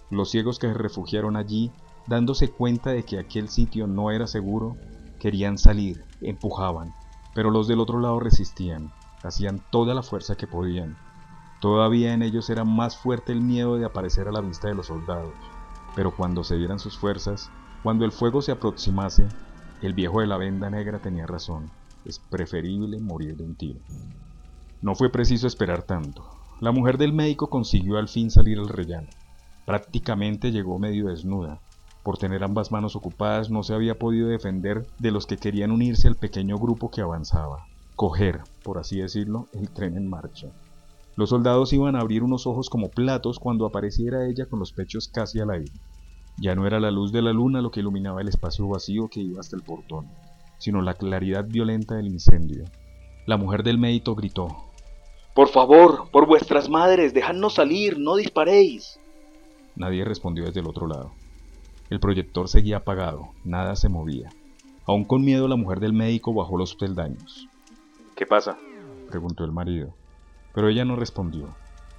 Los 0.10 0.32
ciegos 0.32 0.58
que 0.58 0.70
se 0.70 0.74
refugiaron 0.74 1.36
allí, 1.36 1.72
dándose 2.08 2.50
cuenta 2.50 2.90
de 2.90 3.04
que 3.04 3.20
aquel 3.20 3.48
sitio 3.48 3.86
no 3.86 4.10
era 4.10 4.26
seguro, 4.26 4.76
querían 5.20 5.60
salir, 5.60 6.04
empujaban, 6.22 6.96
pero 7.36 7.52
los 7.52 7.68
del 7.68 7.82
otro 7.82 8.00
lado 8.00 8.20
resistían, 8.20 8.92
hacían 9.22 9.62
toda 9.70 9.94
la 9.94 10.02
fuerza 10.02 10.36
que 10.36 10.48
podían. 10.48 10.98
Todavía 11.60 12.14
en 12.14 12.24
ellos 12.24 12.50
era 12.50 12.64
más 12.64 12.98
fuerte 12.98 13.34
el 13.34 13.42
miedo 13.42 13.76
de 13.76 13.86
aparecer 13.86 14.28
a 14.28 14.32
la 14.32 14.42
vista 14.42 14.70
de 14.70 14.74
los 14.74 14.88
soldados, 14.88 15.34
pero 15.96 16.16
cuando 16.16 16.44
se 16.46 16.56
dieran 16.56 16.80
sus 16.80 16.98
fuerzas, 16.98 17.52
cuando 17.84 18.06
el 18.06 18.14
fuego 18.14 18.42
se 18.42 18.54
aproximase, 18.54 19.28
el 19.82 19.94
viejo 19.94 20.22
de 20.22 20.28
la 20.28 20.38
venda 20.38 20.70
negra 20.70 21.00
tenía 21.00 21.28
razón, 21.28 21.70
es 22.06 22.20
preferible 22.20 23.00
morir 23.00 23.36
de 23.36 23.44
un 23.44 23.56
tiro. 23.56 23.80
No 24.82 24.96
fue 24.96 25.10
preciso 25.10 25.46
esperar 25.46 25.84
tanto. 25.84 26.26
La 26.62 26.72
mujer 26.72 26.98
del 26.98 27.12
médico 27.12 27.50
consiguió 27.50 27.98
al 27.98 28.08
fin 28.08 28.32
salir 28.32 28.60
al 28.60 28.70
rellano. 28.70 29.10
Prácticamente 29.66 30.52
llegó 30.52 30.80
medio 30.80 31.08
desnuda, 31.08 31.60
por 32.06 32.20
tener 32.20 32.44
ambas 32.44 32.72
manos 32.72 32.96
ocupadas 32.96 33.50
no 33.50 33.64
se 33.64 33.74
había 33.74 33.98
podido 33.98 34.28
defender 34.28 34.86
de 35.00 35.10
los 35.10 35.26
que 35.26 35.38
querían 35.38 35.72
unirse 35.72 36.08
al 36.08 36.16
pequeño 36.16 36.60
grupo 36.60 36.92
que 36.92 37.02
avanzaba, 37.02 37.66
coger, 37.96 38.42
por 38.64 38.78
así 38.78 39.00
decirlo, 39.00 39.48
el 39.54 39.72
tren 39.72 39.98
en 39.98 40.08
marcha. 40.08 40.50
Los 41.16 41.32
soldados 41.32 41.74
iban 41.74 41.96
a 41.96 42.02
abrir 42.02 42.22
unos 42.22 42.46
ojos 42.46 42.70
como 42.70 42.90
platos 42.90 43.40
cuando 43.40 43.66
apareciera 43.66 44.28
ella 44.28 44.46
con 44.46 44.60
los 44.60 44.72
pechos 44.72 45.08
casi 45.08 45.40
al 45.40 45.50
aire. 45.50 45.72
Ya 46.38 46.54
no 46.54 46.68
era 46.68 46.80
la 46.80 46.92
luz 46.92 47.12
de 47.12 47.24
la 47.24 47.34
luna 47.34 47.60
lo 47.64 47.72
que 47.72 47.80
iluminaba 47.80 48.22
el 48.22 48.28
espacio 48.28 48.68
vacío 48.68 49.08
que 49.10 49.22
iba 49.22 49.40
hasta 49.40 49.56
el 49.56 49.64
portón, 49.64 50.06
sino 50.60 50.84
la 50.84 50.94
claridad 50.94 51.46
violenta 51.48 51.96
del 51.96 52.06
incendio. 52.06 52.66
La 53.26 53.38
mujer 53.38 53.64
del 53.64 53.80
médico 53.80 54.14
gritó. 54.14 54.50
Por 55.34 55.48
favor, 55.48 56.12
por 56.12 56.28
vuestras 56.28 56.70
madres, 56.70 57.16
dejadnos 57.16 57.56
salir, 57.56 57.98
no 57.98 58.16
disparéis. 58.16 59.00
Nadie 59.76 60.06
respondió 60.06 60.46
desde 60.46 60.60
el 60.60 60.68
otro 60.68 60.86
lado. 60.86 61.12
El 61.90 62.00
proyector 62.00 62.48
seguía 62.48 62.78
apagado, 62.78 63.30
nada 63.44 63.76
se 63.76 63.90
movía. 63.90 64.30
Aún 64.88 65.06
con 65.06 65.24
miedo 65.24 65.48
la 65.48 65.56
mujer 65.56 65.80
del 65.80 65.94
médico 65.94 66.34
bajó 66.34 66.58
los 66.58 66.76
peldaños. 66.76 67.48
¿Qué 68.16 68.26
pasa? 68.26 68.58
preguntó 69.10 69.44
el 69.44 69.52
marido. 69.52 69.94
Pero 70.54 70.70
ella 70.70 70.86
no 70.86 70.96
respondió. 70.96 71.50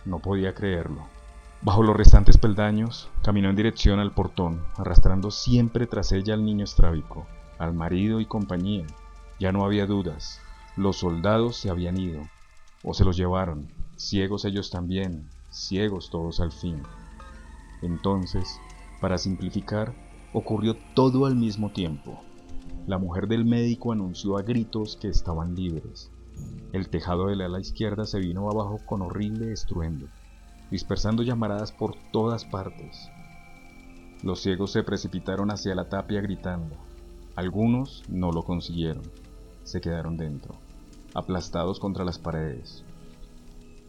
No 0.04 0.18
podía 0.18 0.54
creerlo. 0.54 1.06
Bajo 1.62 1.82
los 1.82 1.96
restantes 1.96 2.36
peldaños, 2.36 3.08
caminó 3.22 3.48
en 3.48 3.56
dirección 3.56 3.98
al 3.98 4.12
portón, 4.12 4.62
arrastrando 4.76 5.30
siempre 5.30 5.86
tras 5.86 6.12
ella 6.12 6.34
al 6.34 6.44
niño 6.44 6.64
estrábico, 6.64 7.26
al 7.58 7.72
marido 7.72 8.20
y 8.20 8.26
compañía. 8.26 8.86
Ya 9.38 9.52
no 9.52 9.64
había 9.64 9.86
dudas. 9.86 10.40
Los 10.76 10.98
soldados 10.98 11.56
se 11.56 11.70
habían 11.70 11.98
ido, 11.98 12.22
o 12.82 12.92
se 12.92 13.04
los 13.04 13.16
llevaron, 13.16 13.68
ciegos 13.96 14.44
ellos 14.44 14.70
también, 14.70 15.28
ciegos 15.50 16.10
todos 16.10 16.40
al 16.40 16.52
fin. 16.52 16.82
Entonces, 17.82 18.60
para 19.06 19.18
simplificar, 19.18 19.94
ocurrió 20.32 20.74
todo 20.94 21.26
al 21.26 21.36
mismo 21.36 21.70
tiempo. 21.70 22.24
La 22.88 22.98
mujer 22.98 23.28
del 23.28 23.44
médico 23.44 23.92
anunció 23.92 24.36
a 24.36 24.42
gritos 24.42 24.96
que 24.96 25.06
estaban 25.06 25.54
libres. 25.54 26.10
El 26.72 26.88
tejado 26.88 27.28
del 27.28 27.42
ala 27.42 27.60
izquierda 27.60 28.04
se 28.04 28.18
vino 28.18 28.50
abajo 28.50 28.80
con 28.84 29.02
horrible 29.02 29.52
estruendo, 29.52 30.08
dispersando 30.72 31.22
llamaradas 31.22 31.70
por 31.70 31.94
todas 32.10 32.44
partes. 32.46 33.08
Los 34.24 34.40
ciegos 34.40 34.72
se 34.72 34.82
precipitaron 34.82 35.52
hacia 35.52 35.76
la 35.76 35.88
tapia 35.88 36.20
gritando. 36.20 36.74
Algunos 37.36 38.02
no 38.08 38.32
lo 38.32 38.42
consiguieron, 38.42 39.04
se 39.62 39.80
quedaron 39.80 40.16
dentro, 40.16 40.56
aplastados 41.14 41.78
contra 41.78 42.04
las 42.04 42.18
paredes. 42.18 42.82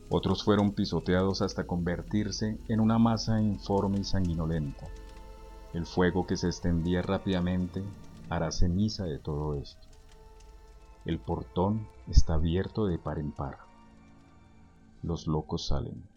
Otros 0.09 0.43
fueron 0.43 0.73
pisoteados 0.73 1.41
hasta 1.41 1.65
convertirse 1.65 2.59
en 2.67 2.79
una 2.81 2.99
masa 2.99 3.41
informe 3.41 4.01
y 4.01 4.03
sanguinolenta. 4.03 4.85
El 5.73 5.85
fuego 5.85 6.25
que 6.25 6.37
se 6.37 6.47
extendía 6.47 7.01
rápidamente 7.01 7.83
hará 8.29 8.51
ceniza 8.51 9.05
de 9.05 9.19
todo 9.19 9.55
esto. 9.55 9.87
El 11.05 11.19
portón 11.19 11.87
está 12.07 12.35
abierto 12.35 12.85
de 12.85 12.97
par 12.97 13.19
en 13.19 13.31
par. 13.31 13.59
Los 15.03 15.27
locos 15.27 15.67
salen. 15.67 16.07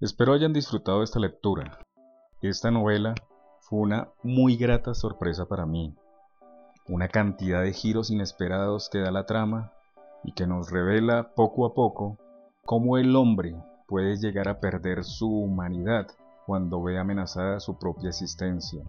Espero 0.00 0.32
hayan 0.32 0.52
disfrutado 0.52 1.02
esta 1.02 1.20
lectura. 1.20 1.78
Esta 2.40 2.70
novela 2.70 3.14
fue 3.60 3.78
una 3.78 4.08
muy 4.22 4.56
grata 4.56 4.94
sorpresa 4.94 5.46
para 5.46 5.66
mí. 5.66 5.94
Una 6.88 7.08
cantidad 7.08 7.62
de 7.62 7.72
giros 7.72 8.10
inesperados 8.10 8.88
que 8.88 8.98
da 8.98 9.12
la 9.12 9.26
trama 9.26 9.72
y 10.24 10.32
que 10.32 10.46
nos 10.46 10.70
revela 10.70 11.34
poco 11.34 11.66
a 11.66 11.74
poco 11.74 12.18
cómo 12.64 12.98
el 12.98 13.14
hombre 13.14 13.54
puede 13.86 14.16
llegar 14.16 14.48
a 14.48 14.58
perder 14.60 15.04
su 15.04 15.28
humanidad 15.28 16.08
cuando 16.46 16.82
ve 16.82 16.98
amenazada 16.98 17.60
su 17.60 17.78
propia 17.78 18.08
existencia. 18.08 18.82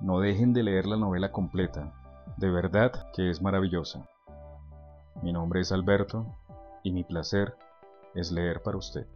No 0.00 0.20
dejen 0.20 0.52
de 0.52 0.62
leer 0.62 0.86
la 0.86 0.96
novela 0.96 1.30
completa, 1.30 1.92
de 2.36 2.50
verdad 2.50 3.10
que 3.12 3.30
es 3.30 3.42
maravillosa. 3.42 4.08
Mi 5.22 5.32
nombre 5.32 5.60
es 5.60 5.72
Alberto 5.72 6.26
y 6.82 6.92
mi 6.92 7.04
placer 7.04 7.56
es 8.14 8.32
leer 8.32 8.62
para 8.62 8.78
usted. 8.78 9.06